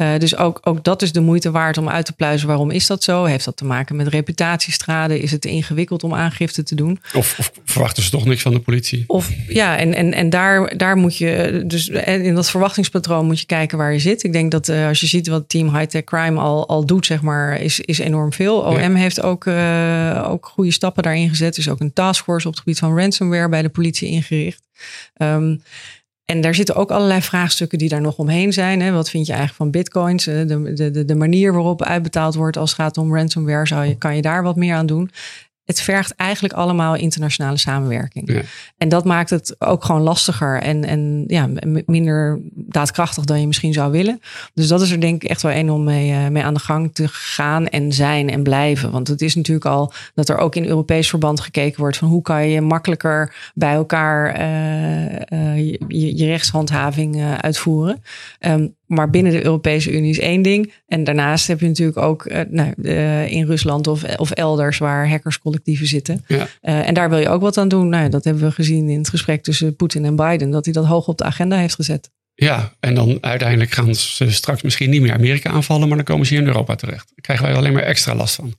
Uh, 0.00 0.18
dus 0.18 0.36
ook, 0.36 0.58
ook 0.62 0.84
dat 0.84 1.02
is 1.02 1.12
de 1.12 1.20
moeite 1.20 1.50
waard 1.50 1.78
om 1.78 1.88
uit 1.88 2.06
te 2.06 2.12
pluizen. 2.12 2.48
Waarom 2.48 2.70
is 2.70 2.86
dat 2.86 3.02
zo? 3.02 3.24
Heeft 3.24 3.44
dat 3.44 3.56
te 3.56 3.64
maken 3.64 3.96
met 3.96 4.08
reputatiestraden? 4.08 5.20
Is 5.20 5.30
het 5.30 5.44
ingewikkeld 5.44 6.04
om 6.04 6.14
aangifte 6.14 6.62
te 6.62 6.74
doen? 6.74 7.00
Of, 7.14 7.38
of 7.38 7.52
verwachten 7.64 8.02
ze 8.02 8.10
toch 8.10 8.24
niks 8.24 8.42
van 8.42 8.52
de 8.52 8.60
politie? 8.60 9.04
Of 9.06 9.30
ja, 9.48 9.76
en, 9.76 9.94
en, 9.94 10.12
en 10.12 10.30
daar, 10.30 10.76
daar 10.76 10.96
moet 10.96 11.16
je, 11.16 11.62
dus 11.66 11.88
in 11.88 12.34
dat 12.34 12.50
verwachtingspatroon 12.50 13.26
moet 13.26 13.40
je 13.40 13.46
kijken 13.46 13.78
waar 13.78 13.92
je 13.92 13.98
zit. 13.98 14.22
Ik 14.22 14.32
denk 14.32 14.50
dat 14.50 14.68
uh, 14.68 14.86
als 14.86 15.00
je 15.00 15.06
ziet 15.06 15.28
wat 15.28 15.48
Team 15.48 15.76
High 15.76 15.88
Tech 15.88 16.04
Crime 16.04 16.40
al, 16.40 16.68
al 16.68 16.86
doet, 16.86 17.06
zeg 17.06 17.22
maar, 17.22 17.60
is, 17.60 17.80
is 17.80 17.98
enorm 17.98 18.32
veel. 18.32 18.58
OM 18.60 18.78
ja. 18.78 18.94
heeft 18.94 19.22
ook, 19.22 19.44
uh, 19.44 20.26
ook 20.30 20.46
goede 20.46 20.72
stappen 20.72 21.02
daarin 21.02 21.28
gezet. 21.28 21.54
Er 21.54 21.60
is 21.60 21.68
ook 21.68 21.80
een 21.80 21.92
taskforce 21.92 22.46
op 22.46 22.52
het 22.52 22.62
gebied 22.62 22.78
van 22.78 22.98
ransomware 22.98 23.48
bij 23.48 23.62
de 23.62 23.68
politie 23.68 24.08
ingericht. 24.08 24.62
Um, 25.16 25.62
en 26.30 26.40
daar 26.40 26.54
zitten 26.54 26.74
ook 26.74 26.90
allerlei 26.90 27.22
vraagstukken 27.22 27.78
die 27.78 27.88
daar 27.88 28.00
nog 28.00 28.16
omheen 28.16 28.52
zijn. 28.52 28.80
Hè. 28.80 28.92
Wat 28.92 29.10
vind 29.10 29.26
je 29.26 29.32
eigenlijk 29.32 29.62
van 29.62 29.70
bitcoins? 29.70 30.24
De, 30.24 30.90
de, 30.90 31.04
de 31.04 31.14
manier 31.14 31.52
waarop 31.52 31.82
uitbetaald 31.82 32.34
wordt 32.34 32.56
als 32.56 32.70
het 32.70 32.80
gaat 32.80 32.98
om 32.98 33.16
ransomware, 33.16 33.66
zou 33.66 33.84
je, 33.84 33.98
kan 33.98 34.16
je 34.16 34.22
daar 34.22 34.42
wat 34.42 34.56
meer 34.56 34.74
aan 34.74 34.86
doen? 34.86 35.10
Het 35.70 35.80
vergt 35.80 36.14
eigenlijk 36.14 36.54
allemaal 36.54 36.94
internationale 36.94 37.56
samenwerking. 37.56 38.32
Ja. 38.32 38.42
En 38.78 38.88
dat 38.88 39.04
maakt 39.04 39.30
het 39.30 39.56
ook 39.58 39.84
gewoon 39.84 40.00
lastiger 40.00 40.62
en, 40.62 40.84
en 40.84 41.24
ja, 41.26 41.48
minder 41.86 42.40
daadkrachtig 42.52 43.24
dan 43.24 43.40
je 43.40 43.46
misschien 43.46 43.72
zou 43.72 43.92
willen. 43.92 44.20
Dus 44.54 44.68
dat 44.68 44.82
is 44.82 44.90
er 44.90 45.00
denk 45.00 45.22
ik 45.22 45.30
echt 45.30 45.42
wel 45.42 45.52
één 45.52 45.70
om 45.70 45.84
mee, 45.84 46.10
uh, 46.10 46.28
mee 46.28 46.42
aan 46.42 46.54
de 46.54 46.60
gang 46.60 46.94
te 46.94 47.08
gaan 47.08 47.68
en 47.68 47.92
zijn 47.92 48.30
en 48.30 48.42
blijven. 48.42 48.90
Want 48.90 49.08
het 49.08 49.22
is 49.22 49.34
natuurlijk 49.34 49.66
al 49.66 49.92
dat 50.14 50.28
er 50.28 50.38
ook 50.38 50.54
in 50.54 50.66
Europees 50.66 51.08
verband 51.08 51.40
gekeken 51.40 51.80
wordt 51.80 51.96
van 51.96 52.08
hoe 52.08 52.22
kan 52.22 52.48
je 52.48 52.60
makkelijker 52.60 53.34
bij 53.54 53.74
elkaar 53.74 54.40
uh, 54.40 55.04
uh, 55.38 55.56
je, 55.88 56.16
je, 56.16 56.26
rechtshandhaving 56.26 57.22
uitvoeren. 57.40 58.02
Um, 58.40 58.74
maar 58.90 59.10
binnen 59.10 59.32
de 59.32 59.44
Europese 59.44 59.92
Unie 59.92 60.10
is 60.10 60.18
één 60.18 60.42
ding. 60.42 60.72
En 60.86 61.04
daarnaast 61.04 61.46
heb 61.46 61.60
je 61.60 61.66
natuurlijk 61.66 61.98
ook 61.98 62.24
uh, 62.24 62.40
nou, 62.48 62.72
uh, 62.76 63.32
in 63.32 63.46
Rusland 63.46 63.86
of, 63.86 64.16
of 64.16 64.30
elders 64.30 64.78
waar 64.78 65.08
hackerscollectieven 65.08 65.86
zitten. 65.86 66.24
Ja. 66.26 66.36
Uh, 66.36 66.88
en 66.88 66.94
daar 66.94 67.10
wil 67.10 67.18
je 67.18 67.28
ook 67.28 67.40
wat 67.40 67.58
aan 67.58 67.68
doen. 67.68 67.88
Nou, 67.88 68.08
dat 68.08 68.24
hebben 68.24 68.42
we 68.42 68.50
gezien 68.50 68.88
in 68.88 68.98
het 68.98 69.08
gesprek 69.08 69.42
tussen 69.42 69.76
Poetin 69.76 70.04
en 70.04 70.16
Biden, 70.16 70.50
dat 70.50 70.64
hij 70.64 70.74
dat 70.74 70.84
hoog 70.84 71.08
op 71.08 71.18
de 71.18 71.24
agenda 71.24 71.56
heeft 71.56 71.74
gezet. 71.74 72.10
Ja, 72.34 72.72
en 72.80 72.94
dan 72.94 73.18
uiteindelijk 73.20 73.70
gaan 73.70 73.94
ze 73.94 74.30
straks 74.30 74.62
misschien 74.62 74.90
niet 74.90 75.00
meer 75.00 75.12
Amerika 75.12 75.50
aanvallen, 75.50 75.88
maar 75.88 75.96
dan 75.96 76.06
komen 76.06 76.26
ze 76.26 76.32
hier 76.32 76.42
in 76.42 76.48
Europa 76.48 76.74
terecht. 76.74 77.06
Dan 77.06 77.20
krijgen 77.20 77.46
wij 77.46 77.54
alleen 77.54 77.72
maar 77.72 77.82
extra 77.82 78.14
last 78.14 78.34
van. 78.34 78.54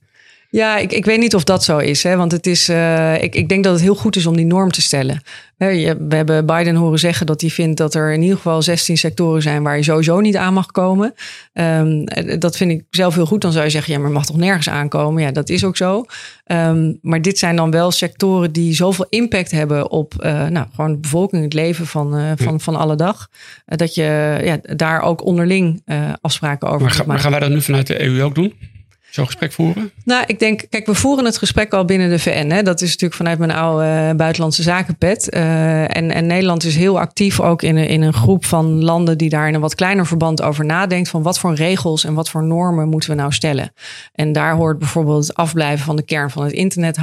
Ja, 0.52 0.78
ik, 0.78 0.92
ik 0.92 1.04
weet 1.04 1.18
niet 1.18 1.34
of 1.34 1.44
dat 1.44 1.64
zo 1.64 1.78
is. 1.78 2.02
Hè? 2.02 2.16
Want 2.16 2.32
het 2.32 2.46
is, 2.46 2.68
uh, 2.68 3.22
ik, 3.22 3.34
ik 3.34 3.48
denk 3.48 3.64
dat 3.64 3.72
het 3.72 3.82
heel 3.82 3.94
goed 3.94 4.16
is 4.16 4.26
om 4.26 4.36
die 4.36 4.46
norm 4.46 4.70
te 4.70 4.82
stellen. 4.82 5.22
We 5.56 5.96
hebben 6.08 6.46
Biden 6.46 6.74
horen 6.74 6.98
zeggen 6.98 7.26
dat 7.26 7.40
hij 7.40 7.50
vindt 7.50 7.76
dat 7.76 7.94
er 7.94 8.12
in 8.12 8.22
ieder 8.22 8.36
geval 8.36 8.62
16 8.62 8.96
sectoren 8.96 9.42
zijn 9.42 9.62
waar 9.62 9.76
je 9.76 9.82
sowieso 9.82 10.20
niet 10.20 10.36
aan 10.36 10.54
mag 10.54 10.66
komen. 10.66 11.14
Um, 11.52 12.04
dat 12.38 12.56
vind 12.56 12.70
ik 12.70 12.84
zelf 12.90 13.14
heel 13.14 13.26
goed. 13.26 13.40
Dan 13.40 13.52
zou 13.52 13.64
je 13.64 13.70
zeggen, 13.70 13.92
ja, 13.92 13.98
maar 13.98 14.10
mag 14.10 14.26
toch 14.26 14.36
nergens 14.36 14.68
aankomen? 14.68 15.22
Ja, 15.22 15.30
dat 15.30 15.48
is 15.48 15.64
ook 15.64 15.76
zo. 15.76 16.04
Um, 16.46 16.98
maar 17.02 17.22
dit 17.22 17.38
zijn 17.38 17.56
dan 17.56 17.70
wel 17.70 17.90
sectoren 17.90 18.52
die 18.52 18.74
zoveel 18.74 19.06
impact 19.08 19.50
hebben 19.50 19.90
op 19.90 20.14
uh, 20.20 20.46
nou, 20.46 20.66
gewoon 20.74 20.92
de 20.92 20.98
bevolking, 20.98 21.42
het 21.42 21.54
leven 21.54 21.86
van, 21.86 22.18
uh, 22.18 22.30
van, 22.36 22.60
van 22.60 22.76
alle 22.76 22.96
dag. 22.96 23.28
Uh, 23.66 23.78
dat 23.78 23.94
je 23.94 24.38
ja, 24.44 24.74
daar 24.76 25.02
ook 25.02 25.24
onderling 25.24 25.82
afspraken 26.20 26.68
over 26.68 26.86
maar, 26.86 27.02
maar 27.06 27.18
gaan 27.18 27.30
wij 27.30 27.40
dat 27.40 27.50
nu 27.50 27.60
vanuit 27.60 27.86
de 27.86 28.02
EU 28.02 28.22
ook 28.22 28.34
doen? 28.34 28.71
Zo'n 29.14 29.26
gesprek 29.26 29.52
voeren? 29.52 29.90
Nou, 30.04 30.24
ik 30.26 30.38
denk, 30.38 30.64
kijk, 30.68 30.86
we 30.86 30.94
voeren 30.94 31.24
het 31.24 31.38
gesprek 31.38 31.72
al 31.72 31.84
binnen 31.84 32.10
de 32.10 32.18
VN. 32.18 32.50
Hè. 32.50 32.62
Dat 32.62 32.80
is 32.80 32.88
natuurlijk 32.88 33.14
vanuit 33.14 33.38
mijn 33.38 33.50
oude 33.50 33.84
uh, 33.84 34.16
buitenlandse 34.16 34.62
zakenpet. 34.62 35.34
Uh, 35.34 35.96
en, 35.96 36.10
en 36.10 36.26
Nederland 36.26 36.64
is 36.64 36.76
heel 36.76 37.00
actief 37.00 37.40
ook 37.40 37.62
in 37.62 37.76
in 37.76 38.02
een 38.02 38.12
groep 38.12 38.44
van 38.44 38.84
landen 38.84 39.18
die 39.18 39.28
daar 39.28 39.48
in 39.48 39.54
een 39.54 39.60
wat 39.60 39.74
kleiner 39.74 40.06
verband 40.06 40.42
over 40.42 40.64
nadenkt. 40.64 41.08
Van 41.08 41.22
wat 41.22 41.38
voor 41.38 41.54
regels 41.54 42.04
en 42.04 42.14
wat 42.14 42.30
voor 42.30 42.42
normen 42.42 42.88
moeten 42.88 43.10
we 43.10 43.16
nou 43.16 43.32
stellen? 43.32 43.72
En 44.12 44.32
daar 44.32 44.54
hoort 44.54 44.78
bijvoorbeeld 44.78 45.26
het 45.26 45.36
afblijven 45.36 45.84
van 45.84 45.96
de 45.96 46.04
kern 46.04 46.30
van 46.30 46.44
het 46.44 46.52
internet 46.52 46.96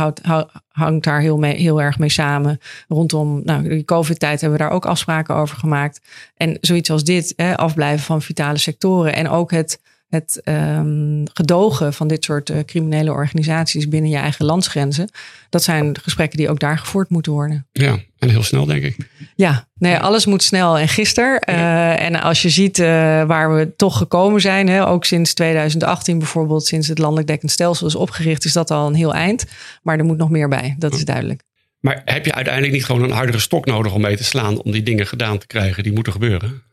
hangt 0.72 1.04
daar 1.04 1.20
heel, 1.20 1.38
mee, 1.38 1.56
heel 1.56 1.82
erg 1.82 2.00
mee 2.00 2.10
samen. 2.10 2.60
Rondom 2.88 3.42
nou, 3.44 3.70
die 3.70 3.86
COVID-tijd 3.86 4.42
hebben 4.42 4.60
we 4.60 4.66
daar 4.66 4.74
ook 4.74 4.86
afspraken 4.86 5.36
over 5.36 5.58
gemaakt. 5.58 6.02
En 6.38 6.58
zoiets 6.62 6.92
als 6.92 7.04
dit, 7.04 7.34
hè, 7.36 7.58
afblijven 7.58 8.06
van 8.06 8.22
vitale 8.22 8.58
sectoren. 8.58 9.14
En 9.14 9.30
ook 9.30 9.52
het 9.52 9.80
het 10.10 10.42
um, 10.44 11.24
gedogen 11.34 11.94
van 11.94 12.08
dit 12.08 12.24
soort 12.24 12.50
uh, 12.50 12.58
criminele 12.66 13.12
organisaties 13.12 13.88
binnen 13.88 14.10
je 14.10 14.18
eigen 14.18 14.46
landsgrenzen. 14.46 15.10
Dat 15.50 15.64
zijn 15.64 15.98
gesprekken 16.02 16.38
die 16.38 16.50
ook 16.50 16.60
daar 16.60 16.78
gevoerd 16.78 17.10
moeten 17.10 17.32
worden. 17.32 17.68
Ja, 17.72 17.98
en 18.20 18.30
heel 18.30 18.44
snel 18.44 18.66
denk 18.66 18.84
ik. 18.84 18.98
Ja, 19.36 19.68
nee, 19.74 19.98
alles 19.98 20.26
moet 20.26 20.44
snel 20.44 20.78
en 20.78 20.88
gisteren. 20.88 21.42
Uh, 21.50 22.02
en 22.02 22.22
als 22.22 22.42
je 22.42 22.50
ziet 22.50 22.80
uh, 22.80 22.86
waar 23.24 23.56
we 23.56 23.76
toch 23.76 23.98
gekomen 23.98 24.42
zijn, 24.42 24.68
hè, 24.68 24.88
ook 24.88 25.06
sinds 25.06 25.34
2018 25.34 26.18
bijvoorbeeld, 26.18 26.66
sinds 26.66 26.88
het 26.88 26.98
landelijk 26.98 27.28
dekkend 27.28 27.52
stelsel 27.52 27.88
is 27.88 27.96
opgericht, 27.96 28.46
is 28.46 28.54
dat 28.54 28.72
al 28.72 28.88
een 28.88 28.96
heel 28.96 29.14
eind. 29.14 29.46
Maar 29.84 29.98
er 29.98 30.06
moet 30.06 30.18
nog 30.18 30.30
meer 30.30 30.50
bij, 30.50 30.76
dat 30.78 30.94
is 30.94 31.06
duidelijk. 31.06 31.42
Maar 31.80 32.02
heb 32.06 32.26
je 32.26 32.34
uiteindelijk 32.34 32.74
niet 32.74 32.86
gewoon 32.86 33.04
een 33.04 33.12
hardere 33.12 33.40
stok 33.40 33.66
nodig 33.66 33.94
om 33.94 34.02
mee 34.02 34.18
te 34.18 34.24
slaan 34.24 34.62
om 34.62 34.72
die 34.72 34.84
dingen 34.84 35.08
gedaan 35.08 35.38
te 35.38 35.48
krijgen 35.48 35.84
die 35.84 35.94
moeten 35.94 36.14
gebeuren? 36.14 36.64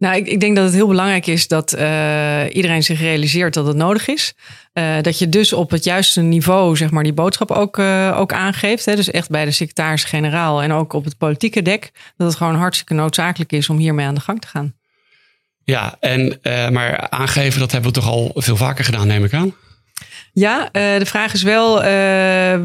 Nou, 0.00 0.16
ik, 0.16 0.26
ik, 0.26 0.40
denk 0.40 0.56
dat 0.56 0.64
het 0.64 0.74
heel 0.74 0.86
belangrijk 0.86 1.26
is 1.26 1.48
dat 1.48 1.74
uh, 1.78 2.42
iedereen 2.52 2.82
zich 2.82 3.00
realiseert 3.00 3.54
dat 3.54 3.66
het 3.66 3.76
nodig 3.76 4.08
is. 4.08 4.34
Uh, 4.74 5.00
dat 5.02 5.18
je 5.18 5.28
dus 5.28 5.52
op 5.52 5.70
het 5.70 5.84
juiste 5.84 6.20
niveau, 6.20 6.76
zeg 6.76 6.90
maar, 6.90 7.02
die 7.02 7.12
boodschap 7.12 7.50
ook, 7.50 7.78
uh, 7.78 8.16
ook 8.18 8.32
aangeeft. 8.32 8.84
Hè? 8.84 8.96
Dus 8.96 9.10
echt 9.10 9.30
bij 9.30 9.44
de 9.44 9.50
secretaris-generaal 9.50 10.62
en 10.62 10.72
ook 10.72 10.92
op 10.92 11.04
het 11.04 11.18
politieke 11.18 11.62
dek. 11.62 11.90
Dat 12.16 12.26
het 12.26 12.36
gewoon 12.36 12.54
hartstikke 12.54 12.94
noodzakelijk 12.94 13.52
is 13.52 13.68
om 13.68 13.78
hiermee 13.78 14.06
aan 14.06 14.14
de 14.14 14.20
gang 14.20 14.40
te 14.40 14.46
gaan. 14.46 14.74
Ja, 15.64 15.96
en, 16.00 16.38
maar 16.72 17.08
aangeven, 17.08 17.60
dat 17.60 17.72
hebben 17.72 17.92
we 17.92 18.00
toch 18.00 18.08
al 18.08 18.32
veel 18.34 18.56
vaker 18.56 18.84
gedaan, 18.84 19.06
neem 19.06 19.24
ik 19.24 19.32
aan? 19.32 19.54
Ja, 20.32 20.68
de 20.72 21.06
vraag 21.06 21.32
is 21.32 21.42
wel, 21.42 21.80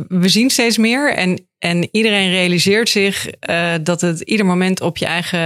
we 0.08 0.30
zien 0.30 0.50
steeds 0.50 0.78
meer. 0.78 1.14
En 1.14 1.48
en 1.60 1.90
iedereen 1.92 2.30
realiseert 2.30 2.90
zich 2.90 3.28
uh, 3.50 3.74
dat 3.82 4.02
het 4.02 4.22
ieder 4.22 4.46
moment 4.46 4.82
op 4.82 4.98
je 4.98 5.06
eigen, 5.06 5.40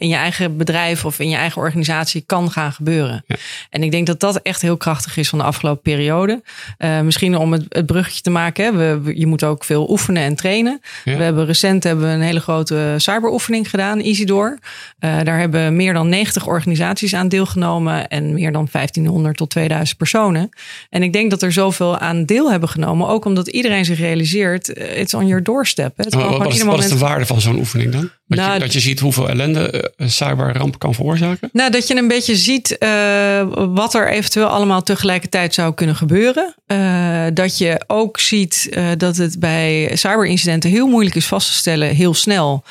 in 0.00 0.08
je 0.08 0.14
eigen 0.14 0.56
bedrijf 0.56 1.04
of 1.04 1.18
in 1.18 1.28
je 1.28 1.36
eigen 1.36 1.62
organisatie 1.62 2.22
kan 2.26 2.50
gaan 2.50 2.72
gebeuren. 2.72 3.24
Ja. 3.26 3.36
En 3.70 3.82
ik 3.82 3.90
denk 3.90 4.06
dat 4.06 4.20
dat 4.20 4.36
echt 4.36 4.62
heel 4.62 4.76
krachtig 4.76 5.16
is 5.16 5.28
van 5.28 5.38
de 5.38 5.44
afgelopen 5.44 5.82
periode. 5.82 6.42
Uh, 6.78 7.00
misschien 7.00 7.36
om 7.36 7.52
het, 7.52 7.64
het, 7.68 7.86
bruggetje 7.86 8.22
te 8.22 8.30
maken, 8.30 8.64
hè, 8.64 9.00
we, 9.00 9.18
je 9.18 9.26
moet 9.26 9.44
ook 9.44 9.64
veel 9.64 9.90
oefenen 9.90 10.22
en 10.22 10.36
trainen. 10.36 10.80
Ja. 11.04 11.16
We 11.16 11.22
hebben 11.22 11.46
recent 11.46 11.84
hebben 11.84 12.06
we 12.06 12.12
een 12.12 12.20
hele 12.20 12.40
grote 12.40 12.94
cyberoefening 12.96 13.70
gedaan, 13.70 14.00
Isidor. 14.00 14.58
Uh, 15.00 15.20
daar 15.22 15.38
hebben 15.38 15.76
meer 15.76 15.92
dan 15.92 16.08
90 16.08 16.46
organisaties 16.46 17.14
aan 17.14 17.28
deelgenomen 17.28 18.08
en 18.08 18.34
meer 18.34 18.52
dan 18.52 18.68
1500 18.72 19.36
tot 19.36 19.50
2000 19.50 19.98
personen. 19.98 20.48
En 20.90 21.02
ik 21.02 21.12
denk 21.12 21.30
dat 21.30 21.42
er 21.42 21.52
zoveel 21.52 21.98
aan 21.98 22.24
deel 22.24 22.50
hebben 22.50 22.68
genomen, 22.68 23.08
ook 23.08 23.24
omdat 23.24 23.48
iedereen 23.48 23.84
zich 23.84 23.98
realiseert, 23.98 24.68
het 25.10 25.20
on 25.20 25.26
your 25.26 25.42
doorstep. 25.42 25.96
Het 25.96 26.14
oh, 26.14 26.38
wat, 26.38 26.54
is, 26.54 26.62
wat 26.62 26.78
is 26.78 26.88
de 26.88 26.98
waarde 26.98 27.26
van 27.26 27.40
zo'n 27.40 27.58
oefening 27.58 27.92
dan? 27.92 28.10
Dat, 28.28 28.38
nou, 28.38 28.52
je, 28.52 28.58
dat 28.58 28.72
je 28.72 28.80
ziet 28.80 29.00
hoeveel 29.00 29.28
ellende 29.28 29.92
uh, 29.96 30.08
cyberramp 30.08 30.78
kan 30.78 30.94
veroorzaken? 30.94 31.48
Nou, 31.52 31.70
dat 31.70 31.88
je 31.88 31.96
een 31.96 32.08
beetje 32.08 32.36
ziet 32.36 32.76
uh, 32.78 33.48
wat 33.74 33.94
er 33.94 34.08
eventueel 34.08 34.46
allemaal 34.46 34.82
tegelijkertijd 34.82 35.54
zou 35.54 35.74
kunnen 35.74 35.96
gebeuren. 35.96 36.54
Uh, 36.66 37.24
dat 37.32 37.58
je 37.58 37.84
ook 37.86 38.20
ziet 38.20 38.78
dat 38.96 39.16
het 39.16 39.40
bij 39.40 39.90
cyberincidenten 39.94 40.70
heel 40.70 40.86
moeilijk 40.86 41.14
is 41.14 41.26
vast 41.26 41.46
te 41.46 41.54
stellen, 41.54 41.88
heel 41.88 42.14
snel. 42.14 42.64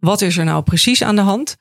Wat 0.00 0.20
is 0.20 0.36
er 0.36 0.44
nou 0.44 0.62
precies 0.62 1.02
aan 1.02 1.16
de 1.16 1.22
hand? 1.22 1.56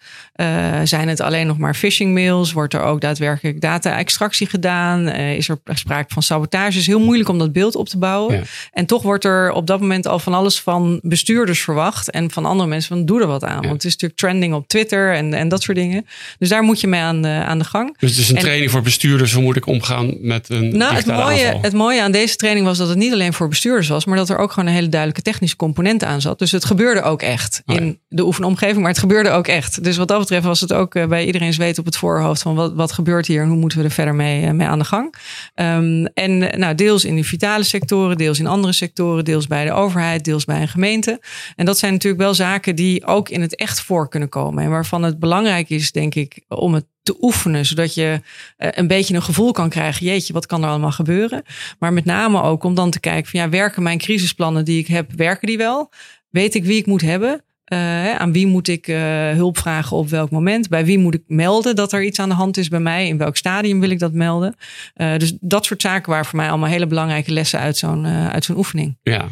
Zijn 0.84 1.08
het 1.08 1.20
alleen 1.20 1.48
nog 1.48 1.58
maar 1.58 1.76
phishing 1.76 2.14
mails? 2.14 2.52
Wordt 2.52 2.74
er 2.74 2.82
ook 2.82 3.02
daadwerkelijk 3.02 3.62
data-extractie 3.62 4.48
gedaan? 4.48 5.08
Is 5.10 5.50
er 5.50 5.60
sprake 5.66 6.14
van 6.14 6.24
sabotage? 6.24 6.66
Het 6.66 6.76
is 6.76 6.88
heel 6.88 7.00
moeilijk 7.00 7.30
om 7.30 7.38
dat 7.40 7.54
beeld 7.54 7.76
op 7.76 7.90
te 7.90 7.98
bouwen. 7.98 8.36
Ja. 8.36 8.42
En 8.72 8.86
toch 8.86 9.02
wordt 9.02 9.26
er 9.26 9.52
op 9.52 9.68
dat 9.68 9.80
moment 9.80 10.08
al 10.08 10.20
van 10.20 10.34
alles 10.34 10.62
van 10.62 11.00
bestuurders 11.04 11.62
verwacht 11.62 12.12
en 12.12 12.32
van 12.32 12.46
andere 12.46 12.70
mensen 12.70 12.96
van 12.96 12.99
doe 13.06 13.22
er 13.22 13.28
wat 13.28 13.44
aan. 13.44 13.62
Ja. 13.62 13.68
Want 13.68 13.74
het 13.74 13.84
is 13.84 13.92
natuurlijk 13.92 14.20
trending 14.20 14.54
op 14.54 14.68
Twitter 14.68 15.14
en, 15.14 15.34
en 15.34 15.48
dat 15.48 15.62
soort 15.62 15.78
dingen. 15.78 16.06
Dus 16.38 16.50
daar 16.50 16.64
moet 16.64 16.82
je 16.82 16.88
mee 16.88 17.02
aan 17.02 17.22
de, 17.22 17.28
aan 17.28 17.60
de 17.60 17.66
gang. 17.66 17.98
Dus 18.00 18.10
het 18.10 18.20
is 18.20 18.30
een 18.30 18.36
en, 18.36 18.42
training 18.42 18.72
voor 18.72 18.82
bestuurders. 18.82 19.34
Hoe 19.34 19.44
moet 19.44 19.56
ik 19.56 19.66
omgaan 19.66 20.18
met 20.22 20.50
een 20.50 20.78
nou, 20.78 20.96
het 20.96 21.06
mooie, 21.06 21.46
aanval? 21.46 21.62
het 21.62 21.74
mooie 21.74 22.02
aan 22.02 22.12
deze 22.12 22.36
training 22.36 22.66
was 22.66 22.78
dat 22.78 22.90
het 22.90 22.98
niet 22.98 23.14
alleen 23.14 23.34
voor 23.34 23.48
bestuurders 23.48 23.88
was, 23.88 24.06
maar 24.06 24.18
dat 24.18 24.30
er 24.30 24.38
ook 24.38 24.52
gewoon 24.52 24.70
een 24.70 24.76
hele 24.76 24.90
duidelijke 24.90 25.22
technische 25.22 25.56
component 25.56 26.04
aan 26.04 26.22
zat. 26.22 26.40
Dus 26.40 26.52
het 26.52 26.66
gebeurde 26.66 27.02
ook 27.02 27.22
echt. 27.22 27.62
Oh 27.66 27.76
in 27.76 28.00
de 28.08 28.26
oefenomgeving, 28.26 28.80
maar 28.80 28.90
het 28.90 29.00
gebeurde 29.00 29.30
ook 29.30 29.48
echt. 29.48 29.84
Dus 29.84 29.98
wat 29.98 30.08
dat 30.08 30.20
betreft 30.20 30.46
was 30.46 30.62
het 30.62 30.74
ook 30.74 30.96
uh, 30.96 31.06
bij 31.06 31.26
iedereen 31.26 31.54
zweet 31.54 31.78
op 31.78 31.86
het 31.86 31.98
voorhoofd 31.98 32.42
van 32.42 32.56
wat, 32.56 32.74
wat 32.74 32.92
gebeurt 32.92 33.28
hier 33.28 33.42
en 33.42 33.48
hoe 33.48 33.58
moeten 33.58 33.78
we 33.78 33.84
er 33.84 33.92
verder 33.92 34.16
mee, 34.16 34.44
uh, 34.44 34.52
mee 34.52 34.68
aan 34.68 34.80
de 34.80 34.86
gang. 34.86 35.14
Um, 35.56 36.06
en 36.06 36.38
nou, 36.60 36.76
deels 36.76 37.06
in 37.06 37.16
de 37.16 37.24
vitale 37.24 37.64
sectoren, 37.64 38.18
deels 38.18 38.40
in 38.40 38.48
andere 38.48 38.74
sectoren, 38.74 39.26
deels 39.26 39.48
bij 39.48 39.66
de 39.66 39.72
overheid, 39.72 40.24
deels 40.24 40.46
bij 40.46 40.62
een 40.62 40.68
gemeente. 40.68 41.22
En 41.56 41.66
dat 41.66 41.78
zijn 41.78 41.94
natuurlijk 41.94 42.22
wel 42.22 42.34
zaken 42.34 42.76
die 42.76 42.89
ook 43.06 43.30
in 43.30 43.42
het 43.42 43.56
echt 43.56 43.82
voor 43.82 44.10
kunnen 44.10 44.30
komen. 44.30 44.64
En 44.64 44.70
waarvan 44.70 45.04
het 45.04 45.20
belangrijk 45.20 45.70
is, 45.70 45.92
denk 45.92 46.16
ik, 46.16 46.44
om 46.48 46.74
het 46.74 46.86
te 47.04 47.18
oefenen, 47.22 47.66
zodat 47.66 47.94
je 47.94 48.22
uh, 48.58 48.68
een 48.72 48.88
beetje 48.88 49.16
een 49.16 49.22
gevoel 49.22 49.52
kan 49.52 49.70
krijgen. 49.70 50.06
Jeetje, 50.06 50.34
wat 50.34 50.46
kan 50.46 50.64
er 50.64 50.70
allemaal 50.70 50.92
gebeuren? 50.92 51.44
Maar 51.80 51.94
met 51.94 52.06
name 52.06 52.42
ook 52.42 52.64
om 52.64 52.76
dan 52.76 52.92
te 52.92 53.00
kijken 53.00 53.32
van 53.32 53.40
ja, 53.40 53.50
werken 53.50 53.84
mijn 53.84 53.98
crisisplannen 53.98 54.66
die 54.66 54.80
ik 54.80 54.88
heb, 54.88 55.12
werken 55.16 55.48
die 55.48 55.58
wel? 55.58 55.92
Weet 56.30 56.56
ik 56.56 56.64
wie 56.64 56.78
ik 56.78 56.86
moet 56.86 57.02
hebben? 57.02 57.44
Uh, 57.74 58.16
aan 58.16 58.32
wie 58.32 58.48
moet 58.48 58.68
ik 58.68 58.88
uh, 58.88 58.98
hulp 59.30 59.58
vragen 59.58 59.98
op 59.98 60.10
welk 60.10 60.30
moment? 60.30 60.70
Bij 60.70 60.86
wie 60.86 60.98
moet 60.98 61.14
ik 61.14 61.24
melden 61.28 61.76
dat 61.76 61.94
er 61.94 62.04
iets 62.04 62.20
aan 62.20 62.30
de 62.30 62.36
hand 62.36 62.58
is 62.58 62.68
bij 62.68 62.80
mij? 62.80 63.08
In 63.08 63.18
welk 63.18 63.38
stadium 63.38 63.80
wil 63.80 63.90
ik 63.90 64.00
dat 64.00 64.14
melden? 64.14 64.56
Dus 64.96 65.34
dat 65.40 65.66
soort 65.66 65.82
zaken 65.82 66.10
waren 66.12 66.26
voor 66.26 66.38
mij 66.38 66.50
allemaal 66.50 66.70
hele 66.70 66.88
belangrijke 66.88 67.32
lessen 67.32 67.60
uit 67.60 67.78
zo'n 67.78 68.06
uit 68.06 68.46
zo'n 68.46 68.58
oefening. 68.58 68.98
Ja. 69.04 69.28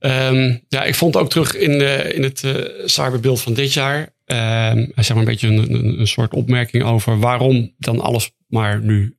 Um, 0.00 0.60
ja, 0.68 0.84
ik 0.84 0.94
vond 0.94 1.16
ook 1.16 1.30
terug 1.30 1.54
in, 1.54 1.78
de, 1.78 2.12
in 2.14 2.22
het 2.22 2.44
cyberbeeld 2.84 3.40
van 3.40 3.54
dit 3.54 3.72
jaar. 3.72 3.98
Um, 4.00 4.92
zeg 4.94 5.08
maar 5.08 5.16
een 5.16 5.24
beetje 5.24 5.48
een, 5.48 6.06
soort 6.06 6.34
opmerking 6.34 6.84
over 6.84 7.18
waarom 7.18 7.74
dan 7.78 8.00
alles 8.00 8.30
maar 8.46 8.80
nu 8.82 9.16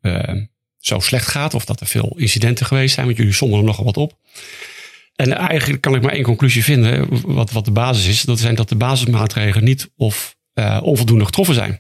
zo 0.78 1.00
slecht 1.00 1.28
gaat. 1.28 1.54
Of 1.54 1.66
dat 1.66 1.80
er 1.80 1.88
veel 1.88 2.14
incidenten 2.16 2.66
geweest 2.66 2.94
zijn. 2.94 3.06
Want 3.06 3.18
jullie 3.18 3.34
sommen 3.34 3.60
er 3.60 3.66
nogal 3.66 3.86
wat 3.86 3.98
op. 3.98 4.18
En 5.16 5.38
eigenlijk 5.38 5.82
kan 5.82 5.96
ik 5.96 6.02
maar 6.02 6.12
één 6.12 6.24
conclusie 6.24 6.64
vinden, 6.64 7.08
wat, 7.26 7.52
wat 7.52 7.66
de 7.66 7.72
basis 7.72 8.08
is. 8.08 8.22
Dat 8.22 8.40
zijn 8.40 8.56
dat 8.56 8.70
de 8.70 8.76
basismaatregelen 8.76 9.64
niet 9.64 9.92
of 9.98 10.36
uh, 10.54 10.80
onvoldoende 10.84 11.26
getroffen 11.26 11.56
zijn. 11.56 11.80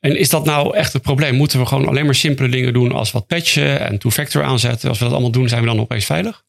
En 0.00 0.18
is 0.18 0.28
dat 0.28 0.44
nou 0.44 0.76
echt 0.76 0.92
het 0.92 1.02
probleem? 1.02 1.34
Moeten 1.34 1.58
we 1.58 1.66
gewoon 1.66 1.88
alleen 1.88 2.04
maar 2.04 2.14
simpele 2.14 2.48
dingen 2.48 2.72
doen 2.72 2.92
als 2.92 3.10
wat 3.10 3.26
patchen 3.26 3.80
en 3.80 3.98
two-factor 3.98 4.42
aanzetten? 4.42 4.88
Als 4.88 4.98
we 4.98 5.04
dat 5.04 5.12
allemaal 5.12 5.30
doen, 5.30 5.48
zijn 5.48 5.60
we 5.60 5.66
dan 5.66 5.80
opeens 5.80 6.04
veilig? 6.04 6.44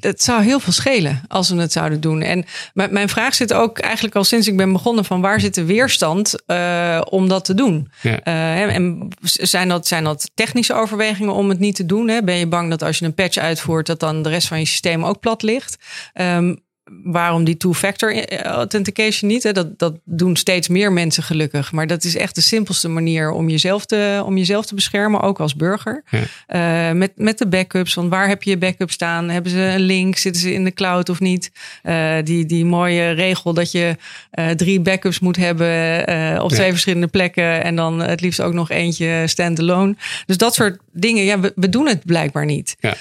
Het 0.00 0.22
zou 0.22 0.42
heel 0.42 0.60
veel 0.60 0.72
schelen 0.72 1.22
als 1.28 1.50
we 1.50 1.60
het 1.60 1.72
zouden 1.72 2.00
doen. 2.00 2.22
En 2.22 2.44
mijn 2.72 3.08
vraag 3.08 3.34
zit 3.34 3.52
ook 3.52 3.78
eigenlijk 3.78 4.14
al 4.14 4.24
sinds 4.24 4.48
ik 4.48 4.56
ben 4.56 4.72
begonnen 4.72 5.04
van 5.04 5.20
waar 5.20 5.40
zit 5.40 5.54
de 5.54 5.64
weerstand 5.64 6.34
uh, 6.46 7.00
om 7.10 7.28
dat 7.28 7.44
te 7.44 7.54
doen? 7.54 7.90
Ja. 8.00 8.20
Uh, 8.24 8.74
en 8.74 9.08
zijn 9.22 9.68
dat, 9.68 9.86
zijn 9.86 10.04
dat 10.04 10.30
technische 10.34 10.74
overwegingen 10.74 11.34
om 11.34 11.48
het 11.48 11.58
niet 11.58 11.76
te 11.76 11.86
doen? 11.86 12.08
Hè? 12.08 12.22
Ben 12.22 12.36
je 12.36 12.46
bang 12.46 12.70
dat 12.70 12.82
als 12.82 12.98
je 12.98 13.04
een 13.04 13.14
patch 13.14 13.36
uitvoert 13.36 13.86
dat 13.86 14.00
dan 14.00 14.22
de 14.22 14.28
rest 14.28 14.48
van 14.48 14.58
je 14.58 14.66
systeem 14.66 15.04
ook 15.04 15.20
plat 15.20 15.42
ligt? 15.42 15.76
Um, 16.14 16.62
waarom 17.02 17.44
die 17.44 17.56
two-factor 17.56 18.42
authentication 18.42 19.30
niet? 19.30 19.42
Hè? 19.42 19.52
Dat, 19.52 19.78
dat 19.78 19.98
doen 20.04 20.36
steeds 20.36 20.68
meer 20.68 20.92
mensen 20.92 21.22
gelukkig. 21.22 21.72
Maar 21.72 21.86
dat 21.86 22.04
is 22.04 22.16
echt 22.16 22.34
de 22.34 22.40
simpelste 22.40 22.88
manier 22.88 23.30
om 23.30 23.48
jezelf 23.48 23.86
te, 23.86 24.22
om 24.26 24.36
jezelf 24.36 24.66
te 24.66 24.74
beschermen, 24.74 25.20
ook 25.20 25.40
als 25.40 25.56
burger. 25.56 26.02
Ja. 26.10 26.90
Uh, 26.90 26.96
met, 26.96 27.12
met 27.16 27.38
de 27.38 27.46
backups. 27.46 27.94
Want 27.94 28.10
waar 28.10 28.28
heb 28.28 28.42
je 28.42 28.50
je 28.50 28.58
backup 28.58 28.90
staan? 28.90 29.28
Hebben 29.28 29.50
ze 29.50 29.58
een 29.58 29.80
link? 29.80 30.16
Zitten 30.16 30.42
ze 30.42 30.52
in 30.52 30.64
de 30.64 30.72
cloud 30.72 31.08
of 31.08 31.20
niet? 31.20 31.50
Uh, 31.82 32.14
die, 32.24 32.46
die 32.46 32.64
mooie 32.64 33.10
regel 33.10 33.54
dat 33.54 33.72
je 33.72 33.96
uh, 34.34 34.50
drie 34.50 34.80
backups 34.80 35.18
moet 35.18 35.36
hebben 35.36 36.42
op 36.42 36.50
twee 36.50 36.70
verschillende 36.70 37.06
plekken. 37.06 37.64
En 37.64 37.76
dan 37.76 38.00
het 38.00 38.20
liefst 38.20 38.40
ook 38.40 38.52
nog 38.52 38.70
eentje 38.70 39.22
standalone. 39.26 39.96
Dus 40.26 40.36
dat 40.36 40.54
soort 40.54 40.78
dingen, 40.92 41.24
ja, 41.24 41.40
we, 41.40 41.52
we 41.54 41.68
doen 41.68 41.86
het 41.86 42.04
blijkbaar 42.04 42.44
niet. 42.44 42.76
Ja. 42.80 42.94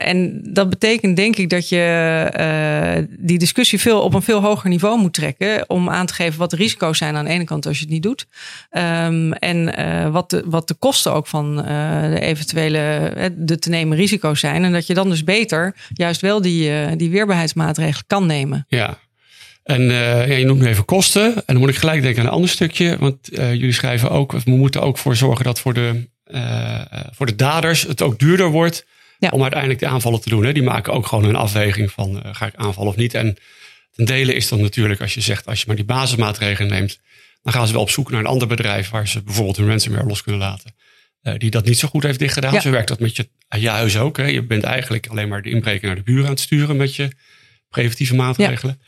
en 0.00 0.40
dat 0.52 0.70
betekent 0.70 1.16
denk 1.16 1.36
ik 1.36 1.50
dat 1.50 1.68
je 1.68 1.84
die 3.26 3.38
discussie 3.38 3.80
veel, 3.80 4.00
op 4.00 4.14
een 4.14 4.22
veel 4.22 4.40
hoger 4.40 4.70
niveau 4.70 4.98
moet 4.98 5.12
trekken. 5.12 5.70
Om 5.70 5.90
aan 5.90 6.06
te 6.06 6.14
geven 6.14 6.38
wat 6.38 6.50
de 6.50 6.56
risico's 6.56 6.98
zijn 6.98 7.16
aan 7.16 7.24
de 7.24 7.30
ene 7.30 7.44
kant 7.44 7.66
als 7.66 7.78
je 7.78 7.84
het 7.84 7.92
niet 7.92 8.02
doet. 8.02 8.26
Um, 8.70 9.32
en 9.32 9.80
uh, 9.80 10.08
wat, 10.08 10.30
de, 10.30 10.42
wat 10.46 10.68
de 10.68 10.74
kosten 10.74 11.12
ook 11.12 11.26
van 11.26 11.58
uh, 11.58 12.02
de 12.02 12.20
eventuele 12.20 13.12
de 13.36 13.58
te 13.58 13.68
nemen 13.68 13.96
risico's 13.96 14.40
zijn. 14.40 14.64
En 14.64 14.72
dat 14.72 14.86
je 14.86 14.94
dan 14.94 15.08
dus 15.08 15.24
beter 15.24 15.74
juist 15.92 16.20
wel 16.20 16.42
die, 16.42 16.96
die 16.96 17.10
weerbaarheidsmaatregelen 17.10 18.04
kan 18.06 18.26
nemen. 18.26 18.66
Ja. 18.68 18.98
En 19.62 19.82
ja, 19.82 20.22
je 20.22 20.44
noemt 20.44 20.60
nu 20.60 20.66
even 20.66 20.84
kosten. 20.84 21.34
En 21.34 21.42
dan 21.46 21.58
moet 21.58 21.68
ik 21.68 21.76
gelijk 21.76 22.02
denken 22.02 22.20
aan 22.20 22.26
een 22.26 22.34
ander 22.34 22.50
stukje. 22.50 22.96
Want 22.98 23.16
jullie 23.30 23.72
schrijven 23.72 24.10
ook, 24.10 24.32
we 24.32 24.50
moeten 24.50 24.82
ook 24.82 24.98
voor 24.98 25.16
zorgen 25.16 25.44
dat 25.44 25.60
voor 25.60 25.74
de, 25.74 26.08
voor 27.12 27.26
de 27.26 27.36
daders 27.36 27.82
het 27.82 28.02
ook 28.02 28.18
duurder 28.18 28.50
wordt 28.50 28.86
ja. 29.18 29.28
om 29.28 29.42
uiteindelijk 29.42 29.80
de 29.80 29.86
aanvallen 29.86 30.20
te 30.20 30.28
doen. 30.28 30.44
Hè. 30.44 30.52
Die 30.52 30.62
maken 30.62 30.92
ook 30.92 31.06
gewoon 31.06 31.24
een 31.24 31.36
afweging 31.36 31.92
van 31.92 32.16
uh, 32.16 32.34
ga 32.34 32.46
ik 32.46 32.54
aanvallen 32.54 32.90
of 32.90 32.96
niet. 32.96 33.14
En 33.14 33.36
ten 33.90 34.04
dele 34.04 34.34
is 34.34 34.48
dan 34.48 34.60
natuurlijk 34.60 35.00
als 35.00 35.14
je 35.14 35.20
zegt, 35.20 35.46
als 35.46 35.60
je 35.60 35.64
maar 35.66 35.76
die 35.76 35.84
basismaatregelen 35.84 36.70
neemt, 36.70 37.00
dan 37.42 37.52
gaan 37.52 37.66
ze 37.66 37.72
wel 37.72 37.82
op 37.82 37.90
zoek 37.90 38.10
naar 38.10 38.20
een 38.20 38.26
ander 38.26 38.48
bedrijf 38.48 38.90
waar 38.90 39.08
ze 39.08 39.22
bijvoorbeeld 39.22 39.56
hun 39.56 39.68
ransomware 39.68 40.06
los 40.06 40.22
kunnen 40.22 40.40
laten. 40.40 40.74
Uh, 41.22 41.34
die 41.36 41.50
dat 41.50 41.64
niet 41.64 41.78
zo 41.78 41.88
goed 41.88 42.02
heeft 42.02 42.18
dichtgedaan. 42.18 42.52
Ja. 42.52 42.60
Zo 42.60 42.70
werkt 42.70 42.88
dat 42.88 43.00
met 43.00 43.16
je, 43.16 43.28
je 43.48 43.68
huis 43.68 43.98
ook. 43.98 44.16
Hè. 44.16 44.24
Je 44.24 44.42
bent 44.42 44.62
eigenlijk 44.62 45.06
alleen 45.06 45.28
maar 45.28 45.42
de 45.42 45.50
inbreker 45.50 45.86
naar 45.86 45.96
de 45.96 46.02
buren 46.02 46.24
aan 46.24 46.30
het 46.30 46.40
sturen 46.40 46.76
met 46.76 46.94
je 46.94 47.10
preventieve 47.68 48.14
maatregelen. 48.14 48.80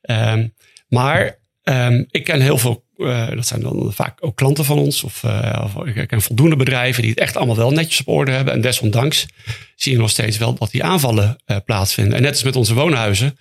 Ja. 0.00 0.32
Um, 0.32 0.54
maar 0.88 1.38
um, 1.62 2.06
ik 2.10 2.24
ken 2.24 2.40
heel 2.40 2.58
veel 2.58 2.85
uh, 2.96 3.30
dat 3.30 3.46
zijn 3.46 3.60
dan 3.60 3.92
vaak 3.92 4.18
ook 4.20 4.36
klanten 4.36 4.64
van 4.64 4.78
ons. 4.78 5.04
Of, 5.04 5.22
uh, 5.22 5.70
of 5.74 5.86
ik 5.86 6.08
ken 6.08 6.22
voldoende 6.22 6.56
bedrijven 6.56 7.02
die 7.02 7.10
het 7.10 7.20
echt 7.20 7.36
allemaal 7.36 7.56
wel 7.56 7.70
netjes 7.70 8.00
op 8.00 8.08
orde 8.08 8.30
hebben. 8.30 8.54
En 8.54 8.60
desondanks 8.60 9.26
zie 9.74 9.92
je 9.92 9.98
nog 9.98 10.10
steeds 10.10 10.38
wel 10.38 10.54
dat 10.54 10.70
die 10.70 10.84
aanvallen 10.84 11.36
plaatsvinden. 11.64 12.14
En 12.14 12.22
net 12.22 12.32
als 12.32 12.42
met 12.42 12.56
onze 12.56 12.74
woonhuizen. 12.74 13.38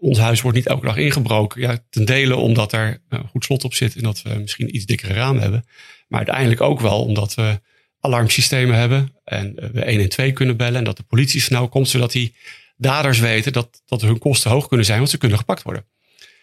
ons 0.00 0.18
huis 0.18 0.40
wordt 0.40 0.56
niet 0.56 0.66
elke 0.66 0.86
dag 0.86 0.96
ingebroken. 0.96 1.60
Ja, 1.60 1.78
ten 1.90 2.04
dele 2.04 2.36
omdat 2.36 2.72
er 2.72 3.00
goed 3.30 3.44
slot 3.44 3.64
op 3.64 3.74
zit 3.74 3.96
en 3.96 4.02
dat 4.02 4.22
we 4.22 4.34
misschien 4.34 4.76
iets 4.76 4.84
dikkere 4.84 5.12
ramen 5.12 5.42
hebben. 5.42 5.64
Maar 6.08 6.18
uiteindelijk 6.18 6.60
ook 6.60 6.80
wel 6.80 7.04
omdat 7.04 7.34
we 7.34 7.60
alarmsystemen 8.00 8.76
hebben. 8.76 9.12
En 9.24 9.54
we 9.72 9.84
112 9.84 10.32
kunnen 10.32 10.56
bellen. 10.56 10.78
En 10.78 10.84
dat 10.84 10.96
de 10.96 11.02
politie 11.02 11.40
snel 11.40 11.68
komt, 11.68 11.88
zodat 11.88 12.12
die 12.12 12.34
daders 12.76 13.18
weten 13.18 13.52
dat, 13.52 13.82
dat 13.86 14.00
hun 14.00 14.18
kosten 14.18 14.50
hoog 14.50 14.68
kunnen 14.68 14.86
zijn, 14.86 14.98
want 14.98 15.10
ze 15.10 15.18
kunnen 15.18 15.38
gepakt 15.38 15.62
worden. 15.62 15.86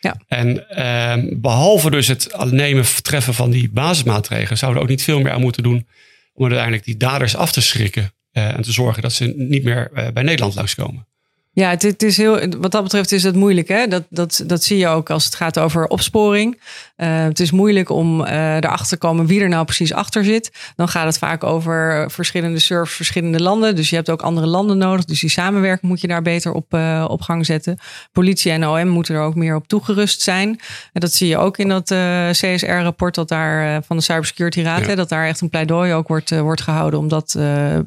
Ja. 0.01 0.15
En 0.27 0.69
eh, 0.69 1.17
behalve 1.35 1.89
dus 1.89 2.07
het 2.07 2.51
nemen, 2.51 2.85
treffen 3.01 3.33
van 3.33 3.49
die 3.49 3.69
basismaatregelen, 3.71 4.57
zouden 4.57 4.79
we 4.79 4.85
ook 4.87 4.95
niet 4.95 5.03
veel 5.03 5.19
meer 5.19 5.31
aan 5.31 5.41
moeten 5.41 5.63
doen 5.63 5.87
om 6.33 6.43
uiteindelijk 6.43 6.85
die 6.85 6.97
daders 6.97 7.35
af 7.35 7.51
te 7.51 7.61
schrikken 7.61 8.13
uh, 8.33 8.53
en 8.53 8.61
te 8.61 8.71
zorgen 8.71 9.01
dat 9.01 9.13
ze 9.13 9.33
niet 9.37 9.63
meer 9.63 9.91
uh, 9.93 10.07
bij 10.13 10.23
Nederland 10.23 10.55
langskomen. 10.55 11.07
Ja, 11.53 11.69
het, 11.69 11.81
het, 11.81 12.03
is 12.03 12.17
heel, 12.17 12.39
wat 12.59 12.71
dat 12.71 12.83
betreft 12.83 13.11
is 13.11 13.23
het 13.23 13.35
moeilijk. 13.35 13.67
Hè? 13.67 13.87
Dat, 13.87 14.03
dat, 14.09 14.43
dat 14.45 14.63
zie 14.63 14.77
je 14.77 14.87
ook 14.87 15.09
als 15.09 15.25
het 15.25 15.35
gaat 15.35 15.59
over 15.59 15.87
opsporing. 15.87 16.61
Uh, 16.97 17.23
het 17.23 17.39
is 17.39 17.51
moeilijk 17.51 17.89
om 17.89 18.21
uh, 18.21 18.55
erachter 18.55 18.87
te 18.87 18.97
komen 18.97 19.25
wie 19.25 19.41
er 19.41 19.49
nou 19.49 19.65
precies 19.65 19.93
achter 19.93 20.23
zit. 20.23 20.51
Dan 20.75 20.87
gaat 20.87 21.05
het 21.05 21.17
vaak 21.17 21.43
over 21.43 22.11
verschillende 22.11 22.59
servers, 22.59 22.95
verschillende 22.95 23.41
landen. 23.41 23.75
Dus 23.75 23.89
je 23.89 23.95
hebt 23.95 24.09
ook 24.09 24.21
andere 24.21 24.47
landen 24.47 24.77
nodig. 24.77 25.05
Dus 25.05 25.19
die 25.19 25.29
samenwerking 25.29 25.91
moet 25.91 26.01
je 26.01 26.07
daar 26.07 26.21
beter 26.21 26.51
op, 26.51 26.73
uh, 26.73 27.05
op 27.09 27.21
gang 27.21 27.45
zetten. 27.45 27.77
Politie 28.11 28.51
en 28.51 28.67
OM 28.67 28.87
moeten 28.87 29.15
er 29.15 29.21
ook 29.21 29.35
meer 29.35 29.55
op 29.55 29.67
toegerust 29.67 30.21
zijn. 30.21 30.59
En 30.93 31.01
dat 31.01 31.13
zie 31.13 31.27
je 31.27 31.37
ook 31.37 31.57
in 31.57 31.67
dat 31.67 31.95
CSR-rapport 32.31 33.15
dat 33.15 33.27
daar 33.27 33.83
van 33.83 33.97
de 33.97 34.03
Cybersecurity 34.03 34.61
Raad. 34.61 34.81
Ja. 34.81 34.87
Hè, 34.87 34.95
dat 34.95 35.09
daar 35.09 35.27
echt 35.27 35.41
een 35.41 35.49
pleidooi 35.49 35.93
ook 35.93 36.07
wordt, 36.07 36.39
wordt 36.39 36.61
gehouden 36.61 36.99
om 36.99 37.07
dat 37.07 37.39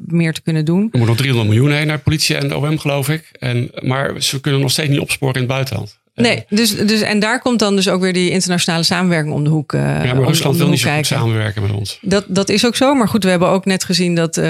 meer 0.05 0.33
te 0.33 0.41
kunnen 0.41 0.65
doen. 0.65 0.89
Er 0.91 0.99
moet 0.99 1.07
nog 1.07 1.17
300 1.17 1.53
miljoen 1.53 1.71
heen 1.71 1.87
naar 1.87 1.99
politie 1.99 2.35
en 2.35 2.55
OM, 2.55 2.77
geloof 2.77 3.09
ik. 3.09 3.29
En 3.39 3.54
maar 3.81 4.21
ze 4.21 4.41
kunnen 4.41 4.61
nog 4.61 4.71
steeds 4.71 4.89
niet 4.89 4.99
opsporen 4.99 5.33
in 5.35 5.41
het 5.41 5.49
buitenland. 5.49 5.99
Nee, 6.15 6.45
dus, 6.49 6.77
dus, 6.77 7.01
en 7.01 7.19
daar 7.19 7.39
komt 7.39 7.59
dan 7.59 7.75
dus 7.75 7.89
ook 7.89 8.01
weer 8.01 8.13
die 8.13 8.29
internationale 8.29 8.83
samenwerking 8.83 9.33
om 9.33 9.43
de 9.43 9.49
hoek. 9.49 9.73
Uh, 9.73 10.05
ja, 10.05 10.13
maar 10.13 10.23
Rusland 10.23 10.57
wil 10.57 10.67
niet 10.67 10.79
zo 10.79 10.89
goed 10.95 11.05
samenwerken 11.05 11.61
met 11.61 11.71
ons. 11.71 11.99
Dat, 12.01 12.25
dat 12.27 12.49
is 12.49 12.65
ook 12.65 12.75
zo. 12.75 12.93
Maar 12.93 13.07
goed, 13.07 13.23
we 13.23 13.29
hebben 13.29 13.47
ook 13.47 13.65
net 13.65 13.83
gezien 13.83 14.15
dat 14.15 14.37
uh, 14.37 14.43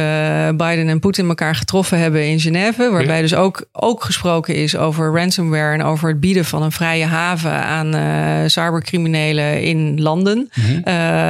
Biden 0.49 0.87
en 0.87 0.99
Poetin 0.99 1.27
elkaar 1.27 1.55
getroffen 1.55 1.99
hebben 1.99 2.27
in 2.27 2.39
Genève. 2.39 2.89
Waarbij 2.91 3.15
ja. 3.15 3.21
dus 3.21 3.35
ook, 3.35 3.65
ook 3.71 4.03
gesproken 4.03 4.55
is 4.55 4.77
over 4.77 5.13
ransomware 5.13 5.73
en 5.73 5.83
over 5.83 6.09
het 6.09 6.19
bieden 6.19 6.45
van 6.45 6.63
een 6.63 6.71
vrije 6.71 7.05
haven 7.05 7.63
aan 7.63 7.95
uh, 7.95 8.49
cybercriminelen 8.49 9.61
in 9.61 10.01
landen. 10.01 10.49
Mm 10.53 10.63
-hmm. 10.63 10.83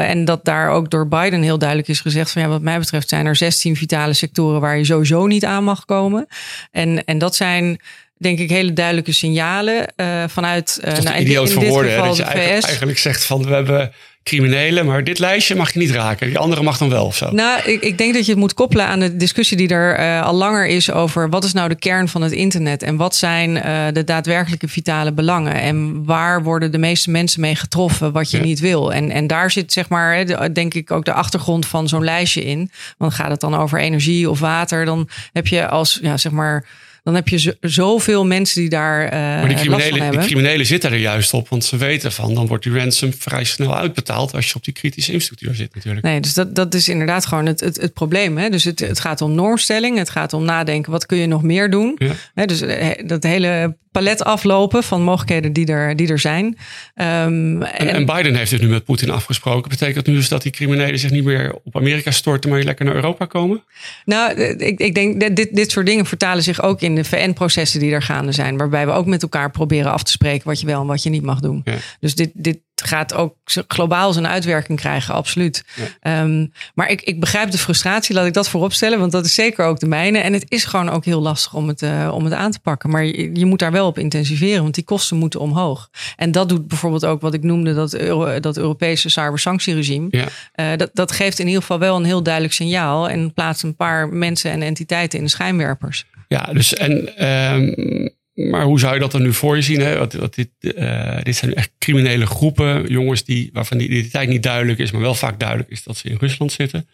en 0.03 0.25
dat 0.25 0.45
daar 0.45 0.69
ook 0.69 0.89
door 0.89 1.07
Biden 1.07 1.41
heel 1.41 1.57
duidelijk 1.57 1.89
is 1.89 1.99
gezegd 1.99 2.31
van 2.31 2.41
ja, 2.41 2.47
wat 2.47 2.61
mij 2.61 2.79
betreft 2.79 3.09
zijn 3.09 3.25
er 3.25 3.35
16 3.35 3.75
vitale 3.75 4.13
sectoren 4.13 4.61
waar 4.61 4.77
je 4.77 4.85
sowieso 4.85 5.27
niet 5.27 5.45
aan 5.45 5.63
mag 5.63 5.85
komen. 5.85 6.27
En, 6.71 7.05
en 7.05 7.17
dat 7.17 7.35
zijn 7.35 7.79
denk 8.17 8.39
ik, 8.39 8.49
hele 8.49 8.73
duidelijke 8.73 9.11
signalen 9.11 9.93
uh, 9.95 10.23
vanuit. 10.27 10.79
Uh, 10.85 10.97
nou, 10.97 11.17
in 11.17 11.25
dit 11.25 11.53
woorden, 11.53 11.97
dat 11.97 12.17
je 12.17 12.23
eigenlijk, 12.23 12.97
zegt 12.97 13.25
van 13.25 13.43
we 13.43 13.53
hebben 13.53 13.91
criminelen, 14.25 14.85
maar 14.85 15.03
dit 15.03 15.19
lijstje 15.19 15.55
mag 15.55 15.73
je 15.73 15.79
niet 15.79 15.91
raken. 15.91 16.27
Die 16.27 16.37
andere 16.37 16.63
mag 16.63 16.77
dan 16.77 16.89
wel 16.89 17.05
of 17.05 17.15
zo. 17.15 17.31
Nou, 17.31 17.61
ik, 17.63 17.81
ik 17.81 17.97
denk 17.97 18.13
dat 18.13 18.25
je 18.25 18.31
het 18.31 18.39
moet 18.39 18.53
koppelen 18.53 18.85
aan 18.85 18.99
de 18.99 19.15
discussie 19.15 19.57
die 19.57 19.67
er 19.67 19.99
uh, 19.99 20.25
al 20.25 20.33
langer 20.33 20.67
is 20.67 20.91
over 20.91 21.29
wat 21.29 21.43
is 21.43 21.53
nou 21.53 21.69
de 21.69 21.75
kern 21.75 22.07
van 22.07 22.21
het 22.21 22.31
internet 22.31 22.83
en 22.83 22.95
wat 22.95 23.15
zijn 23.15 23.55
uh, 23.55 23.85
de 23.93 24.03
daadwerkelijke 24.03 24.67
vitale 24.67 25.13
belangen 25.13 25.53
en 25.53 26.05
waar 26.05 26.43
worden 26.43 26.71
de 26.71 26.77
meeste 26.77 27.11
mensen 27.11 27.41
mee 27.41 27.55
getroffen 27.55 28.11
wat 28.11 28.31
je 28.31 28.37
ja. 28.37 28.43
niet 28.43 28.59
wil. 28.59 28.93
En, 28.93 29.11
en 29.11 29.27
daar 29.27 29.51
zit 29.51 29.73
zeg 29.73 29.89
maar, 29.89 30.25
de, 30.25 30.51
denk 30.51 30.73
ik 30.73 30.91
ook 30.91 31.05
de 31.05 31.13
achtergrond 31.13 31.65
van 31.65 31.87
zo'n 31.87 32.03
lijstje 32.03 32.43
in. 32.43 32.71
Want 32.97 33.13
gaat 33.13 33.31
het 33.31 33.41
dan 33.41 33.55
over 33.55 33.79
energie 33.79 34.29
of 34.29 34.39
water, 34.39 34.85
dan 34.85 35.09
heb 35.33 35.47
je 35.47 35.67
als 35.67 35.99
ja, 36.01 36.17
zeg 36.17 36.31
maar 36.31 36.65
dan 37.05 37.15
heb 37.15 37.27
je 37.27 37.57
zoveel 37.61 38.25
mensen 38.25 38.61
die 38.61 38.69
daar. 38.69 39.03
Uh, 39.05 39.11
maar 39.11 39.47
die 39.47 39.57
criminelen, 39.57 40.11
die 40.11 40.19
criminelen 40.19 40.65
zitten 40.65 40.91
er 40.91 40.97
juist 40.97 41.33
op, 41.33 41.49
want 41.49 41.65
ze 41.65 41.77
weten 41.77 42.11
van 42.11 42.33
dan 42.33 42.47
wordt 42.47 42.63
die 42.63 42.73
ransom 42.73 43.13
vrij 43.13 43.43
snel 43.43 43.77
uitbetaald 43.77 44.33
als 44.33 44.47
je 44.49 44.55
op 44.55 44.63
die 44.63 44.73
kritische 44.73 45.11
infrastructuur 45.11 45.55
zit, 45.55 45.75
natuurlijk. 45.75 46.05
Nee, 46.05 46.19
dus 46.19 46.33
dat, 46.33 46.55
dat 46.55 46.73
is 46.73 46.89
inderdaad 46.89 47.25
gewoon 47.25 47.45
het, 47.45 47.59
het, 47.59 47.81
het 47.81 47.93
probleem. 47.93 48.37
Hè? 48.37 48.49
Dus 48.49 48.63
het, 48.63 48.79
het 48.79 48.99
gaat 48.99 49.21
om 49.21 49.35
normstelling, 49.35 49.97
het 49.97 50.09
gaat 50.09 50.33
om 50.33 50.43
nadenken, 50.43 50.91
wat 50.91 51.05
kun 51.05 51.17
je 51.17 51.27
nog 51.27 51.43
meer 51.43 51.69
doen? 51.69 51.95
Ja. 51.97 52.11
Hè, 52.33 52.45
dus 52.45 52.61
eh, 52.61 53.07
dat 53.07 53.23
hele 53.23 53.75
palet 53.95 54.23
aflopen 54.23 54.83
van 54.83 55.01
mogelijkheden 55.01 55.53
die 55.53 55.67
er, 55.67 55.95
die 55.95 56.07
er 56.07 56.19
zijn. 56.19 56.45
Um, 56.45 56.55
en, 56.95 57.61
en, 57.61 57.87
en, 57.87 58.05
Biden 58.05 58.35
heeft 58.35 58.51
het 58.51 58.61
nu 58.61 58.67
met 58.67 58.83
Poetin 58.83 59.09
afgesproken. 59.09 59.69
Betekent 59.69 59.95
dat 59.95 60.05
nu 60.05 60.13
dus 60.13 60.29
dat 60.29 60.41
die 60.41 60.51
criminelen 60.51 60.99
zich 60.99 61.11
niet 61.11 61.23
meer 61.23 61.55
op 61.63 61.75
Amerika 61.75 62.11
storten, 62.11 62.49
maar 62.49 62.63
lekker 62.63 62.85
naar 62.85 62.95
Europa 62.95 63.25
komen? 63.25 63.63
Nou, 64.05 64.33
ik, 64.41 64.79
ik 64.79 64.95
denk 64.95 65.21
dat 65.21 65.35
dit, 65.35 65.55
dit 65.55 65.71
soort 65.71 65.85
dingen 65.85 66.05
vertalen 66.05 66.43
zich 66.43 66.61
ook 66.61 66.81
in 66.81 66.94
de 66.95 67.03
VN-processen 67.03 67.79
die 67.79 67.91
er 67.91 68.01
gaande 68.01 68.31
zijn. 68.31 68.57
Waarbij 68.57 68.85
we 68.85 68.91
ook 68.91 69.05
met 69.05 69.21
elkaar 69.21 69.51
proberen 69.51 69.91
af 69.91 70.03
te 70.03 70.11
spreken 70.11 70.47
wat 70.47 70.59
je 70.59 70.65
wel 70.65 70.81
en 70.81 70.87
wat 70.87 71.03
je 71.03 71.09
niet 71.09 71.23
mag 71.23 71.39
doen. 71.39 71.61
Ja. 71.63 71.75
Dus 71.99 72.15
dit, 72.15 72.31
dit, 72.33 72.59
gaat 72.85 73.13
ook 73.13 73.35
globaal 73.67 74.13
zijn 74.13 74.27
uitwerking 74.27 74.79
krijgen, 74.79 75.13
absoluut. 75.13 75.63
Ja. 76.01 76.21
Um, 76.21 76.51
maar 76.73 76.89
ik, 76.89 77.01
ik 77.01 77.19
begrijp 77.19 77.51
de 77.51 77.57
frustratie, 77.57 78.15
laat 78.15 78.25
ik 78.25 78.33
dat 78.33 78.49
voorop 78.49 78.73
stellen, 78.73 78.99
want 78.99 79.11
dat 79.11 79.25
is 79.25 79.33
zeker 79.33 79.65
ook 79.65 79.79
de 79.79 79.87
mijne. 79.87 80.17
En 80.17 80.33
het 80.33 80.45
is 80.47 80.63
gewoon 80.63 80.89
ook 80.89 81.05
heel 81.05 81.21
lastig 81.21 81.53
om 81.53 81.67
het, 81.67 81.81
uh, 81.81 82.11
om 82.13 82.23
het 82.23 82.33
aan 82.33 82.51
te 82.51 82.59
pakken. 82.59 82.89
Maar 82.89 83.05
je, 83.05 83.29
je, 83.33 83.45
moet 83.45 83.59
daar 83.59 83.71
wel 83.71 83.87
op 83.87 83.97
intensiveren, 83.97 84.61
want 84.61 84.75
die 84.75 84.83
kosten 84.83 85.17
moeten 85.17 85.39
omhoog. 85.39 85.89
En 86.15 86.31
dat 86.31 86.49
doet 86.49 86.67
bijvoorbeeld 86.67 87.05
ook 87.05 87.21
wat 87.21 87.33
ik 87.33 87.43
noemde, 87.43 87.73
dat, 87.73 87.93
Euro, 87.93 88.39
dat 88.39 88.57
Europese 88.57 89.09
cybersanctieregime. 89.09 90.07
Ja. 90.09 90.27
Uh, 90.55 90.77
dat, 90.77 90.89
dat 90.93 91.11
geeft 91.11 91.39
in 91.39 91.45
ieder 91.47 91.61
geval 91.61 91.79
wel 91.79 91.95
een 91.95 92.05
heel 92.05 92.23
duidelijk 92.23 92.53
signaal 92.53 93.09
en 93.09 93.33
plaatst 93.33 93.63
een 93.63 93.75
paar 93.75 94.09
mensen 94.09 94.51
en 94.51 94.61
entiteiten 94.61 95.17
in 95.19 95.25
de 95.25 95.31
schijnwerpers. 95.31 96.05
Ja, 96.27 96.49
dus 96.53 96.73
en. 96.73 97.25
Um 97.27 98.13
maar 98.35 98.63
hoe 98.63 98.79
zou 98.79 98.93
je 98.93 98.99
dat 98.99 99.11
dan 99.11 99.21
nu 99.21 99.33
voor 99.33 99.55
je 99.55 99.61
zien? 99.61 99.79
Hè? 99.79 100.07
Dit, 100.07 100.49
uh, 100.59 101.21
dit 101.21 101.35
zijn 101.35 101.53
echt 101.53 101.71
criminele 101.79 102.25
groepen, 102.25 102.87
jongens 102.87 103.23
die, 103.23 103.49
waarvan 103.53 103.77
die 103.77 103.87
identiteit 103.87 104.29
niet 104.29 104.43
duidelijk 104.43 104.79
is, 104.79 104.91
maar 104.91 105.01
wel 105.01 105.15
vaak 105.15 105.39
duidelijk 105.39 105.69
is 105.69 105.83
dat 105.83 105.97
ze 105.97 106.09
in 106.09 106.17
Rusland 106.19 106.51
zitten. 106.51 106.89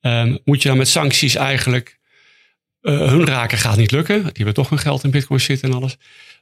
Um, 0.00 0.38
moet 0.44 0.62
je 0.62 0.68
dan 0.68 0.76
met 0.76 0.88
sancties 0.88 1.34
eigenlijk 1.34 1.98
uh, 2.82 3.08
hun 3.08 3.26
raken 3.26 3.58
gaat 3.58 3.76
niet 3.76 3.90
lukken. 3.90 4.22
Die 4.22 4.32
hebben 4.34 4.54
toch 4.54 4.68
hun 4.68 4.78
geld 4.78 5.04
in 5.04 5.10
bitcoin 5.10 5.40
zitten 5.40 5.68
en 5.68 5.76
alles. 5.76 5.96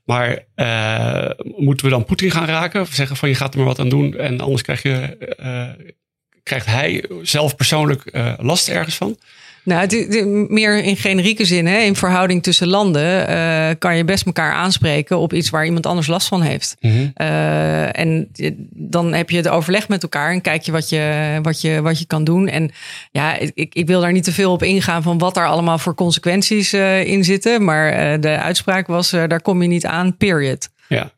Maar 0.04 0.44
uh, 0.56 1.30
moeten 1.56 1.87
we 1.87 1.92
dan 1.92 2.04
Poetin 2.04 2.30
gaan 2.30 2.46
raken? 2.46 2.80
Of 2.80 2.92
zeggen 2.92 3.16
van 3.16 3.28
je 3.28 3.35
gaat 3.35 3.52
er 3.52 3.58
maar 3.58 3.68
wat 3.68 3.78
aan 3.78 3.88
doen 3.88 4.16
en 4.16 4.40
anders 4.40 4.62
krijg 4.62 4.82
je, 4.82 5.16
krijgt 6.42 6.66
hij 6.66 7.04
zelf 7.22 7.56
persoonlijk 7.56 8.02
last 8.38 8.68
ergens 8.68 8.94
van? 8.94 9.18
Nou, 9.64 9.81
het, 9.81 10.27
meer 10.51 10.83
in 10.85 10.96
generieke 10.96 11.44
zin, 11.44 11.66
hè, 11.66 11.79
in 11.79 11.96
verhouding 11.96 12.42
tussen 12.42 12.68
landen, 12.68 13.31
uh, 13.31 13.70
kan 13.79 13.96
je 13.96 14.05
best 14.05 14.27
elkaar 14.27 14.53
aanspreken 14.53 15.18
op 15.18 15.33
iets 15.33 15.51
waar 15.51 15.64
iemand 15.64 15.87
anders 15.87 16.07
last 16.07 16.29
van 16.29 16.42
heeft. 16.42 16.77
Mm 16.81 16.90
-hmm. 16.90 17.12
uh, 17.16 17.98
en 17.98 18.29
dan 18.70 19.12
heb 19.12 19.31
je 19.31 19.37
het 19.37 19.48
overleg 19.48 19.88
met 19.88 20.03
elkaar 20.03 20.33
en 20.33 20.40
kijk 20.40 20.62
je 20.62 20.72
wat 20.72 20.88
je, 20.88 21.38
wat 21.42 21.61
je, 21.61 21.83
wat 21.83 21.98
je 21.98 22.07
kan 22.07 22.25
doen. 22.25 22.48
En 22.48 22.70
ja, 23.11 23.38
ik, 23.55 23.75
ik 23.75 23.87
wil 23.87 24.01
daar 24.01 24.12
niet 24.12 24.25
te 24.25 24.33
veel 24.33 24.53
op 24.53 24.62
ingaan 24.62 25.03
van 25.03 25.18
wat 25.18 25.35
daar 25.35 25.48
allemaal 25.48 25.79
voor 25.79 25.94
consequenties 25.94 26.75
uh, 26.75 27.05
in 27.05 27.25
zitten. 27.25 27.64
Maar 27.64 28.20
de 28.20 28.38
uitspraak 28.38 28.87
was, 28.87 29.11
daar 29.11 29.42
kom 29.42 29.62
je 29.62 29.68
niet 29.68 29.87
aan, 29.87 30.16
period. 30.16 30.68
Ja, 30.88 31.12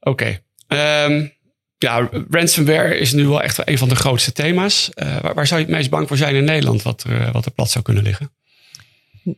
oké. 0.00 0.38
Okay. 0.66 1.04
Um, 1.04 1.35
ja, 1.78 2.08
ransomware 2.30 2.98
is 2.98 3.12
nu 3.12 3.26
wel 3.26 3.42
echt 3.42 3.68
een 3.68 3.78
van 3.78 3.88
de 3.88 3.96
grootste 3.96 4.32
thema's. 4.32 4.90
Uh, 4.94 5.16
waar, 5.20 5.34
waar, 5.34 5.46
zou 5.46 5.60
je 5.60 5.66
het 5.66 5.74
meest 5.74 5.90
bang 5.90 6.08
voor 6.08 6.16
zijn 6.16 6.34
in 6.34 6.44
Nederland, 6.44 6.82
wat 6.82 7.04
er, 7.08 7.32
wat 7.32 7.44
er 7.44 7.52
plat 7.52 7.70
zou 7.70 7.84
kunnen 7.84 8.02
liggen? 8.02 8.30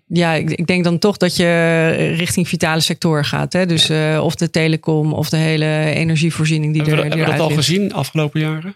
Ja, 0.07 0.33
ik, 0.33 0.51
ik, 0.51 0.67
denk 0.67 0.85
dan 0.85 0.99
toch 0.99 1.17
dat 1.17 1.37
je 1.37 2.15
richting 2.17 2.49
vitale 2.49 2.81
sectoren 2.81 3.25
gaat. 3.25 3.53
Hè? 3.53 3.67
Dus 3.67 3.87
ja. 3.87 4.15
uh, 4.15 4.25
of 4.25 4.35
de 4.35 4.51
telecom 4.51 5.13
of 5.13 5.29
de 5.29 5.37
hele 5.37 5.93
energievoorziening 5.95 6.73
die 6.73 6.83
hebben 6.83 6.99
er. 6.99 7.11
We, 7.11 7.17
hebben 7.17 7.35
we 7.35 7.41
dat 7.41 7.51
al 7.51 7.57
gezien 7.57 7.93
afgelopen 7.93 8.41
jaren? 8.41 8.75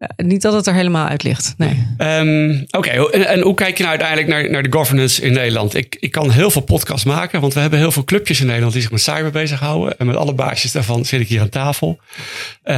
Uh, 0.00 0.26
niet 0.26 0.42
dat 0.42 0.52
het 0.52 0.66
er 0.66 0.74
helemaal 0.74 1.06
uit 1.06 1.22
ligt. 1.22 1.54
Nee. 1.56 1.86
Um, 1.98 2.66
Oké, 2.70 2.90
en, 3.10 3.40
hoe 3.40 3.54
kijk 3.54 3.76
je 3.76 3.84
nou 3.84 3.98
uiteindelijk 3.98 4.28
naar, 4.28 4.50
naar 4.50 4.62
de 4.62 4.72
governance 4.72 5.22
in 5.22 5.32
Nederland? 5.32 5.74
Ik, 5.74 5.96
ik 6.00 6.10
kan 6.10 6.30
heel 6.30 6.50
veel 6.50 6.62
podcasts 6.62 7.04
maken, 7.04 7.40
want 7.40 7.54
we 7.54 7.60
hebben 7.60 7.78
heel 7.78 7.92
veel 7.92 8.04
clubjes 8.04 8.40
in 8.40 8.46
Nederland 8.46 8.72
die 8.72 8.82
zich 8.82 8.90
met 8.90 9.00
cyber 9.00 9.30
bezighouden. 9.30 9.98
En 9.98 10.06
met 10.06 10.16
alle 10.16 10.34
baasjes 10.34 10.72
daarvan 10.72 11.04
zit 11.04 11.20
ik 11.20 11.28
hier 11.28 11.40
aan 11.40 11.48
tafel. 11.48 11.98
Uh, 12.00 12.74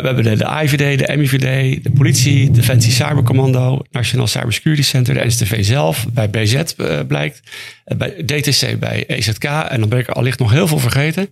we 0.00 0.02
hebben 0.02 0.22
de, 0.22 0.36
de 0.36 0.60
IVD, 0.62 0.98
de 0.98 1.16
MIVD, 1.16 1.82
de 1.84 1.90
politie, 1.90 2.50
Defensie 2.50 2.92
Cybercommando, 2.92 3.82
Nationaal 3.90 4.26
Cybersecurity 4.26 4.82
Center, 4.82 5.14
de 5.14 5.24
NSTV 5.24 5.64
zelf, 5.64 6.06
bij 6.12 6.30
BZ 6.30 6.54
uh, 6.54 7.00
blijkt, 7.08 7.42
bij 7.84 8.10
DTC, 8.10 8.78
bij 8.78 9.04
EZK. 9.06 9.44
En 9.44 9.80
dan 9.80 9.88
ben 9.88 9.98
ik 9.98 10.08
allicht 10.08 10.38
nog 10.38 10.50
heel 10.50 10.68
veel 10.68 10.78
vergeten. 10.78 11.28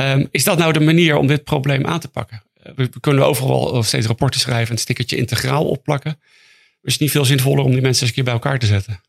Um, 0.00 0.28
is 0.30 0.44
dat 0.44 0.58
nou 0.58 0.72
de 0.72 0.80
manier 0.80 1.16
om 1.16 1.26
dit 1.26 1.44
probleem 1.44 1.86
aan 1.86 2.00
te 2.00 2.08
pakken? 2.08 2.42
We 2.76 2.90
kunnen 3.00 3.26
overal 3.26 3.82
steeds 3.82 4.06
rapporten 4.06 4.40
schrijven 4.40 4.66
en 4.66 4.72
het 4.72 4.80
stickertje 4.80 5.16
integraal 5.16 5.64
opplakken. 5.64 6.20
is 6.82 6.92
het 6.92 7.00
niet 7.00 7.10
veel 7.10 7.24
zinvoller 7.24 7.64
om 7.64 7.72
die 7.72 7.80
mensen 7.80 8.00
eens 8.00 8.08
een 8.08 8.14
keer 8.14 8.24
bij 8.24 8.32
elkaar 8.32 8.58
te 8.58 8.66
zetten? 8.66 9.00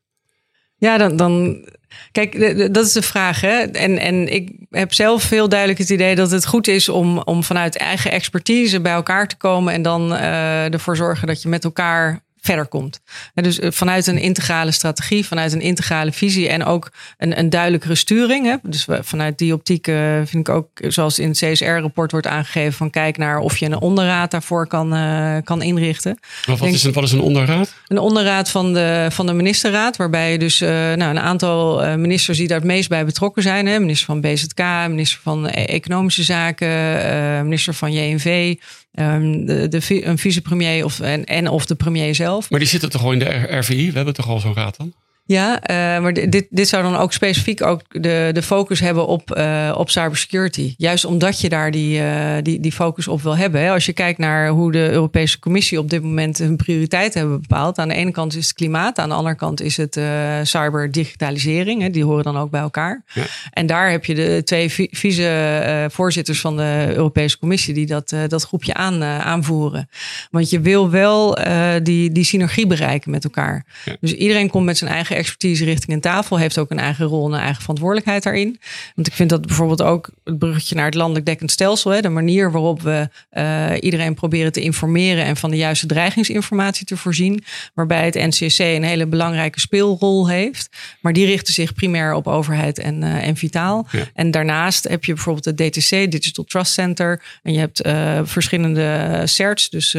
Ja, 0.78 0.98
dan, 0.98 1.18
dan 1.18 1.66
kijk, 2.12 2.58
dat 2.74 2.86
is 2.86 2.94
de 2.94 3.02
vraag. 3.02 3.42
Hè? 3.42 3.58
En, 3.58 3.98
en 3.98 4.34
ik 4.34 4.52
heb 4.70 4.94
zelf 4.94 5.24
veel 5.24 5.50
duidelijk 5.50 5.80
het 5.80 5.90
idee 5.90 6.16
dat 6.16 6.32
het 6.32 6.46
goed 6.46 6.68
is 6.68 6.90
om, 6.90 7.18
om 7.18 7.44
vanuit 7.44 7.78
eigen 7.78 8.12
expertise 8.12 8.82
bij 8.82 8.94
elkaar 8.94 9.28
te 9.28 9.38
komen 9.38 9.74
en 9.74 9.82
dan 9.82 10.14
uh, 10.14 10.74
ervoor 10.74 10.96
zorgen 10.96 11.28
dat 11.28 11.42
je 11.42 11.50
met 11.50 11.64
elkaar 11.64 12.24
verder 12.42 12.68
komt. 12.68 13.00
En 13.34 13.44
dus 13.44 13.60
vanuit 13.62 14.08
een 14.08 14.18
integrale 14.18 14.72
strategie, 14.72 15.26
vanuit 15.26 15.54
een 15.54 15.62
integrale 15.62 16.12
visie 16.12 16.50
en 16.50 16.66
ook 16.66 16.92
een, 17.18 17.40
een 17.40 17.50
duidelijkere 17.50 17.96
sturing. 17.96 18.46
Hè? 18.46 18.56
Dus 18.64 18.88
vanuit 19.02 19.38
die 19.38 19.54
optiek 19.54 19.88
uh, 19.88 20.16
vind 20.26 20.48
ik 20.48 20.50
ook, 20.50 20.68
zoals 20.74 21.20
in 21.20 21.28
het 21.28 21.38
CSR-rapport 21.38 22.12
wordt 22.12 22.28
aangegeven, 22.28 22.74
van 22.74 22.90
kijk 22.90 23.18
naar 23.18 23.40
of 23.40 23.58
je 23.58 23.66
een 23.66 23.80
onderraad 23.80 24.32
daarvoor 24.32 24.68
kan, 24.68 24.96
uh, 24.96 25.38
kan 25.44 25.62
inrichten. 25.62 26.20
Wat, 26.46 26.60
Denk, 26.60 26.74
is 26.74 26.84
een, 26.84 26.94
wat 26.94 27.04
is 27.04 27.12
een 27.12 27.22
onderraad? 27.22 27.74
Een 27.88 28.00
onderraad 28.00 28.50
van 28.50 28.74
de, 28.74 29.08
van 29.10 29.26
de 29.26 29.34
ministerraad, 29.34 29.98
waarbij 29.98 30.32
je 30.32 30.38
dus 30.38 30.62
uh, 30.62 30.70
nou, 30.70 31.02
een 31.02 31.20
aantal 31.20 31.98
ministers 31.98 32.38
die 32.38 32.48
daar 32.48 32.58
het 32.58 32.68
meest 32.68 32.90
bij 32.90 33.06
betrokken 33.06 33.44
zijn. 33.44 33.66
Hè? 33.66 33.80
Minister 33.80 34.06
van 34.06 34.22
BZK, 34.22 34.64
minister 34.88 35.20
van 35.24 35.48
Economische 35.48 36.24
Zaken, 36.24 37.44
minister 37.44 37.74
van 37.74 37.94
JNV. 37.94 38.56
Um, 38.92 39.46
de, 39.46 39.68
de, 39.68 40.06
een 40.06 40.18
vicepremier 40.18 40.86
of, 40.86 41.00
en, 41.00 41.26
en 41.26 41.48
of 41.48 41.66
de 41.66 41.76
premier 41.76 42.16
zelf. 42.16 42.50
Maar 42.50 42.60
die 42.60 42.68
zitten 42.68 42.90
toch 42.90 43.04
al 43.04 43.12
in 43.12 43.20
de 43.20 43.58
RVI? 43.58 43.90
We 43.90 43.96
hebben 43.96 44.14
toch 44.14 44.28
al 44.28 44.40
zo'n 44.40 44.54
raad 44.54 44.78
dan? 44.78 44.94
Ja, 45.30 45.70
uh, 45.70 45.76
maar 46.02 46.14
dit, 46.14 46.48
dit 46.50 46.68
zou 46.68 46.84
dan 46.84 46.96
ook 46.96 47.14
specifiek 47.14 47.62
ook 47.62 47.82
de, 47.90 48.30
de 48.34 48.42
focus 48.42 48.80
hebben 48.80 49.08
op, 49.08 49.38
uh, 49.38 49.76
op 49.78 49.90
cybersecurity. 49.90 50.74
Juist 50.78 51.06
omdat 51.06 51.42
je 51.42 51.50
daar 51.50 51.72
die, 51.72 52.00
uh, 52.00 52.36
die, 52.42 52.60
die 52.60 52.72
focus 52.72 53.08
op 53.08 53.22
wil 53.22 53.38
hebben. 53.38 53.62
Hè. 53.62 53.72
Als 53.72 53.86
je 53.86 53.94
kijkt 53.94 54.20
naar 54.20 54.48
hoe 54.48 54.72
de 54.72 54.90
Europese 54.90 55.40
Commissie 55.40 55.80
op 55.80 55.90
dit 55.90 56.04
moment 56.04 56.38
hun 56.38 56.56
prioriteiten 56.56 57.20
hebben 57.20 57.42
bepaald. 57.42 57.78
Aan 57.78 57.88
de 57.88 57.94
ene 57.94 58.12
kant 58.12 58.36
is 58.36 58.48
het 58.48 58.54
klimaat, 58.54 59.00
aan 59.00 59.10
de 59.10 59.16
andere 59.16 59.36
kant 59.36 59.62
is 59.62 59.78
het 59.78 60.00
cyberdigitalisering. 60.44 61.82
Hè. 61.82 61.90
Die 61.90 62.04
horen 62.04 62.24
dan 62.24 62.38
ook 62.38 62.52
bij 62.52 62.62
elkaar. 62.62 63.04
Ja. 63.14 63.24
En 63.52 63.66
daar 63.66 63.92
heb 63.92 64.06
je 64.06 64.16
de 64.16 64.42
twee 64.44 64.72
vice-voorzitters 64.92 66.40
van 66.40 66.58
de 66.58 66.86
Europese 66.96 67.40
Commissie 67.40 67.74
die 67.74 67.86
dat, 67.86 68.16
dat 68.28 68.44
groepje 68.44 68.74
aan, 68.74 69.04
aanvoeren. 69.04 69.90
Want 70.32 70.50
je 70.50 70.60
wil 70.60 70.90
wel 70.90 71.38
die, 71.84 72.12
die 72.12 72.24
synergie 72.24 72.68
bereiken 72.68 73.12
met 73.12 73.24
elkaar. 73.24 73.66
Ja. 73.86 73.96
Dus 74.00 74.14
iedereen 74.14 74.50
komt 74.50 74.66
met 74.66 74.78
zijn 74.78 74.92
eigen 74.92 75.18
expertise 75.20 75.66
richting 75.66 75.94
een 75.94 76.02
tafel. 76.02 76.38
Heeft 76.38 76.58
ook 76.58 76.72
een 76.72 76.80
eigen 76.80 77.06
rol 77.06 77.26
en 77.28 77.34
een 77.34 77.40
eigen 77.40 77.62
verantwoordelijkheid 77.62 78.24
daarin. 78.24 78.60
Want 78.96 79.08
ik 79.08 79.14
vind 79.14 79.30
dat 79.30 79.46
bijvoorbeeld 79.46 79.82
ook 79.82 80.10
het 80.24 80.38
bruggetje 80.40 80.76
naar 80.76 80.86
het 80.86 80.94
landelijk 80.94 81.26
dekkend 81.26 81.52
stelsel. 81.52 81.92
Hè, 81.92 82.02
de 82.02 82.10
manier 82.10 82.52
waarop 82.52 82.82
we 82.82 83.10
uh, 83.34 83.72
iedereen 83.80 84.14
proberen 84.14 84.52
te 84.52 84.62
informeren 84.62 85.24
en 85.24 85.38
van 85.38 85.50
de 85.50 85.58
juiste 85.58 85.86
dreigingsinformatie 85.86 86.86
te 86.86 86.98
voorzien. 86.98 87.44
Waarbij 87.74 88.06
het 88.06 88.14
NCSC 88.14 88.60
een 88.60 88.84
hele 88.84 89.08
belangrijke 89.08 89.60
speelrol 89.60 90.30
heeft. 90.30 90.70
Maar 91.02 91.14
die 91.14 91.26
richten 91.26 91.54
zich 91.54 91.74
primair 91.74 92.14
op 92.14 92.28
overheid 92.28 92.80
en, 92.80 93.02
uh, 93.02 93.28
en 93.28 93.36
vitaal. 93.36 93.88
Ja. 93.92 94.04
En 94.14 94.32
daarnaast 94.32 94.88
heb 94.88 95.06
je 95.06 95.14
bijvoorbeeld 95.14 95.46
het 95.46 95.58
DTC, 95.58 96.12
Digital 96.12 96.44
Trust 96.44 96.74
Center. 96.74 97.22
En 97.44 97.54
je 97.54 97.60
hebt 97.60 97.86
uh, 97.86 98.20
verschillende 98.24 99.22
CERTs, 99.26 99.70
dus 99.70 99.94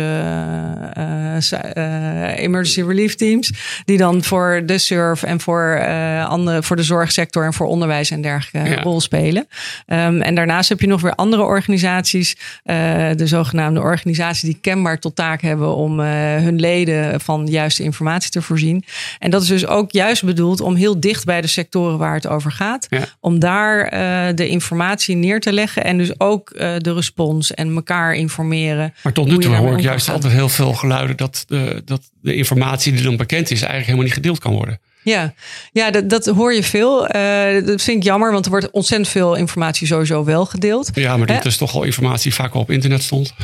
Emergency 2.35 2.83
Relief 2.83 3.15
Teams. 3.15 3.51
Die 3.85 3.97
dan 3.97 4.25
voor 4.25 4.63
de 4.67 4.79
en 5.23 5.41
voor, 5.41 5.79
uh, 5.81 6.29
andere, 6.29 6.63
voor 6.63 6.77
de 6.77 6.83
zorgsector 6.83 7.45
en 7.45 7.53
voor 7.53 7.67
onderwijs 7.67 8.11
en 8.11 8.23
dergelijke 8.23 8.71
ja. 8.71 8.83
rol 8.83 9.01
spelen. 9.01 9.49
Um, 9.87 10.21
en 10.21 10.35
daarnaast 10.35 10.69
heb 10.69 10.81
je 10.81 10.87
nog 10.87 11.01
weer 11.01 11.15
andere 11.15 11.43
organisaties, 11.43 12.37
uh, 12.65 12.75
de 13.17 13.27
zogenaamde 13.27 13.81
organisaties 13.81 14.43
die 14.43 14.59
kenbaar 14.61 14.99
tot 14.99 15.17
taak 15.17 15.41
hebben 15.41 15.75
om 15.75 16.01
uh, 16.01 16.07
hun 16.37 16.61
leden 16.61 17.21
van 17.21 17.45
de 17.45 17.51
juiste 17.51 17.83
informatie 17.83 18.31
te 18.31 18.43
voorzien. 18.43 18.85
En 19.19 19.31
dat 19.31 19.43
is 19.43 19.49
dus 19.49 19.67
ook 19.67 19.93
juist 19.93 20.25
bedoeld 20.25 20.61
om 20.61 20.75
heel 20.75 21.01
dicht 21.01 21.25
bij 21.25 21.41
de 21.41 21.47
sectoren 21.47 21.99
waar 21.99 22.15
het 22.15 22.27
over 22.27 22.53
gaat, 22.53 22.87
ja. 22.91 23.05
om 23.21 23.39
daar 23.39 23.91
de 24.35 24.49
informatie 24.49 25.17
neer 25.17 25.41
te 25.41 25.53
leggen 25.53 25.85
en 25.85 25.99
dus 25.99 26.21
ook 26.21 26.53
de 26.59 26.93
respons 26.95 27.55
en 27.55 27.75
elkaar 27.75 28.15
informeren. 28.15 28.95
Maar 29.03 29.13
tot 29.13 29.27
nu 29.27 29.39
toe 29.39 29.55
hoor 29.55 29.73
ik 29.73 29.81
juist 29.81 30.09
altijd 30.09 30.33
heel 30.33 30.49
veel 30.49 30.73
geluiden 30.73 31.17
dat 31.17 31.45
dat 31.85 32.11
de 32.23 32.35
informatie 32.35 32.93
die 32.93 33.03
dan 33.03 33.17
bekend 33.17 33.51
is 33.51 33.59
eigenlijk 33.61 33.85
helemaal 33.85 34.05
niet 34.05 34.15
gedeeld 34.15 34.39
kan 34.39 34.53
worden. 34.53 34.81
Ja, 35.03 35.35
ja 35.73 35.91
dat, 35.91 36.09
dat 36.09 36.27
hoor 36.27 36.55
je 36.55 36.63
veel. 36.63 37.17
Uh, 37.17 37.67
dat 37.67 37.83
vind 37.83 37.97
ik 37.97 38.03
jammer, 38.03 38.33
want 38.33 38.45
er 38.45 38.51
wordt 38.51 38.71
ontzettend 38.71 39.09
veel 39.11 39.35
informatie 39.35 39.87
sowieso 39.87 40.25
wel 40.25 40.47
gedeeld. 40.47 40.91
Ja, 40.95 41.17
maar 41.17 41.27
dit 41.27 41.45
is 41.45 41.57
toch 41.57 41.75
al 41.75 41.83
informatie 41.83 42.23
die 42.23 42.35
vaak 42.35 42.55
al 42.55 42.61
op 42.61 42.71
internet 42.71 43.03
stond. 43.03 43.35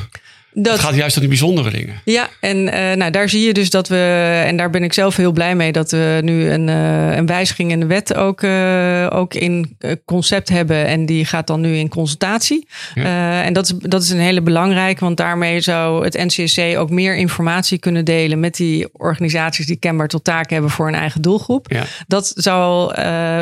Dat, 0.59 0.73
het 0.73 0.83
gaat 0.83 0.95
juist 0.95 1.15
om 1.15 1.21
die 1.21 1.29
bijzondere 1.29 1.71
dingen. 1.71 2.01
Ja, 2.05 2.29
en 2.41 2.57
uh, 2.57 2.93
nou, 2.93 3.11
daar 3.11 3.29
zie 3.29 3.47
je 3.47 3.53
dus 3.53 3.71
dat 3.71 3.89
we, 3.89 4.43
en 4.47 4.57
daar 4.57 4.71
ben 4.71 4.83
ik 4.83 4.93
zelf 4.93 5.17
heel 5.17 5.33
blij 5.33 5.55
mee, 5.55 5.73
dat 5.73 5.91
we 5.91 6.19
nu 6.23 6.51
een, 6.51 6.69
uh, 6.69 7.17
een 7.17 7.27
wijziging 7.27 7.71
in 7.71 7.81
de 7.81 7.87
wet 7.87 8.15
ook, 8.15 8.43
uh, 8.43 9.07
ook 9.13 9.35
in 9.35 9.77
concept 10.05 10.49
hebben. 10.49 10.87
En 10.87 11.07
die 11.07 11.25
gaat 11.25 11.47
dan 11.47 11.61
nu 11.61 11.77
in 11.77 11.89
consultatie. 11.89 12.69
Ja. 12.95 13.43
en 13.43 13.53
dat 13.53 13.65
is, 13.65 13.73
dat 13.79 14.03
is 14.03 14.11
een 14.11 14.19
hele 14.19 14.41
belangrijke, 14.41 15.05
want 15.05 15.17
daarmee 15.17 15.61
zou 15.61 16.05
het 16.05 16.15
NCSC 16.15 16.61
ook 16.77 16.91
meer 16.91 17.17
informatie 17.17 17.79
kunnen 17.79 18.05
delen 18.05 18.41
met 18.41 18.57
die 18.57 18.89
organisaties 18.93 19.67
die 19.67 19.77
kenbaar 19.77 20.09
tot 20.09 20.25
taak 20.25 20.51
hebben 20.51 20.71
voor 20.71 20.89
een 20.89 20.95
eigen 20.95 21.23
doelgroep. 21.23 21.73
Ja. 21.73 21.85
Dat 22.07 22.33
zou 22.35 22.95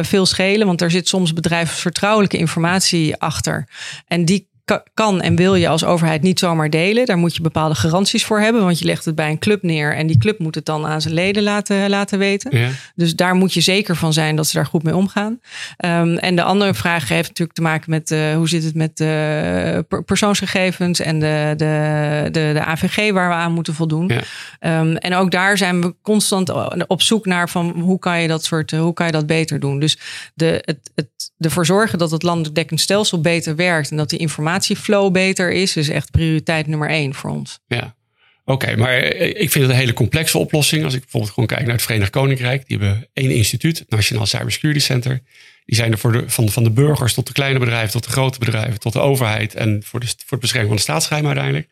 veel 0.05 0.27
schelen, 0.27 0.67
want 0.67 0.81
er 0.81 0.91
zit 0.91 1.09
soms 1.09 1.33
bedrijfsvertrouwelijke 1.33 2.37
informatie 2.37 3.17
achter. 3.17 3.69
En 4.07 4.25
die 4.25 4.53
kan 4.95 5.21
en 5.21 5.37
wil 5.37 5.55
je 5.55 5.69
als 5.69 5.85
overheid 5.85 6.23
niet 6.23 6.39
zomaar 6.39 6.71
delen. 6.71 7.07
Daar 7.07 7.19
moet 7.19 7.35
je 7.37 7.43
bepaalde 7.43 7.75
garanties 7.75 8.25
voor 8.25 8.41
hebben. 8.41 8.65
Want 8.65 8.79
je 8.79 8.85
legt 8.85 9.05
het 9.05 9.15
bij 9.15 9.31
een 9.31 9.39
club 9.39 9.63
neer. 9.63 9.95
En 9.95 10.07
die 10.07 10.19
club 10.19 10.39
moet 10.39 10.55
het 10.55 10.65
dan 10.65 10.87
aan 10.87 11.01
zijn 11.01 11.15
leden 11.15 11.43
laten, 11.43 11.91
laten 11.91 12.19
weten. 12.19 12.59
Ja. 12.59 12.69
Dus 12.95 13.17
daar 13.17 13.35
moet 13.35 13.53
je 13.53 13.61
zeker 13.61 13.97
van 13.97 14.13
zijn 14.13 14.37
dat 14.37 14.47
ze 14.47 14.57
daar 14.57 14.67
goed 14.67 14.83
mee 14.83 14.97
omgaan. 14.97 15.41
Um, 15.85 16.17
en 16.17 16.37
de 16.37 16.43
andere 16.43 16.75
vraag 16.75 17.09
heeft 17.09 17.29
natuurlijk 17.29 17.57
te 17.57 17.63
maken 17.63 17.91
met 17.91 18.11
uh, 18.11 18.35
hoe 18.35 18.49
zit 18.49 18.65
het 18.65 18.75
met 18.75 18.97
de 18.97 20.03
persoonsgegevens 20.05 21.01
en 21.01 21.19
de, 21.19 21.55
de, 21.57 22.29
de, 22.31 22.51
de 22.53 22.65
AVG 22.65 23.13
waar 23.13 23.29
we 23.29 23.35
aan 23.35 23.53
moeten 23.53 23.75
voldoen. 23.75 24.11
Ja. 24.61 24.81
Um, 24.81 24.97
en 24.97 25.15
ook 25.15 25.31
daar 25.31 25.59
zijn 25.59 25.81
we 25.81 25.95
constant 26.03 26.53
op 26.87 27.03
zoek 27.03 27.27
naar 27.27 27.49
van 27.49 27.71
hoe 27.71 27.99
kan 27.99 28.21
je 28.21 28.29
dat 28.29 28.45
soort, 28.45 28.71
hoe 28.71 28.93
kan 28.93 29.07
je 29.07 29.13
dat 29.13 29.27
beter 29.27 29.61
doen. 29.61 29.79
Dus 29.79 29.99
de, 30.35 30.63
het, 30.65 30.91
het, 30.95 31.09
ervoor 31.39 31.67
zorgen 31.67 31.99
dat 31.99 32.11
het 32.11 32.23
landelijk 32.23 32.55
dekkend 32.55 32.81
stelsel 32.81 33.21
beter 33.21 33.57
werkt 33.57 33.91
en 33.91 33.97
dat 33.97 34.11
die 34.11 34.19
informatie 34.19 34.53
informatieflow 34.55 35.13
beter 35.13 35.53
is, 35.53 35.77
is 35.77 35.89
echt 35.89 36.11
prioriteit 36.11 36.67
nummer 36.67 36.89
één 36.89 37.15
voor 37.15 37.31
ons. 37.31 37.59
Ja, 37.67 37.95
oké. 38.45 38.77
Maar 38.77 38.99
ik 39.03 39.51
vind 39.51 39.65
het 39.65 39.73
een 39.73 39.79
hele 39.81 39.93
complexe 39.93 40.39
oplossing. 40.39 40.85
Als 40.85 40.95
ik 40.95 41.01
bijvoorbeeld 41.01 41.33
gewoon 41.33 41.49
kijk 41.49 41.63
naar 41.63 41.75
het 41.75 41.83
Verenigd 41.83 42.11
Koninkrijk. 42.11 42.67
Die 42.67 42.79
hebben 42.79 43.09
één 43.13 43.31
instituut, 43.31 43.79
het 43.79 43.91
Nationaal 43.91 44.27
Cybersecurity 44.27 44.81
Center. 44.81 45.23
Die 45.65 45.77
zijn 45.77 45.93
er 45.93 45.99
voor 45.99 46.13
de, 46.13 46.25
van, 46.27 46.49
van 46.49 46.65
de 46.65 46.71
burgers 46.71 47.15
tot 47.15 47.27
de 47.27 47.33
kleine 47.33 47.59
bedrijven, 47.59 47.91
tot 47.91 48.05
de 48.05 48.11
grote 48.11 48.39
bedrijven, 48.39 48.81
tot 48.81 48.93
de 48.93 49.01
overheid. 49.01 49.55
En 49.55 49.83
voor, 49.85 50.01
de, 50.01 50.07
voor 50.07 50.31
het 50.31 50.41
bescherming 50.41 50.69
van 50.69 50.77
de 50.77 50.83
staatsgeheim 50.83 51.27
uiteindelijk. 51.27 51.69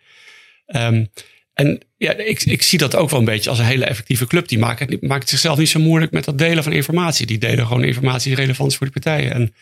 Um, 0.67 1.09
En 1.55 1.81
ja, 1.97 2.13
ik, 2.13 2.43
ik 2.43 2.63
zie 2.63 2.79
dat 2.79 2.97
ook 2.97 3.11
wel 3.11 3.19
een 3.19 3.25
beetje 3.25 3.51
als 3.51 3.59
een 3.59 3.65
hele 3.65 3.85
effectieve 3.85 4.27
club. 4.27 4.49
Die 4.49 4.59
maakt, 4.59 4.79
het, 4.79 5.03
maakt 5.03 5.29
zichzelf 5.29 5.59
niet 5.59 5.69
zo 5.69 5.81
moeilijk 5.81 6.13
met 6.13 6.25
dat 6.25 6.39
delen 6.39 6.63
van 6.63 6.73
informatie. 6.73 7.27
Die 7.27 7.39
delen 7.39 7.67
gewoon 7.67 7.85
informatie 7.85 8.29
die 8.35 8.41
relevant 8.41 8.71
is 8.71 8.77
voor 8.77 8.91
die 8.91 9.03
partijen. 9.03 9.33
En, 9.33 9.55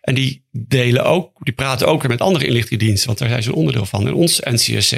en 0.00 0.14
die 0.14 0.42
delen 0.50 1.04
ook, 1.04 1.32
die 1.40 1.54
praten 1.54 1.86
ook 1.86 2.00
weer 2.00 2.10
met 2.10 2.20
andere 2.20 2.46
inlichtingendiensten, 2.46 3.06
want 3.06 3.18
daar 3.18 3.28
zijn 3.28 3.42
ze 3.42 3.48
een 3.48 3.54
onderdeel 3.54 3.86
van. 3.86 4.06
En 4.06 4.14
ons 4.14 4.40
NCSC, 4.40 4.92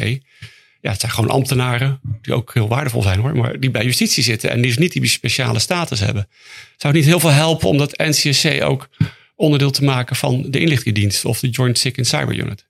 ja, 0.81 0.91
het 0.91 1.01
zijn 1.01 1.13
gewoon 1.13 1.31
ambtenaren 1.31 2.01
die 2.23 2.35
ook 2.35 2.55
heel 2.55 2.69
waardevol 2.69 3.03
zijn 3.03 3.21
hoor, 3.21 3.37
maar 3.37 3.61
die 3.61 3.71
bij 3.71 3.85
justitie 3.85 4.23
zitten 4.23 4.51
en 4.51 4.57
die 4.57 4.67
dus 4.67 4.79
niet 4.79 4.93
die 4.93 5.07
speciale 5.07 5.59
status 5.59 6.01
hebben. 6.01 6.29
Zou 6.77 6.95
het 6.95 7.03
niet 7.03 7.05
heel 7.05 7.21
veel 7.21 7.31
helpen 7.31 7.69
om 7.69 7.79
dat 7.79 7.99
NCSC 7.99 8.63
ook 8.63 8.89
onderdeel 9.35 9.71
te 9.71 9.85
maken 9.85 10.17
van 10.17 10.51
de 10.51 10.61
inlichtingendienst 10.61 11.25
of 11.25 11.41
de 11.41 11.49
Joint 11.49 11.79
Sick 11.79 11.99
and 11.99 12.07
Cyber 12.07 12.35
Unit? 12.35 12.69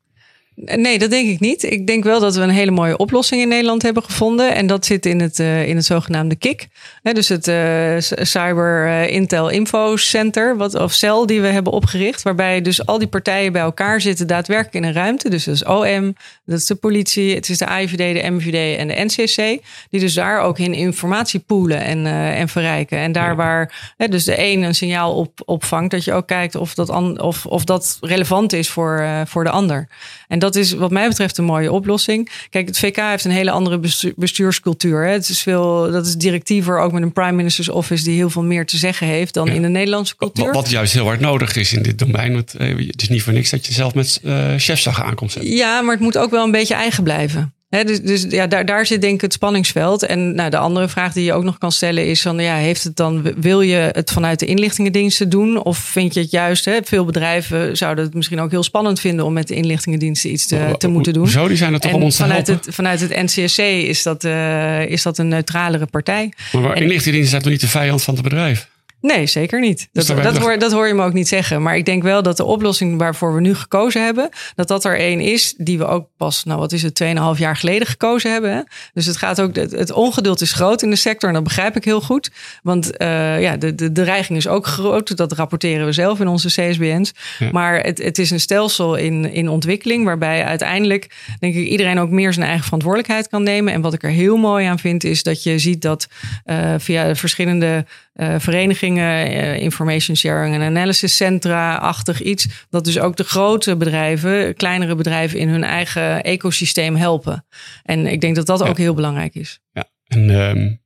Nee, 0.55 0.99
dat 0.99 1.11
denk 1.11 1.29
ik 1.29 1.41
niet. 1.41 1.63
Ik 1.63 1.87
denk 1.87 2.05
wel 2.05 2.21
dat 2.21 2.37
we 2.37 2.43
een 2.43 2.51
hele 2.51 2.71
mooie 2.71 2.97
oplossing 2.97 3.43
in 3.43 3.49
Nederland 3.49 3.83
hebben 3.83 4.03
gevonden. 4.03 4.55
En 4.55 4.67
dat 4.67 4.87
zit 4.87 5.07
in 5.07 5.21
het, 5.21 5.39
uh, 5.39 5.69
in 5.69 5.77
het 5.77 5.85
zogenaamde 5.85 6.37
KIK. 6.37 6.67
dus 7.03 7.29
het 7.29 7.49
uh, 7.49 7.95
Cyber 8.25 8.87
uh, 8.87 9.11
Intel 9.11 9.49
Info 9.49 9.97
Center, 9.97 10.57
wat, 10.57 10.75
of 10.75 10.93
cel 10.93 11.27
die 11.27 11.41
we 11.41 11.47
hebben 11.47 11.73
opgericht. 11.73 12.23
Waarbij 12.23 12.61
dus 12.61 12.87
al 12.87 12.99
die 12.99 13.09
partijen 13.09 13.53
bij 13.53 13.63
elkaar 13.63 14.01
zitten 14.01 14.27
daadwerkelijk 14.27 14.75
in 14.75 14.85
een 14.85 14.93
ruimte. 14.95 15.29
Dus 15.29 15.45
dat 15.45 15.55
is 15.55 15.65
OM, 15.65 16.17
dat 16.45 16.59
is 16.59 16.67
de 16.67 16.75
politie, 16.75 17.35
het 17.35 17.49
is 17.49 17.59
de 17.59 17.67
AIVD, 17.67 17.97
de 17.97 18.31
MVD 18.31 18.79
en 18.79 18.89
de 18.89 19.05
NCC. 19.05 19.63
Die 19.91 20.01
dus 20.01 20.15
daar 20.15 20.41
ook 20.41 20.59
in 20.59 20.75
informatie 20.75 21.41
poelen 21.41 21.81
en, 21.81 22.07
en 22.07 22.49
verrijken. 22.49 22.99
En 22.99 23.13
daar 23.13 23.37
waar 23.37 23.95
dus 23.97 24.25
de 24.25 24.39
een 24.39 24.63
een 24.63 24.75
signaal 24.75 25.15
op, 25.15 25.43
opvangt, 25.45 25.91
dat 25.91 26.05
je 26.05 26.13
ook 26.13 26.27
kijkt 26.27 26.55
of 26.55 26.75
dat, 26.75 26.91
an, 26.91 27.21
of, 27.21 27.47
of 27.47 27.65
dat 27.65 27.99
relevant 28.01 28.53
is 28.53 28.69
voor, 28.69 29.07
voor 29.27 29.45
de 29.45 29.51
ander. 29.51 29.89
En 30.29 30.39
dat 30.39 30.50
is 30.57 30.73
wat 30.73 30.91
mij 30.91 31.09
betreft 31.09 31.39
een 31.39 31.45
mooie 31.45 31.73
oplossing. 31.73 32.31
Kijk, 32.51 32.67
het 32.67 32.79
VK 32.79 32.97
heeft 32.97 33.25
een 33.25 33.31
hele 33.31 33.51
andere 33.51 33.81
bestuurscultuur. 34.17 35.05
Hè. 35.05 35.13
Het 35.13 35.29
is 35.29 35.41
veel, 35.41 35.91
dat 35.91 36.07
is 36.07 36.15
directiever, 36.15 36.79
ook 36.79 36.93
met 36.93 37.03
een 37.03 37.13
Prime 37.13 37.33
Minister's 37.33 37.69
Office 37.69 38.05
die 38.05 38.15
heel 38.15 38.31
veel 38.31 38.43
meer 38.43 38.67
te 38.67 38.77
zeggen 38.77 39.07
heeft 39.07 39.35
dan 39.35 39.49
in 39.49 39.63
de 39.63 39.69
Nederlandse 39.69 40.17
cultuur. 40.17 40.53
Wat, 40.53 40.71
juist 40.71 40.93
heel 40.93 41.05
hard 41.05 41.21
nodig 41.21 41.57
is 41.57 41.73
in 41.73 41.83
dit 41.83 41.99
domein. 41.99 42.33
Want 42.33 42.55
eh, 42.55 42.87
het 42.87 43.03
is 43.03 43.09
niet 43.09 43.23
voor 43.23 43.33
niks 43.33 43.51
dat 43.51 43.67
je 43.67 43.73
zelf 43.73 43.95
met 43.95 44.21
uh, 44.25 44.55
chefzag 44.57 45.03
aankomt 45.03 45.33
zetten. 45.33 45.53
Ja, 45.53 45.81
maar 45.81 45.95
het 45.95 46.03
moet 46.03 46.19
ook 46.19 46.31
wel 46.31 46.45
een 46.45 46.51
beetje 46.51 46.75
eigen 46.75 47.03
blijven 47.03 47.55
dus, 47.71 48.01
dus 48.01 48.27
ja, 48.29 48.47
daar, 48.47 48.65
daar 48.65 48.87
zit 48.87 49.01
denk 49.01 49.15
ik 49.15 49.21
het 49.21 49.33
spanningsveld. 49.33 50.03
En 50.03 50.35
nou, 50.35 50.51
de 50.51 50.57
andere 50.57 50.89
vraag 50.89 51.13
die 51.13 51.25
je 51.25 51.33
ook 51.33 51.45
nog 51.45 51.59
kan 51.59 51.73
stellen 51.73 52.07
is: 52.07 52.23
van, 52.23 52.39
ja, 52.39 52.55
heeft 52.55 52.85
het 52.85 52.97
dan, 52.97 53.35
wil 53.37 53.61
je 53.61 53.91
het 53.93 54.11
vanuit 54.11 54.39
de 54.39 54.47
inlichtingendiensten 54.47 55.29
doen? 55.29 55.63
Of 55.63 55.79
vind 55.79 56.15
je 56.15 56.21
het 56.21 56.31
juist? 56.31 56.65
Hè, 56.65 56.79
veel 56.85 57.05
bedrijven 57.05 57.77
zouden 57.77 58.05
het 58.05 58.15
misschien 58.15 58.41
ook 58.41 58.51
heel 58.51 58.63
spannend 58.63 59.01
vinden 59.01 59.25
om 59.25 59.33
met 59.33 59.49
de 59.49 59.55
inlichtingendiensten 59.55 60.31
iets 60.31 60.47
te, 60.47 60.75
te 60.79 60.89
moeten 60.89 61.13
doen. 61.13 61.29
Zo, 61.29 61.49
die 61.49 61.57
zijn 61.57 61.73
er 61.73 61.81
toch 61.81 61.93
om 61.93 62.03
ons 62.03 62.17
te 62.17 62.23
vanuit 62.23 62.47
het, 62.47 62.67
vanuit 62.71 63.01
het 63.01 63.23
NCSC 63.23 63.59
is 63.59 64.03
dat, 64.03 64.25
uh, 64.25 64.87
is 64.87 65.03
dat 65.03 65.19
een 65.19 65.29
neutralere 65.29 65.87
partij. 65.87 66.33
Maar 66.53 66.63
inlichtingendiensten 66.63 67.29
zijn 67.29 67.43
toch 67.43 67.53
niet 67.53 67.61
de 67.61 67.69
vijand 67.69 68.03
van 68.03 68.15
het 68.15 68.23
bedrijf? 68.23 68.69
Nee, 69.01 69.27
zeker 69.27 69.61
niet. 69.61 69.89
Dat, 69.93 70.07
dat, 70.07 70.37
hoor, 70.37 70.59
dat 70.59 70.73
hoor 70.73 70.87
je 70.87 70.95
me 70.95 71.05
ook 71.05 71.13
niet 71.13 71.29
zeggen. 71.29 71.63
Maar 71.63 71.77
ik 71.77 71.85
denk 71.85 72.03
wel 72.03 72.23
dat 72.23 72.37
de 72.37 72.45
oplossing 72.45 72.99
waarvoor 72.99 73.35
we 73.35 73.41
nu 73.41 73.55
gekozen 73.55 74.05
hebben, 74.05 74.29
dat 74.55 74.69
dat 74.69 74.85
er 74.85 74.99
één 74.99 75.21
is 75.21 75.55
die 75.57 75.79
we 75.79 75.87
ook 75.87 76.09
pas, 76.17 76.45
nou 76.45 76.59
wat 76.59 76.73
is 76.73 76.83
het, 76.83 77.03
2,5 77.03 77.09
jaar 77.39 77.57
geleden 77.57 77.87
gekozen 77.87 78.33
hebben. 78.33 78.53
Hè? 78.53 78.61
Dus 78.93 79.07
het 79.07 79.17
gaat 79.17 79.41
ook, 79.41 79.57
het, 79.57 79.93
ongeduld 79.93 80.41
is 80.41 80.53
groot 80.53 80.83
in 80.83 80.91
de 80.91 80.97
sector 80.97 81.29
en 81.29 81.35
dat 81.35 81.45
begrijp 81.45 81.77
ik 81.77 81.85
heel 81.85 82.01
goed. 82.01 82.31
Want 82.63 82.91
uh, 82.99 83.41
ja, 83.41 83.57
de, 83.57 83.75
de, 83.75 83.93
de 83.93 84.03
dreiging 84.03 84.39
is 84.39 84.49
ook 84.49 84.67
groot. 84.67 85.17
Dat 85.17 85.33
rapporteren 85.33 85.87
we 85.87 85.93
zelf 85.93 86.21
in 86.21 86.29
onze 86.29 86.49
CSBN's. 86.49 87.13
Maar 87.53 87.81
het, 87.81 87.99
het 87.99 88.19
is 88.19 88.31
een 88.31 88.41
stelsel 88.41 88.95
in, 88.95 89.33
in 89.33 89.49
ontwikkeling 89.49 90.05
waarbij 90.05 90.45
uiteindelijk, 90.45 91.17
denk 91.39 91.55
ik, 91.55 91.67
iedereen 91.67 91.99
ook 91.99 92.11
meer 92.11 92.33
zijn 92.33 92.47
eigen 92.47 92.65
verantwoordelijkheid 92.65 93.29
kan 93.29 93.43
nemen. 93.43 93.73
En 93.73 93.81
wat 93.81 93.93
ik 93.93 94.03
er 94.03 94.11
heel 94.11 94.37
mooi 94.37 94.67
aan 94.67 94.79
vind, 94.79 95.05
is 95.05 95.23
dat 95.23 95.43
je 95.43 95.59
ziet 95.59 95.83
dat 95.83 96.09
uh, 96.45 96.75
via 96.79 97.07
de 97.07 97.15
verschillende 97.15 97.85
uh, 98.15 98.35
verenigingen, 98.39 99.31
uh, 99.31 99.59
information 99.59 100.17
sharing 100.17 100.55
en 100.55 100.63
analysis 100.63 101.17
centra-achtig 101.17 102.23
iets. 102.23 102.47
Dat 102.71 102.85
dus 102.85 102.99
ook 102.99 103.17
de 103.17 103.25
grote 103.25 103.77
bedrijven, 103.77 104.55
kleinere 104.55 104.95
bedrijven 104.95 105.39
in 105.39 105.49
hun 105.49 105.65
eigen 105.65 106.23
ecosysteem 106.23 106.97
helpen. 106.97 107.47
En 107.83 108.07
ik 108.07 108.21
denk 108.21 108.35
dat 108.35 108.47
dat 108.47 108.63
ook 108.63 108.79
heel 108.79 108.95
belangrijk 108.95 109.35
is. 109.35 109.61
Ja, 109.73 109.85
en 110.07 110.31
um, 110.31 110.81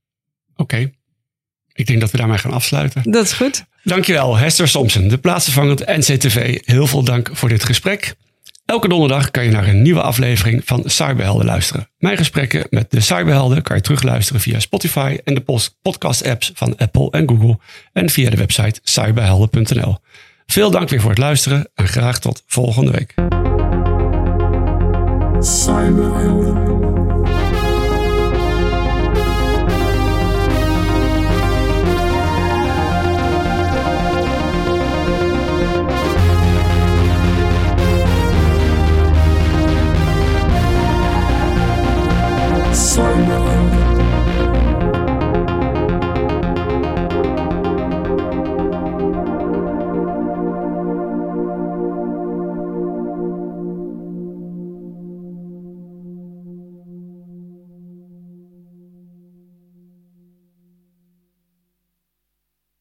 oké. 0.57 0.91
Ik 1.72 1.87
denk 1.87 2.01
dat 2.01 2.11
we 2.11 2.16
daarmee 2.16 2.39
gaan 2.39 2.53
afsluiten. 2.53 3.11
Dat 3.11 3.25
is 3.25 3.33
goed. 3.33 3.64
Dankjewel, 3.83 4.37
Hester 4.37 4.68
Somsen, 4.68 5.09
de 5.09 5.18
plaatsvervangend 5.18 5.87
NCTV. 5.87 6.59
Heel 6.64 6.87
veel 6.87 7.05
dank 7.05 7.31
voor 7.33 7.49
dit 7.49 7.64
gesprek. 7.64 8.14
Elke 8.65 8.89
donderdag 8.89 9.31
kan 9.31 9.45
je 9.45 9.51
naar 9.51 9.69
een 9.69 9.83
nieuwe 9.83 10.03
aflevering 10.03 10.62
van 10.65 10.83
Cyberhelden 10.85 11.47
luisteren. 11.47 11.89
Mijn 11.99 12.17
gesprekken 12.17 12.67
met 12.71 12.91
de 12.91 13.01
Cyberhelden 13.01 13.62
kan 13.62 13.77
je 13.77 13.83
terugluisteren 13.83 14.41
via 14.41 14.61
Spotify 14.61 15.19
en 15.25 15.35
de 15.35 15.69
podcast-apps 15.83 16.53
van 16.55 16.77
Apple 16.77 17.11
en 17.11 17.29
Google 17.29 17.59
en 17.93 18.11
via 18.11 18.31
de 18.31 18.37
website 18.37 18.81
cyberhelden.nl. 18.83 19.97
Veel 20.47 20.71
dank 20.71 20.89
weer 20.89 21.01
voor 21.01 21.11
het 21.11 21.19
luisteren 21.19 21.71
en 21.75 21.89
graag 21.89 22.19
tot 22.19 22.43
volgende 22.47 22.91
week. 22.91 23.15
summer. 42.85 43.43